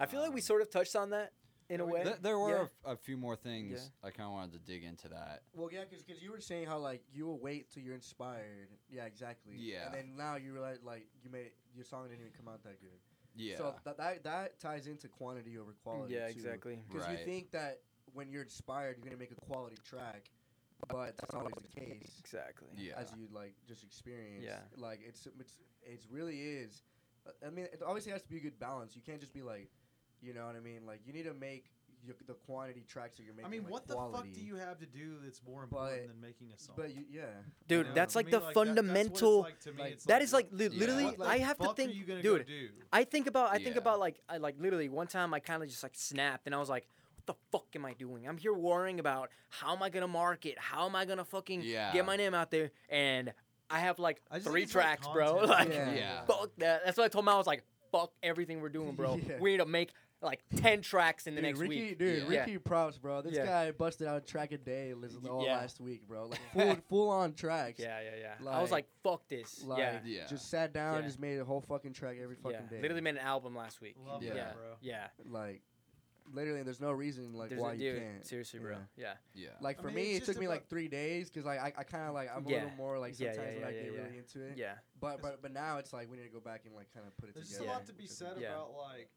[0.00, 1.32] I feel like we Um, sort of touched on that
[1.68, 2.04] in Yeah, a way.
[2.04, 2.66] Th- there were Yeah.
[2.84, 3.72] a, a few more things
[4.02, 4.08] Yeah.
[4.08, 5.42] I kind of wanted to dig into that.
[5.54, 8.68] Well, yeah, because you were saying how like you will wait till you're inspired.
[8.88, 9.54] Yeah, exactly.
[9.56, 9.86] Yeah.
[9.86, 12.80] And then now you realize like you made your song didn't even come out that
[12.80, 12.98] good.
[13.34, 13.56] Yeah.
[13.56, 16.14] So that that, that ties into quantity over quality.
[16.14, 16.32] yeah, too.
[16.32, 16.78] exactly.
[16.88, 17.18] Because Right.
[17.18, 17.80] you think that
[18.14, 20.30] when you're inspired, you're gonna make a quality track,
[20.88, 22.16] but that's not always the case.
[22.20, 22.68] Exactly.
[22.76, 22.92] yeah.
[22.96, 24.44] As you like just experience.
[24.44, 24.58] Yeah.
[24.76, 26.82] Like it's it's it's really is.
[27.26, 28.94] uh, I mean, it obviously has to be a good balance.
[28.94, 29.68] You can't just be like,
[30.22, 30.86] you know what I mean?
[30.86, 31.66] Like you need to make
[32.04, 33.46] your, the quantity tracks that you're making.
[33.46, 34.12] I mean, like, what quality.
[34.12, 36.74] the fuck do you have to do that's more important But- than making a song?
[36.76, 37.22] But you, yeah.
[37.66, 37.94] Dude, You know?
[37.94, 39.40] that's To like me, the that- that's what fundamental.
[39.40, 40.78] like like- that is like li- Yeah.
[40.78, 41.04] literally.
[41.06, 42.38] What I have to think, are you gonna dude.
[42.42, 42.68] go do?
[42.92, 43.50] I think about.
[43.52, 46.46] I think about like I like literally one time I kind of just like snapped
[46.46, 46.97] and I was like, "What
[47.28, 48.26] the fuck am I doing?
[48.26, 50.56] I'm here worrying about how am I gonna market?
[50.58, 51.92] How am I gonna fucking Yeah.
[51.92, 53.32] get my name out there?" And
[53.70, 55.36] I have like I three think it's, like, tracks, bro.
[55.46, 55.92] Like, Yeah.
[55.92, 56.24] Yeah.
[56.24, 56.82] fuck that.
[56.84, 57.28] That's what I told him.
[57.28, 57.62] I was like,
[57.92, 59.14] "Fuck everything we're doing, bro.
[59.28, 59.38] Yeah.
[59.38, 62.40] We need to make like ten tracks in the dude, next Ricky, week." dude, Yeah.
[62.40, 63.22] Ricky, props, bro.
[63.22, 63.44] This Yeah.
[63.44, 65.58] guy busted out a track a day listen, all Yeah.
[65.58, 66.26] last week, bro.
[66.26, 67.78] Like full, full on tracks.
[67.78, 68.50] Yeah, yeah, yeah.
[68.50, 70.00] I was Like- like, "Fuck this." Like, yeah.
[70.04, 70.26] Yeah.
[70.26, 71.02] just sat down, Yeah.
[71.02, 72.66] just made a whole fucking track every fucking yeah.
[72.68, 72.80] day.
[72.82, 73.94] Literally made an album last week.
[74.04, 74.30] Love Yeah.
[74.30, 74.76] that, yeah, bro.
[74.80, 75.06] yeah.
[75.30, 75.62] like,
[76.32, 78.26] literally, there's no reason like There's why a, you dude, can't.
[78.26, 78.76] seriously, bro.
[78.96, 79.14] Yeah.
[79.34, 79.42] Yeah.
[79.44, 79.48] yeah.
[79.60, 81.82] Like I for mean, me, it took me like three days because like I, I
[81.84, 84.14] kind of like I'm a little more like sometimes yeah, when I get yeah, really
[84.14, 84.18] yeah.
[84.18, 84.54] into it.
[84.56, 84.72] Yeah.
[85.00, 87.16] But but but now it's like we need to go back and like kind of
[87.16, 87.72] put it There's just together.
[87.72, 88.48] a lot to be which is- said Yeah.
[88.54, 89.08] about like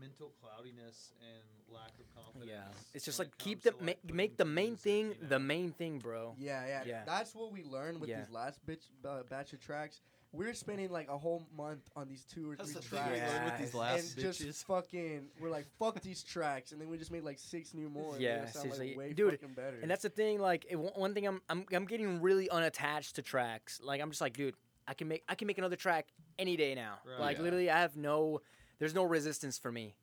[0.00, 1.42] mental cloudiness and
[1.74, 2.50] lack of confidence.
[2.50, 2.62] Yeah.
[2.94, 5.38] It's just like it keep the to, ma- make the main music, thing you the
[5.38, 6.34] main thing, bro.
[6.38, 7.02] Yeah, yeah, Yeah.
[7.04, 8.20] That's what we learned with Yeah.
[8.20, 10.00] these last bitch, uh, batch of tracks.
[10.34, 13.20] We're spending like a whole month on these two or That's three the thing tracks.
[13.20, 14.44] we learned with these last and bitches.
[14.46, 17.90] just fucking, we're like, fuck these tracks, and then we just made like six new
[17.90, 18.12] more.
[18.14, 18.96] and they Yeah, sound, like, seriously.
[18.96, 19.76] way Dude, fucking better.
[19.82, 20.40] And that's the thing.
[20.40, 23.80] Like it, one one thing, I'm I'm I'm getting really unattached to tracks.
[23.84, 24.54] Like I'm just like, dude,
[24.88, 26.06] I can make I can make another track
[26.38, 26.94] any day now.
[27.06, 27.20] Right.
[27.20, 27.42] Like Yeah.
[27.42, 28.40] literally, I have no,
[28.78, 29.94] there's no resistance for me,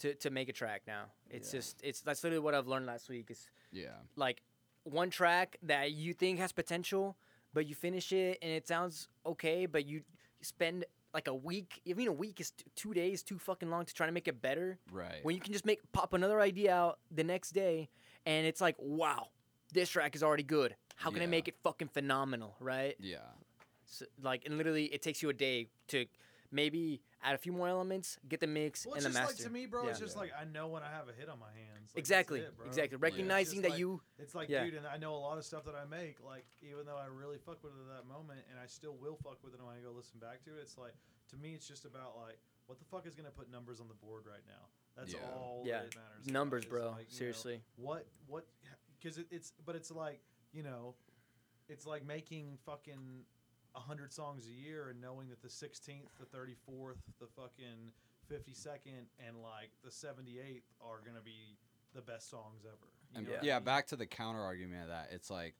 [0.00, 1.04] to to make a track now.
[1.30, 1.60] It's Yeah.
[1.60, 3.30] just it's that's literally what I've learned last week.
[3.30, 3.90] Is yeah.
[4.16, 4.42] like
[4.82, 7.16] one track that you think has potential,
[7.56, 10.02] but you finish it and it sounds okay, but you
[10.42, 10.84] spend
[11.14, 13.94] like a week, I mean, a week is t- two days too fucking long to
[13.94, 14.78] try to make it better.
[14.92, 15.20] Right.
[15.22, 17.88] When you can just make pop another idea out the next day,
[18.26, 19.28] and it's like, wow,
[19.72, 20.76] this track is already good.
[20.96, 22.94] How can I make it fucking phenomenal, right?
[23.00, 23.18] yeah.
[23.86, 26.04] So, like, and literally, it takes you a day to
[26.52, 29.42] maybe add a few more elements, get the mix Well, and it's the just master.
[29.44, 29.88] like to me, bro.
[29.88, 30.04] It's Yeah.
[30.06, 31.92] just like I know when I have a hit on my hands.
[31.94, 32.66] Like, that's exactly, it, bro.
[32.66, 32.96] exactly.
[32.98, 34.64] Recognizing just that like- you, It's like, Yeah.
[34.64, 37.06] dude, and I know a lot of stuff that I make, like, even though I
[37.06, 39.74] really fuck with it at that moment, and I still will fuck with it when
[39.76, 40.94] I go listen back to it, it's like,
[41.28, 43.88] to me, it's just about, like, what the fuck is going to put numbers on
[43.88, 44.68] the board right now?
[44.96, 45.20] That's Yeah.
[45.30, 45.82] all Yeah.
[45.82, 46.26] that matters.
[46.26, 46.90] numbers, bro.
[46.90, 47.62] like, you know, seriously.
[47.76, 48.46] what, what,
[48.98, 50.20] because it, it's, but it's like,
[50.52, 50.94] you know,
[51.68, 53.24] it's like making fucking
[53.76, 57.92] a hundred songs a year and knowing that the 16th, the 34th, the fucking
[58.32, 61.56] 52nd, and like the 78th are gonna be
[61.94, 62.90] the best songs ever.
[63.12, 65.10] You And know what yeah, back to the counter argument of that.
[65.12, 65.54] It's like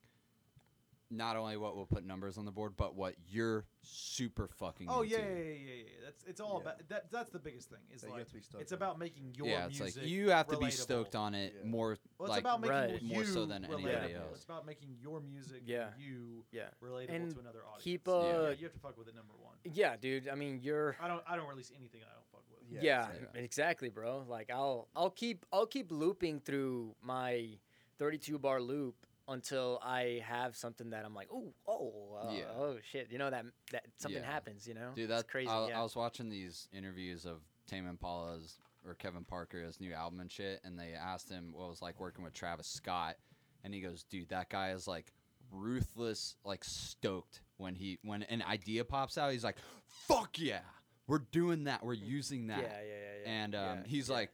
[1.11, 4.89] not only what will put numbers on the board, but what you're super fucking.
[4.91, 5.15] Oh into.
[5.17, 5.83] yeah, yeah, yeah, yeah, yeah.
[6.05, 6.71] That's it's all Yeah.
[6.73, 7.11] about that.
[7.13, 7.79] That's the biggest thing.
[7.95, 8.77] Is That you like have to be it's on.
[8.77, 11.69] about making your yeah, it's like you have to be stoked on it Yeah.
[11.69, 11.97] more.
[12.19, 13.03] Well, it's like about making Right.
[13.03, 14.17] you more so than anybody relatable.
[14.17, 14.35] else.
[14.37, 15.91] It's about making your music Yeah.
[15.97, 16.71] you Yeah.
[16.83, 17.83] relatable And to another audience.
[17.85, 19.15] keep, Yeah, uh, you have to fuck with it.
[19.15, 19.57] Number one.
[19.65, 20.29] Yeah, dude.
[20.29, 20.97] I mean, you're.
[21.01, 21.23] I don't.
[21.29, 22.69] I don't release anything I don't fuck with.
[22.69, 23.41] Yeah, Yeah, exactly.
[23.45, 24.25] exactly, bro.
[24.29, 27.59] Like I'll I'll keep I'll keep looping through my
[27.99, 32.45] 32 bar loop until I have something that I'm like, oh, oh, uh, Yeah.
[32.57, 34.31] oh shit, you know that that something Yeah.
[34.31, 34.93] happens, you know?
[34.95, 35.49] Dude, It's that's crazy.
[35.49, 35.81] I, yeah.
[35.81, 40.61] I was watching these interviews of Tame Impala's or Kevin Parker's new album and shit,
[40.65, 43.17] and they asked him what it was like working with Travis Scott,
[43.65, 45.13] and he goes, "Dude, that guy is like
[45.51, 49.33] ruthless, like stoked when he when an idea pops out.
[49.33, 49.57] He's like,
[50.07, 50.61] "Fuck yeah,
[51.09, 51.85] we're doing that.
[51.85, 53.31] We're using Yeah, that." yeah, yeah, yeah.
[53.43, 54.15] and um, yeah, he's yeah.
[54.15, 54.31] like,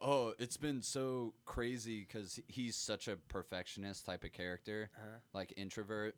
[0.00, 5.18] "Oh, it's been so crazy because he's such a perfectionist type of character, Uh-huh.
[5.32, 6.16] like introvert."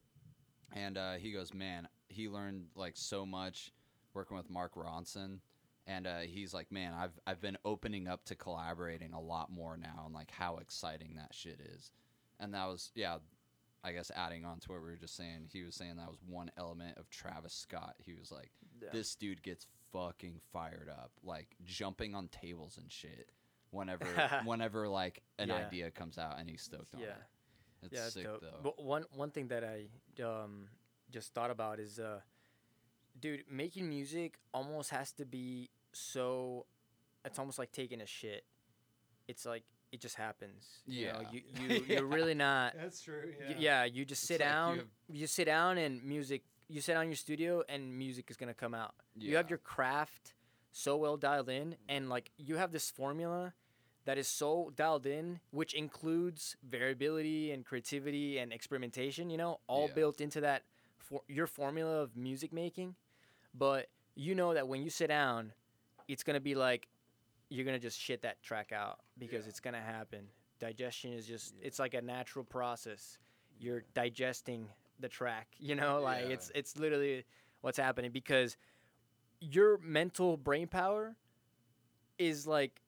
[0.72, 3.72] And uh, he goes, "Man, he learned like so much
[4.14, 5.40] working with Mark Ronson."
[5.84, 9.76] And uh, he's like, man, I've I've been opening up to collaborating a lot more
[9.76, 11.90] now, and like how exciting that shit is.
[12.38, 13.18] And that was, yeah,
[13.82, 16.20] I guess adding on to what we were just saying, he was saying that was
[16.24, 17.96] one element of Travis Scott.
[17.98, 18.90] He was like, Yeah.
[18.92, 23.30] this dude gets fucking fired up, like jumping on tables and shit.
[23.72, 24.04] Whenever,
[24.44, 25.56] whenever like an Yeah.
[25.66, 27.06] idea comes out and he's stoked on Yeah.
[27.08, 27.16] it.
[27.86, 28.40] It's yeah, it's sick dope.
[28.40, 28.60] though.
[28.62, 29.88] But one one thing that I
[30.22, 30.68] um
[31.10, 32.20] just thought about is uh,
[33.18, 36.66] dude, making music almost has to be so.
[37.24, 38.44] It's almost like taking a shit.
[39.28, 40.82] It's like it just happens.
[40.86, 41.28] You know, Yeah.
[41.32, 41.42] you
[41.78, 42.74] you you're really not.
[42.80, 43.32] That's true.
[43.48, 44.76] y- Yeah, you just sit like you down.
[44.76, 46.42] have- You, sit down and music.
[46.68, 48.94] You sit down in your studio and music is gonna come out.
[49.16, 50.34] You have your craft
[50.72, 53.52] so well dialed in, and like you have this formula
[54.04, 59.30] that is so dialed in, which includes variability and creativity and experimentation.
[59.30, 59.94] You know, all Yeah.
[59.94, 60.64] built into that
[60.98, 62.96] for your formula of music making.
[63.54, 65.52] But you know that when you sit down,
[66.08, 66.88] it's gonna be like
[67.48, 69.50] you're gonna just shit that track out because Yeah.
[69.50, 70.30] it's gonna happen.
[70.58, 71.66] Digestion is just Yeah.
[71.66, 73.18] it's like a natural process.
[73.58, 77.24] You're digesting the track, you know, like it's it's literally
[77.60, 78.56] what's happening because
[79.40, 81.16] your mental brain power
[82.18, 82.81] is like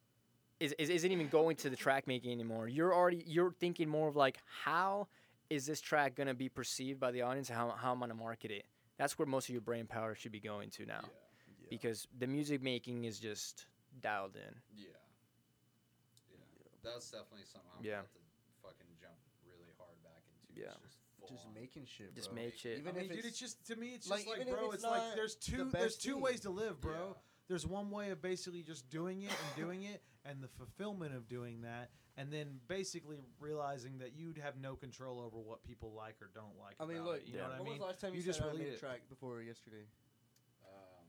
[0.61, 2.69] is, is isn't even going to the track making anymore.
[2.69, 5.09] You're already you're thinking more of like how
[5.51, 7.49] is this track gonna be perceived by the audience?
[7.49, 8.65] How how am I gonna market it?
[8.97, 11.67] That's where most of your brain power should be going to now, Yeah.
[11.69, 13.67] because the music making is just
[14.01, 14.55] dialed in.
[14.77, 14.87] Yeah.
[16.31, 16.39] Yeah.
[16.83, 18.01] That's definitely something I'm Yeah.
[18.01, 18.19] about to
[18.63, 20.61] fucking jump really hard back into.
[20.61, 20.75] Yeah.
[20.85, 20.99] Just,
[21.29, 21.55] Just on.
[21.55, 22.15] making shit.
[22.15, 22.43] Just bro.
[22.43, 22.79] make shit.
[22.79, 24.53] Even I mean, if dude, it's, it's just to me, it's like, just like, even
[24.55, 26.21] if bro, it's it's, like not there's the two there's two thing.
[26.23, 26.93] ways to live, bro.
[26.95, 27.21] Yeah.
[27.49, 31.29] There's one way of basically just doing it and doing it, and the fulfillment of
[31.29, 36.17] doing that, and then basically realizing that you'd have no control over what people like
[36.23, 36.77] or don't like.
[36.81, 37.17] I mean, look.
[37.19, 37.43] it, you Yeah.
[37.43, 37.69] know what I mean?
[37.69, 39.85] was the last time you, You just sat down made a track before yesterday?
[40.65, 41.07] Um,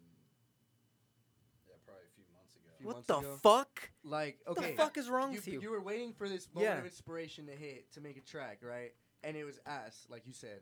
[1.68, 2.68] yeah, probably a few months ago.
[2.78, 3.40] Few What months the ago?
[3.42, 3.90] fuck?
[4.04, 5.62] Like, What okay, the fuck is wrong you, with you?
[5.62, 6.80] you were waiting for this moment Yeah.
[6.80, 8.94] of inspiration to hit to make a track, right?
[9.26, 10.60] And it was ass, like you said.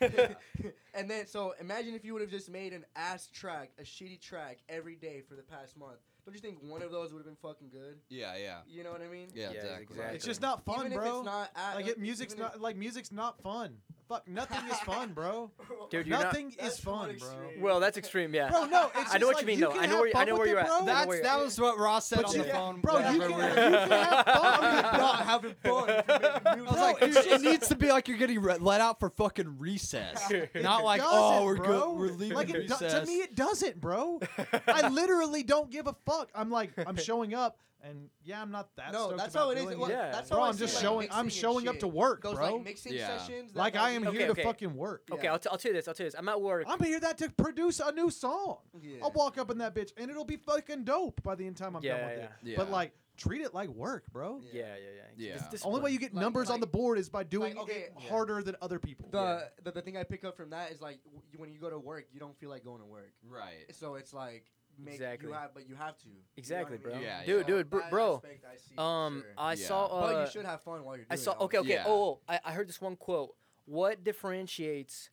[0.94, 4.20] and then, so imagine if you would have just made an ass track, a shitty
[4.20, 5.98] track every day for the past month.
[6.24, 7.96] Don't you think one of those would have been fucking good?
[8.08, 8.58] Yeah, yeah.
[8.68, 9.26] You know what I mean?
[9.34, 9.82] Yeah, Yeah, exactly.
[9.82, 10.16] exactly.
[10.16, 11.06] It's just not fun, even bro.
[11.06, 13.78] if it's not ass, like it, music's not like music's not fun.
[14.12, 15.50] Fuck, nothing is fun, bro.
[15.90, 17.28] Dude, you're not- nothing is fun, bro.
[17.60, 18.34] Well, that's extreme.
[18.34, 18.50] Yeah.
[18.50, 19.70] Bro, no, it's I know just what like you mean, you though.
[19.72, 20.66] can I know have where you- I fun know with where it, you're at.
[20.66, 20.74] bro.
[20.76, 22.80] I know That's where you're that was what Ross said on you the can- phone.
[22.80, 24.62] bro, you can, we you can have fun.
[25.00, 25.88] not having fun.
[25.90, 28.56] if you're making I was like, dude, it needs to be like you're getting re-
[28.60, 30.22] let out for fucking recess,
[30.54, 31.66] not like oh we're bro.
[31.66, 33.00] go- we're leaving like it do- recess.
[33.00, 34.20] to me it doesn't, bro.
[34.68, 36.28] I literally don't give a fuck.
[36.34, 38.92] I'm like I'm showing up, and yeah, I'm not that.
[38.92, 39.76] no, stoked that's about how it is.
[39.76, 40.10] Well, Yeah.
[40.12, 41.08] That's Bro, how I I'm see, just like, showing.
[41.10, 41.80] I'm and showing up shit.
[41.80, 42.54] to work, Those bro.
[42.56, 43.18] like mixing Yeah.
[43.18, 43.52] sessions.
[43.52, 44.42] that- Like I am Okay, here to okay.
[44.44, 45.02] fucking work.
[45.10, 45.32] Okay, Yeah.
[45.32, 45.88] I'll, t- I'll tell you this.
[45.88, 46.18] I'll tell you this.
[46.18, 46.64] I'm at work.
[46.68, 48.58] I'm here that to produce a new song.
[48.80, 48.98] Yeah.
[49.02, 51.76] I'll walk up in that bitch, and it'll be fucking dope by the end time
[51.76, 52.24] I'm Yeah, done with yeah.
[52.24, 52.30] it.
[52.42, 52.56] Yeah.
[52.56, 54.40] But like, treat it like work, bro.
[54.42, 54.50] Yeah.
[54.52, 55.02] yeah, yeah, yeah.
[55.16, 55.34] Yeah.
[55.52, 55.92] It's The only way discipline.
[55.92, 58.08] you get Like- numbers on like- the board is by doing okay, it yeah.
[58.08, 59.08] harder than other people.
[59.10, 61.58] The, the the thing I pick up from that is like w- you- when you
[61.58, 63.12] go to work, you don't feel like going to work.
[63.28, 63.66] right.
[63.72, 64.46] So it's like
[64.78, 65.28] make Exactly.
[65.28, 66.06] you have, but you have to.
[66.08, 66.92] You know what Exactly, I bro.
[66.94, 67.02] mean?
[67.02, 67.46] Yeah, dude, yeah.
[67.54, 68.22] dude, br- That bro.
[68.24, 69.32] I see Um, sure.
[69.38, 69.66] I Yeah.
[69.66, 69.86] saw.
[69.86, 71.32] Uh, but you should have fun while you're doing I saw.
[71.32, 71.40] it.
[71.42, 71.68] Okay, okay.
[71.70, 71.84] Yeah.
[71.86, 73.34] Oh, I, I heard this one quote.
[73.64, 75.10] What differentiates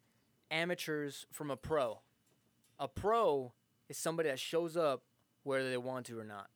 [0.51, 2.01] amateurs from a pro?
[2.79, 3.53] A pro
[3.87, 5.03] is somebody that shows up
[5.43, 6.49] whether they want to or not.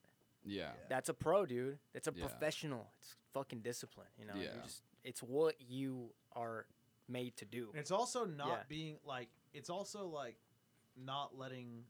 [0.44, 0.72] Yeah.
[0.90, 1.80] That's a pro, dude.
[1.94, 2.26] That's a Yeah.
[2.28, 2.92] professional.
[3.00, 4.08] It's fucking discipline.
[4.18, 4.36] You know.
[4.36, 4.62] You Yeah.
[4.64, 6.66] just, it's what you are
[7.08, 7.70] made to do.
[7.70, 8.64] And it's also not Yeah.
[8.68, 10.38] being like it's also like
[10.96, 11.86] not letting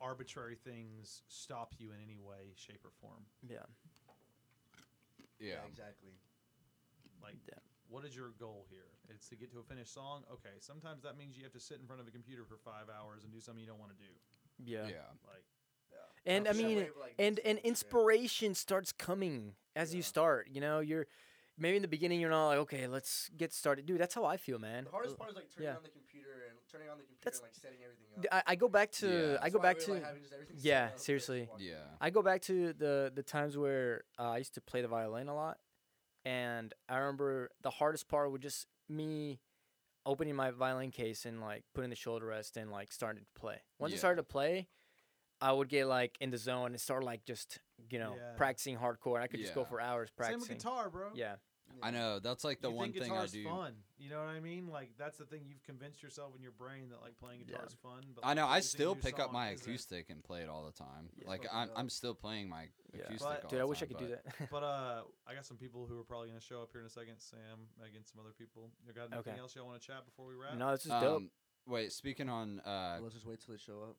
[0.00, 3.24] arbitrary things stop you in any way, shape, or form.
[3.48, 3.66] Yeah.
[5.38, 5.64] Yeah.
[5.68, 6.12] exactly.
[7.22, 7.58] Like, Yeah.
[7.88, 8.88] what is your goal here?
[9.08, 10.24] It's to get to a finished song.
[10.32, 12.88] Okay, sometimes that means you have to sit in front of a computer for five
[12.88, 14.12] hours and do something you don't want to do.
[14.64, 14.88] Yeah.
[14.88, 15.12] Yeah.
[15.26, 15.44] Like,
[16.24, 17.68] And I That's mean, way of, like, and and it, yeah.
[17.68, 20.06] inspiration starts coming as you Yeah.
[20.06, 20.48] start.
[20.50, 21.06] You know, you're
[21.58, 24.00] maybe in the beginning you're not like, okay, let's get started, dude.
[24.00, 24.84] That's how I feel, man.
[24.84, 25.76] The hardest part is like turning yeah.
[25.76, 28.44] on the computer and turning on the computer That's- and like setting everything up.
[28.46, 29.38] I, I go back to Yeah.
[29.42, 31.48] I go back really to like having just everything set yeah, up, seriously.
[31.58, 31.74] Yeah.
[32.00, 35.28] I go back to the the times where uh, I used to play the violin
[35.28, 35.58] a lot,
[36.24, 39.40] and I remember the hardest part was just me
[40.04, 43.56] opening my violin case and like putting the shoulder rest and like starting to play.
[43.78, 44.68] Once I started to play,
[45.40, 47.58] I would get like in the zone and start like just
[47.90, 48.32] you know Yeah.
[48.36, 49.20] practicing hardcore.
[49.20, 49.66] I could just go Yeah.
[49.68, 50.40] for hours same practicing.
[50.40, 51.10] with guitar, bro.
[51.14, 51.36] Yeah,
[51.82, 53.44] I know that's like the you one think thing I guitar's do.
[53.44, 53.74] fun.
[53.98, 54.68] You know what I mean?
[54.68, 57.62] Like that's the thing you've convinced yourself in your brain that like playing Yeah.
[57.64, 58.02] is fun.
[58.14, 58.44] But I like, know.
[58.46, 59.66] I producing a still new pick up song my isn't.
[59.68, 61.10] acoustic and play it all the time.
[61.16, 61.28] Yeah.
[61.28, 61.78] like Fucking I'm, dope.
[61.78, 63.02] I'm still playing my Yeah.
[63.04, 63.20] acoustic.
[63.20, 64.50] But- all Dude, the I wish I time, could do but- that.
[64.50, 66.90] But uh, I got some people who are probably gonna show up here in a
[66.90, 67.18] second.
[67.20, 68.70] Sam, Megan, some other people.
[68.86, 69.40] You got anything Okay.
[69.40, 70.54] else y'all want to chat before we wrap?
[70.56, 71.16] no, this is dope.
[71.16, 71.30] Um,
[71.66, 73.96] wait, speaking on uh, Let's just wait till they show up.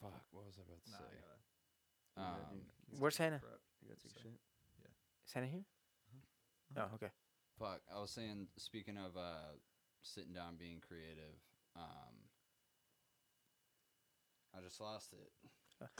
[0.00, 1.04] fuck, what was I about to Nah, say?
[2.16, 2.64] I gotta- Um, dude.
[2.66, 3.40] let's Where's Hannah?
[3.82, 4.40] You gotta take a So- shit.
[5.26, 5.64] Is Hannah here?
[6.76, 6.86] Uh-huh.
[6.90, 7.10] Oh, okay.
[7.58, 9.52] Fuck, I was saying, speaking of uh,
[10.02, 11.34] sitting down, being creative.
[11.76, 12.14] Um,
[14.56, 15.30] I just lost it.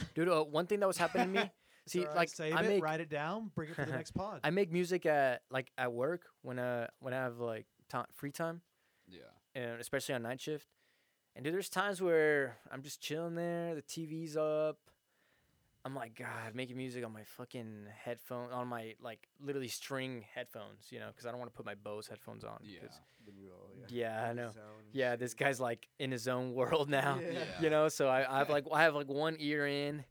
[0.15, 1.51] Dude, uh, one thing that was happening to me.
[1.87, 4.13] See, alright, like save I it, make write it down, bring it for the next
[4.13, 4.41] pod.
[4.45, 8.31] I make music at like at work when uh when I have like ti free
[8.33, 8.61] time.
[9.09, 9.21] Yeah.
[9.55, 10.67] and especially on night shift.
[11.35, 14.79] And dude, there's times where I'm just chilling there, the TV's up.
[15.85, 20.87] I'm like, God, making music on my fucking headphone, on my like literally string headphones,
[20.91, 22.59] you know, because I don't want to put my Bose headphones on.
[22.63, 22.81] Yeah.
[22.81, 23.87] 'cause- The new, oh, yeah.
[23.89, 24.51] Yeah, I know.
[24.93, 27.19] Yeah, this guy's like in his own world now.
[27.21, 27.45] Yeah.
[27.63, 30.05] You know, so I, I have like I have like one ear in,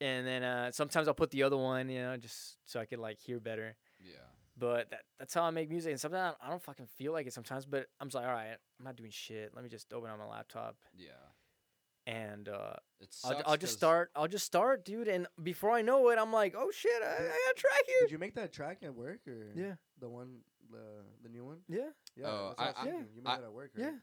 [0.00, 3.00] and then uh, sometimes I'll put the other one, you know, just so I can
[3.00, 3.76] like hear better.
[4.02, 4.14] Yeah.
[4.56, 5.90] But that, that's how I make music.
[5.92, 8.56] And sometimes I don't fucking feel like it sometimes, but I'm just like, all right,
[8.78, 9.52] I'm not doing shit.
[9.54, 11.08] Let me just open up my laptop Yeah.
[12.10, 14.10] And uh, It I'll, sucks I'll just 'cause- start.
[14.16, 15.08] I'll just start, dude.
[15.08, 17.96] And before I know it, I'm like, oh shit, I, I got a track here.
[18.02, 20.38] Did you make that track at work or Yeah, the one
[20.70, 21.58] the the new one?
[21.68, 23.06] yeah, Yeah, Oh, that's I, I- I- thinking.
[23.14, 23.84] You made I- that at work, yeah.
[23.86, 23.94] right?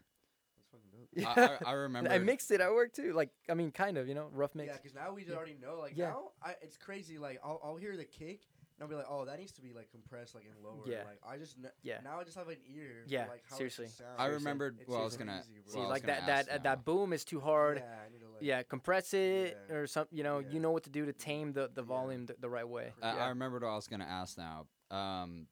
[0.56, 1.10] That's fucking dope.
[1.14, 1.58] yeah.
[1.66, 2.12] I, I, I remember.
[2.12, 3.14] I mixed it at work too.
[3.14, 4.68] Like, I mean, kind of, you know, rough mix.
[4.72, 5.36] Yeah, because now we Yeah.
[5.36, 5.80] already know.
[5.80, 6.10] Like Yeah.
[6.10, 7.18] now, I, it's crazy.
[7.18, 8.42] Like I'll, I'll hear the kick,
[8.78, 10.84] and I'll be like, oh, that needs to be like compressed, like and lower.
[10.86, 11.04] Yeah.
[11.06, 11.98] Like I just kn- Yeah.
[12.04, 13.04] now I just have an ear.
[13.08, 13.86] Yeah, For, like, how seriously.
[13.88, 14.16] should sound.
[14.20, 15.32] I remembered It's what I was gonna.
[15.44, 15.72] crazy, bro.
[15.74, 17.78] See, what I was like gonna that, that, uh, that boom is too hard.
[17.80, 18.42] Yeah, I need to like.
[18.42, 19.76] Yeah, compress it Yeah.
[19.76, 20.16] or something.
[20.16, 20.50] You know, Yeah.
[20.50, 21.88] you know what to do to tame the, the Yeah.
[21.88, 22.94] volume the, the right way.
[23.02, 23.26] I, yeah.
[23.26, 24.68] I remembered what I was gonna ask now.
[24.92, 25.48] Um,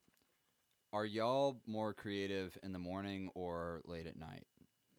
[0.94, 4.46] are y'all more creative in the morning or late at night?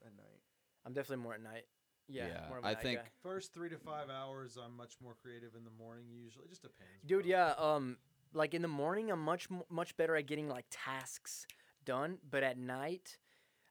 [0.05, 0.41] At night.
[0.85, 1.65] I'm definitely more at night.
[2.09, 3.07] Yeah, Yeah, more of a I night think- guy.
[3.23, 6.07] First three to five hours, I'm much more creative in the morning.
[6.09, 7.03] Usually, it just depends.
[7.05, 7.23] dude.
[7.23, 7.29] bro.
[7.31, 7.99] Yeah, um,
[8.33, 11.47] like in the morning, I'm much much better at getting like tasks
[11.85, 13.19] done, but at night,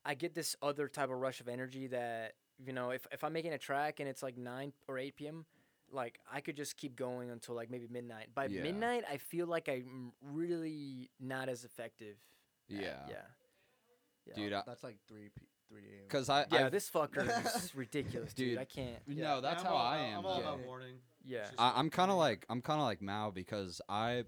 [0.05, 2.33] I get this other type of rush of energy that
[2.65, 5.45] you know, if if I'm making a track and it's like nine or eight p.m.
[5.91, 8.29] Like I could just keep going until like maybe midnight.
[8.33, 8.63] By Yeah.
[8.63, 12.15] midnight, I feel like I'm really not as effective.
[12.71, 12.99] at- Yeah.
[13.07, 13.15] yeah,
[14.25, 14.33] yeah.
[14.35, 16.07] Dude, I, That's like three p three a.m.
[16.09, 18.49] cause I, Yeah, I've- this fucker is ridiculous, dude.
[18.51, 19.07] Dude, I can't.
[19.07, 20.19] no, that's I'm how all I am.
[20.19, 20.41] I'm all though.
[20.41, 20.65] about Yeah.
[20.65, 20.95] morning.
[21.23, 21.47] Yeah.
[21.57, 24.23] I, I'm kind of like I'm kind of like Mao because I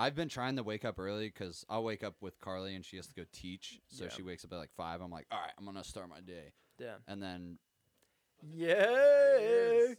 [0.00, 2.96] I've been trying to wake up early because I'll wake up with Carly and she
[2.96, 4.10] has to go teach, so Yeah.
[4.10, 5.02] she wakes up at like five.
[5.02, 6.96] I'm like, all right, I'm gonna start my day, Yeah.
[7.06, 7.58] and then
[8.42, 9.94] Yeah.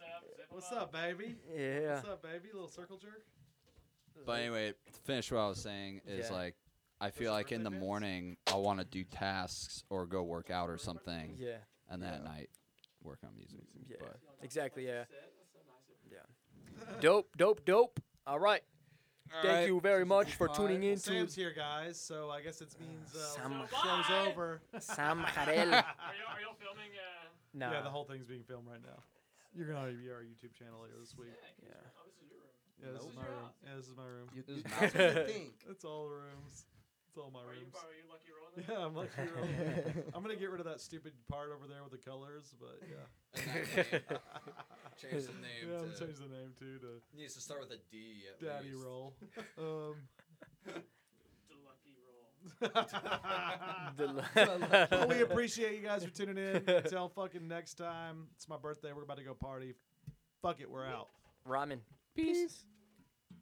[0.50, 1.36] What's up, baby?
[1.56, 1.96] Yeah.
[1.98, 2.50] What's up, baby?
[2.52, 3.26] Little circle jerk.
[4.26, 6.36] but anyway, to finish what I was saying is Yeah.
[6.36, 6.56] like
[7.00, 7.86] I feel like in the birthday pants?
[7.88, 11.60] morning I'll want to do tasks or go work out or something, Yeah.
[11.90, 12.50] and then at night
[13.02, 13.62] work on music.
[13.88, 13.98] Yeah.
[14.00, 14.86] But Exactly.
[14.88, 15.06] Yeah.
[17.00, 17.36] Dope.
[17.38, 17.64] Dope.
[17.66, 18.00] Dope.
[18.26, 18.64] All right.
[19.42, 22.00] Thank you very much for tuning in to Sam's here, guys.
[22.00, 24.62] So I guess it means uh, Sam- show's over.
[24.80, 25.48] Sam Jarel.
[25.48, 26.92] Are y'all, are y'all filming?
[26.96, 27.70] Uh, Nah.
[27.72, 29.04] Yeah, the whole thing's being filmed right now.
[29.54, 31.36] You're gonna be our YouTube channel later this week.
[31.62, 31.74] Yeah.
[32.00, 32.56] oh, this is your room.
[32.80, 33.12] Yeah, this Nope.
[33.12, 33.50] is my room.
[33.60, 34.28] Yeah, this is my room.
[34.34, 35.54] You, This you, is that's what you think.
[35.70, 36.64] It's all the rooms.
[37.12, 37.76] It's all my Are you, rooms.
[37.76, 38.56] are you lucky rolling?
[38.68, 38.72] there?
[38.72, 41.92] Yeah, I'm lucky you're- I'm gonna get rid of that stupid part over there with
[41.92, 43.04] the colors, but yeah.
[45.02, 47.72] Change the name Yeah, I'm to- change the name too to needs to start with
[47.72, 48.24] a D.
[48.32, 48.86] At Daddy least.
[48.86, 49.14] Roll.
[49.60, 49.96] Um,
[51.52, 52.32] The lucky roll.
[53.98, 56.64] The we appreciate you guys for tuning in.
[56.68, 58.28] Until fucking next time.
[58.36, 58.94] It's my birthday.
[58.94, 59.74] We're about to go party.
[60.42, 61.10] Fuck it, we're out.
[61.48, 61.80] Ramen.
[62.16, 62.64] Peace.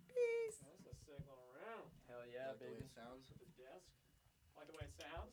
[0.07, 0.57] Peace.
[0.63, 1.85] That's a sick little room.
[2.07, 2.85] Hell yeah, Like the way baby.
[2.85, 3.25] it sounds.
[4.99, 5.31] Sounds.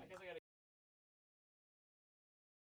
[0.00, 0.39] I guess I gotta